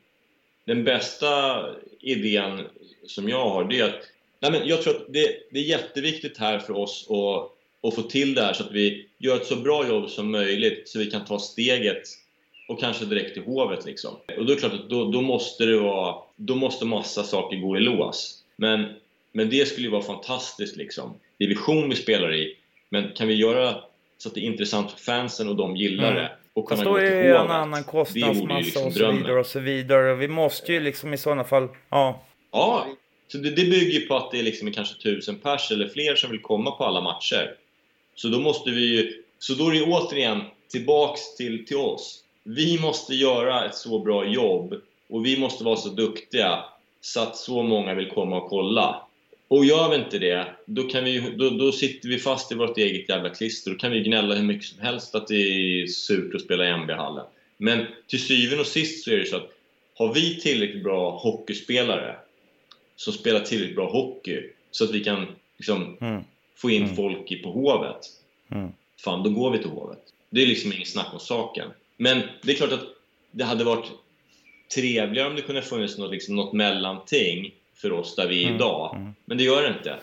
den 0.65 0.83
bästa 0.83 1.63
idén 1.99 2.61
som 3.07 3.29
jag 3.29 3.49
har, 3.49 3.63
det 3.63 3.79
är 3.79 3.85
att 3.85 4.11
nej 4.39 4.51
men 4.51 4.67
jag 4.67 4.81
tror 4.81 4.95
att 4.95 5.13
det, 5.13 5.35
det 5.51 5.59
är 5.59 5.63
jätteviktigt 5.63 6.37
här 6.37 6.59
för 6.59 6.77
oss 6.77 7.07
att, 7.09 7.51
att 7.87 7.95
få 7.95 8.01
till 8.01 8.33
det 8.33 8.41
här 8.41 8.53
så 8.53 8.63
att 8.63 8.71
vi 8.71 9.07
gör 9.17 9.35
ett 9.35 9.45
så 9.45 9.55
bra 9.55 9.87
jobb 9.87 10.09
som 10.09 10.31
möjligt 10.31 10.89
så 10.89 10.99
vi 10.99 11.11
kan 11.11 11.25
ta 11.25 11.39
steget 11.39 12.03
och 12.67 12.79
kanske 12.79 13.05
direkt 13.05 13.33
till 13.33 13.43
Hovet 13.43 13.85
liksom. 13.85 14.15
Och 14.37 14.45
då 14.45 14.51
är 14.51 14.55
det 14.55 14.61
klart 14.61 14.73
att 14.73 14.89
då, 14.89 15.11
då 15.11 15.21
måste 15.21 15.65
det 15.65 15.77
vara, 15.77 16.15
då 16.35 16.55
måste 16.55 16.85
massa 16.85 17.23
saker 17.23 17.57
gå 17.57 17.77
i 17.77 17.79
lås. 17.79 18.43
Men, 18.55 18.85
men 19.31 19.49
det 19.49 19.67
skulle 19.67 19.87
ju 19.87 19.91
vara 19.91 20.01
fantastiskt 20.01 20.75
liksom. 20.75 21.13
Division 21.37 21.89
vi 21.89 21.95
spelar 21.95 22.35
i, 22.35 22.57
men 23.01 23.11
kan 23.13 23.27
vi 23.27 23.33
göra 23.33 23.75
så 24.17 24.29
att 24.29 24.35
det 24.35 24.39
är 24.41 24.45
intressant 24.45 24.91
för 24.91 24.99
fansen 24.99 25.49
och 25.49 25.55
de 25.55 25.75
gillar 25.75 26.11
Mm. 26.11 26.23
det 26.23 26.31
och 26.53 26.69
Fast 26.69 26.83
då 26.83 26.95
är 26.95 27.01
det 27.01 27.37
en 27.37 27.51
annan 27.51 27.83
kostnadsmassa 27.83 28.57
liksom 28.57 28.87
och 28.87 28.93
så 28.93 28.99
drömmen. 28.99 29.21
vidare 29.23 29.39
och 29.39 29.45
så 29.45 29.59
vidare. 29.59 30.15
Vi 30.15 30.27
måste 30.27 30.73
ju 30.73 30.79
liksom 30.79 31.13
i 31.13 31.17
sådana 31.17 31.43
fall, 31.43 31.67
ja. 31.89 32.23
Ja, 32.51 32.87
så 33.27 33.37
det, 33.37 33.49
det 33.49 33.65
bygger 33.65 34.07
på 34.07 34.15
att 34.15 34.31
det 34.31 34.39
är 34.39 34.43
liksom 34.43 34.71
kanske 34.71 35.01
tusen 35.01 35.35
pers 35.35 35.71
eller 35.71 35.87
fler 35.87 36.15
som 36.15 36.31
vill 36.31 36.41
komma 36.41 36.71
på 36.71 36.83
alla 36.85 37.01
matcher. 37.01 37.55
Så 38.15 38.27
då 38.27 38.39
måste 38.39 38.69
vi 38.71 38.81
ju, 38.95 39.23
så 39.39 39.53
då 39.53 39.69
är 39.69 39.73
det 39.73 39.81
återigen 39.83 40.41
tillbaks 40.71 41.35
till, 41.35 41.65
till 41.65 41.77
oss. 41.77 42.23
Vi 42.43 42.79
måste 42.79 43.13
göra 43.15 43.65
ett 43.65 43.75
så 43.75 43.99
bra 43.99 44.25
jobb 44.25 44.73
och 45.09 45.25
vi 45.25 45.39
måste 45.39 45.63
vara 45.63 45.75
så 45.75 45.89
duktiga 45.89 46.63
så 47.01 47.19
att 47.21 47.35
så 47.37 47.63
många 47.63 47.93
vill 47.93 48.09
komma 48.09 48.37
och 48.37 48.49
kolla. 48.49 49.04
Och 49.47 49.65
gör 49.65 49.89
vi 49.89 49.95
inte 49.95 50.19
det, 50.19 50.45
då, 50.65 50.83
kan 50.83 51.03
vi, 51.03 51.19
då, 51.19 51.49
då 51.49 51.71
sitter 51.71 52.09
vi 52.09 52.19
fast 52.19 52.51
i 52.51 52.55
vårt 52.55 52.77
eget 52.77 53.09
jävla 53.09 53.29
klister. 53.29 53.71
Då 53.71 53.77
kan 53.77 53.91
vi 53.91 54.03
gnälla 54.03 54.35
hur 54.35 54.43
mycket 54.43 54.65
som 54.65 54.79
helst 54.79 55.15
att 55.15 55.27
det 55.27 55.35
är 55.35 55.87
surt 55.87 56.35
att 56.35 56.41
spela 56.41 56.65
i 56.65 56.69
MB-hallen. 56.71 57.25
Men 57.57 57.85
till 58.07 58.21
syvende 58.21 58.61
och 58.61 58.67
sist 58.67 59.03
så 59.03 59.11
är 59.11 59.17
det 59.17 59.25
så 59.25 59.35
att 59.35 59.51
har 59.97 60.13
vi 60.13 60.41
tillräckligt 60.41 60.83
bra 60.83 61.17
hockeyspelare 61.17 62.15
som 62.95 63.13
spelar 63.13 63.39
tillräckligt 63.39 63.75
bra 63.75 63.91
hockey 63.91 64.49
så 64.71 64.83
att 64.83 64.91
vi 64.91 65.03
kan 65.03 65.25
liksom 65.57 65.97
Mm. 66.01 66.23
få 66.55 66.69
in 66.71 66.83
Mm. 66.83 66.95
folk 66.95 67.31
i 67.31 67.35
på 67.35 67.51
Hovet. 67.51 68.05
Mm. 68.51 68.69
Fan, 69.03 69.23
då 69.23 69.29
går 69.29 69.51
vi 69.51 69.57
till 69.57 69.69
Hovet. 69.69 69.99
Det 70.29 70.41
är 70.41 70.47
liksom 70.47 70.73
ingen 70.73 70.85
snack 70.85 71.07
om 71.13 71.19
saken. 71.19 71.67
Men 71.97 72.21
det 72.41 72.51
är 72.51 72.55
klart 72.55 72.71
att 72.71 72.87
det 73.31 73.43
hade 73.43 73.63
varit 73.63 73.85
trevligare 74.75 75.27
om 75.29 75.35
det 75.35 75.41
kunde 75.41 75.61
funnits 75.61 75.97
något, 75.97 76.11
liksom, 76.11 76.35
något 76.35 76.53
mellanting 76.53 77.51
för 77.75 77.91
oss 77.91 78.15
där 78.15 78.27
vi 78.27 78.41
är 78.43 78.45
Mm. 78.45 78.55
idag. 78.55 78.95
Mm. 78.95 79.15
Men 79.25 79.37
det 79.37 79.43
gör 79.43 79.61
det 79.61 79.67
inte. 79.67 79.95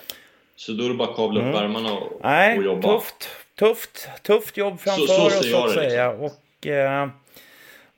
Så 0.56 0.72
då 0.72 0.84
är 0.84 0.88
det 0.88 0.94
bara 0.94 1.08
att 1.08 1.16
kavla 1.16 1.40
upp 1.40 1.46
Mm. 1.46 1.64
ärmarna 1.64 1.92
och, 1.92 2.20
Nej, 2.22 2.58
och 2.58 2.64
jobba. 2.64 2.88
tufft, 2.88 3.28
tufft, 3.58 4.08
tufft 4.22 4.56
jobb 4.56 4.80
framför 4.80 5.06
så 5.06 5.26
oss 5.26 5.32
ser 5.32 5.42
så 5.50 5.56
att 5.58 5.64
liksom. 5.64 5.82
säga. 5.82 6.10
Och 6.10 6.66
eh, 6.66 7.08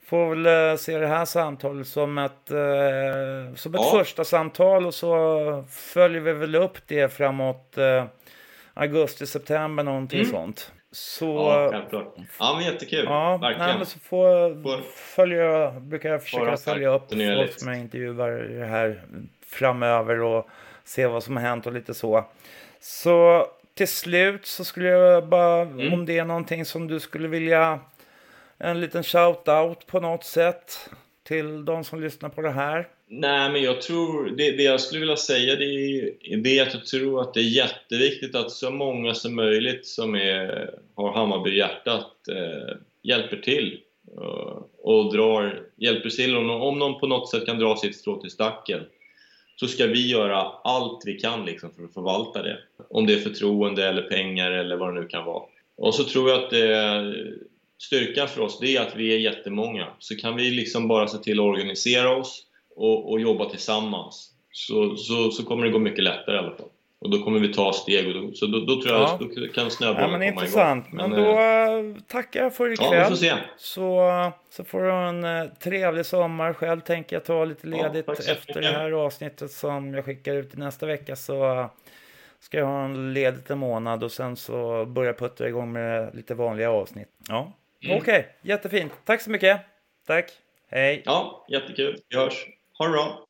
får 0.06 0.34
väl 0.34 0.70
eh, 0.70 0.76
se 0.76 0.98
det 0.98 1.06
här 1.06 1.24
samtalet 1.24 1.86
som 1.86 2.18
ett, 2.18 2.50
eh, 2.50 3.54
som 3.56 3.74
ett 3.74 3.80
Ja. 3.84 3.90
första 3.98 4.24
samtal 4.24 4.86
och 4.86 4.94
så 4.94 5.64
följer 5.70 6.20
vi 6.20 6.32
väl 6.32 6.54
upp 6.54 6.78
det 6.86 7.12
framåt 7.12 7.78
eh, 7.78 8.04
augusti, 8.74 9.26
september 9.26 9.84
någonting 9.84 10.20
Mm. 10.20 10.30
sånt. 10.30 10.72
Så 10.92 11.26
Ja, 11.26 11.68
självklart. 11.72 12.14
Ja, 12.38 12.54
men 12.56 12.64
jättekul. 12.72 13.04
Ja, 13.04 13.36
Verkligen. 13.36 13.66
nej, 13.68 13.76
men 13.76 13.86
så 13.86 13.98
får, 13.98 14.62
Får- 14.62 14.82
följa, 15.14 15.70
brukar 15.80 16.08
jag 16.08 16.22
försöka 16.22 16.56
följa 16.56 16.88
upp 16.94 17.08
folk 17.10 17.58
som 17.58 17.68
jag 17.68 17.78
intervjuar 17.80 18.50
i 18.50 18.54
det 18.54 18.66
här 18.66 19.02
framöver 19.54 20.20
och 20.22 20.48
se 20.84 21.06
vad 21.06 21.22
som 21.22 21.36
har 21.36 21.42
hänt 21.44 21.66
och 21.66 21.72
lite 21.72 21.94
så. 21.94 22.24
Så 22.80 23.46
till 23.74 23.88
slut 23.88 24.46
så 24.46 24.64
skulle 24.64 24.88
jag 24.88 25.26
bara, 25.28 25.60
Mm. 25.62 25.92
om 25.92 26.06
det 26.06 26.18
är 26.18 26.24
någonting 26.24 26.64
som 26.64 26.88
du 26.88 27.00
skulle 27.00 27.28
vilja, 27.28 27.80
en 28.58 28.80
liten 28.80 29.02
shout-out 29.02 29.86
på 29.86 30.00
något 30.00 30.24
sätt 30.24 30.90
till 31.22 31.64
de 31.64 31.84
som 31.84 32.00
lyssnar 32.00 32.28
på 32.28 32.42
det 32.42 32.50
här. 32.50 32.88
Nej, 33.06 33.50
men 33.50 33.62
jag 33.62 33.80
tror... 33.82 34.30
Det, 34.36 34.50
det 34.56 34.62
jag 34.62 34.80
skulle 34.80 35.00
vilja 35.00 35.16
säga 35.16 35.56
det 35.56 35.64
är, 35.64 36.10
det 36.36 36.58
är 36.58 36.62
att 36.66 36.74
jag 36.74 36.86
tror 36.86 37.20
att 37.20 37.34
det 37.34 37.40
är 37.40 37.56
jätteviktigt 37.56 38.34
att 38.36 38.50
så 38.50 38.70
många 38.70 39.14
som 39.14 39.36
möjligt 39.36 39.86
som 39.86 40.14
är, 40.14 40.70
har 40.94 41.12
Hammarby 41.12 41.50
i 41.50 41.58
hjärtat 41.58 42.12
eh, 42.30 42.76
hjälper 43.02 43.36
till. 43.36 43.80
eh, 44.20 44.58
och 44.82 45.12
drar, 45.12 45.62
hjälper 45.76 46.10
till. 46.10 46.36
Om, 46.36 46.46
någon- 46.46 46.62
om 46.62 46.78
någon 46.78 47.00
på 47.00 47.06
något 47.06 47.30
sätt 47.30 47.46
kan 47.46 47.58
dra 47.58 47.76
sitt 47.76 47.96
strå 47.96 48.20
till 48.20 48.30
stacken 48.30 48.80
så 49.56 49.68
ska 49.68 49.86
vi 49.86 50.08
göra 50.08 50.36
allt 50.64 51.02
vi 51.06 51.14
kan 51.14 51.44
liksom 51.44 51.70
för 51.74 51.84
att 51.84 51.94
förvalta 51.94 52.42
det. 52.42 52.58
Om 52.90 53.06
det 53.06 53.14
är 53.14 53.18
förtroende 53.18 53.88
eller 53.88 54.02
pengar 54.02 54.50
eller 54.50 54.76
vad 54.76 54.94
det 54.94 55.00
nu 55.00 55.06
kan 55.06 55.24
vara. 55.24 55.42
Och 55.76 55.94
så 55.94 56.04
tror 56.04 56.30
jag 56.30 56.44
att 56.44 56.50
det, 56.50 57.14
styrkan 57.78 58.28
för 58.28 58.40
oss 58.40 58.58
det 58.60 58.76
är 58.76 58.80
att 58.80 58.96
vi 58.96 59.14
är 59.14 59.18
jättemånga. 59.18 59.86
Så 59.98 60.16
kan 60.16 60.36
vi 60.36 60.50
liksom 60.50 60.88
bara 60.88 61.08
se 61.08 61.18
till 61.18 61.40
att 61.40 61.44
organisera 61.44 62.16
oss 62.16 62.46
och, 62.76 63.10
och 63.10 63.20
jobba 63.20 63.50
tillsammans 63.50 64.30
så, 64.50 64.96
så, 64.96 65.30
så 65.30 65.44
kommer 65.44 65.66
det 65.66 65.72
gå 65.72 65.78
mycket 65.78 66.04
lättare 66.04 66.36
i 66.36 66.38
alla 66.38 66.56
fall. 66.56 66.68
Och 67.04 67.10
då 67.10 67.18
kommer 67.24 67.38
vi 67.40 67.54
ta 67.54 67.72
steg 67.72 68.08
och 68.16 68.22
då, 68.22 68.32
så 68.32 68.46
då, 68.46 68.58
då 68.60 68.82
tror 68.82 68.94
jag 68.94 69.02
Ja. 69.02 69.18
då 69.20 69.26
kan 69.54 69.64
Ja, 69.64 69.70
snöbollen 69.70 70.10
men 70.10 70.20
komma 70.20 70.24
intressant. 70.24 70.86
igång. 70.86 70.96
Men 70.96 71.10
då 71.10 71.30
eh, 71.30 71.90
eh, 71.90 71.96
tackar 72.08 72.42
jag 72.42 72.54
för 72.54 72.66
Ja, 72.66 72.72
ikväll. 72.72 73.02
vi 73.02 73.08
får 73.08 73.16
se. 73.16 73.32
Så, 73.56 74.10
så 74.50 74.64
får 74.64 74.82
du 74.82 74.90
en 74.92 75.24
eh, 75.24 75.44
trevlig 75.60 76.06
sommar. 76.06 76.52
Själv 76.52 76.80
tänker 76.80 77.16
jag 77.16 77.24
ta 77.24 77.44
lite 77.44 77.68
Ja, 77.68 77.82
ledigt 77.82 78.06
så 78.06 78.32
efter 78.32 78.60
det 78.60 78.66
här 78.66 78.90
avsnittet 78.92 79.50
som 79.50 79.94
jag 79.94 80.04
skickar 80.04 80.34
ut 80.34 80.54
i 80.54 80.58
nästa 80.58 80.86
vecka. 80.86 81.16
Så 81.16 81.66
ska 82.40 82.58
jag 82.58 82.66
ha 82.66 82.84
en 82.84 83.12
ledigt 83.14 83.50
en 83.50 83.58
månad 83.58 84.04
och 84.04 84.12
sen 84.12 84.36
så 84.36 84.84
börja 84.84 85.12
putta 85.12 85.48
igång 85.48 85.72
med 85.72 86.14
lite 86.14 86.34
vanliga 86.34 86.70
avsnitt. 86.70 87.08
Ja, 87.28 87.52
Mm. 87.84 87.98
okej. 87.98 88.28
Jättefint. 88.42 88.92
Tack 89.04 89.20
så 89.20 89.30
mycket. 89.30 89.60
Tack. 90.06 90.24
Hej. 90.70 91.02
Ja, 91.06 91.44
jättekul. 91.48 91.96
Vi 92.08 92.16
hörs. 92.16 92.46
Ha 92.78 92.86
det 92.86 92.92
bra. 92.92 93.26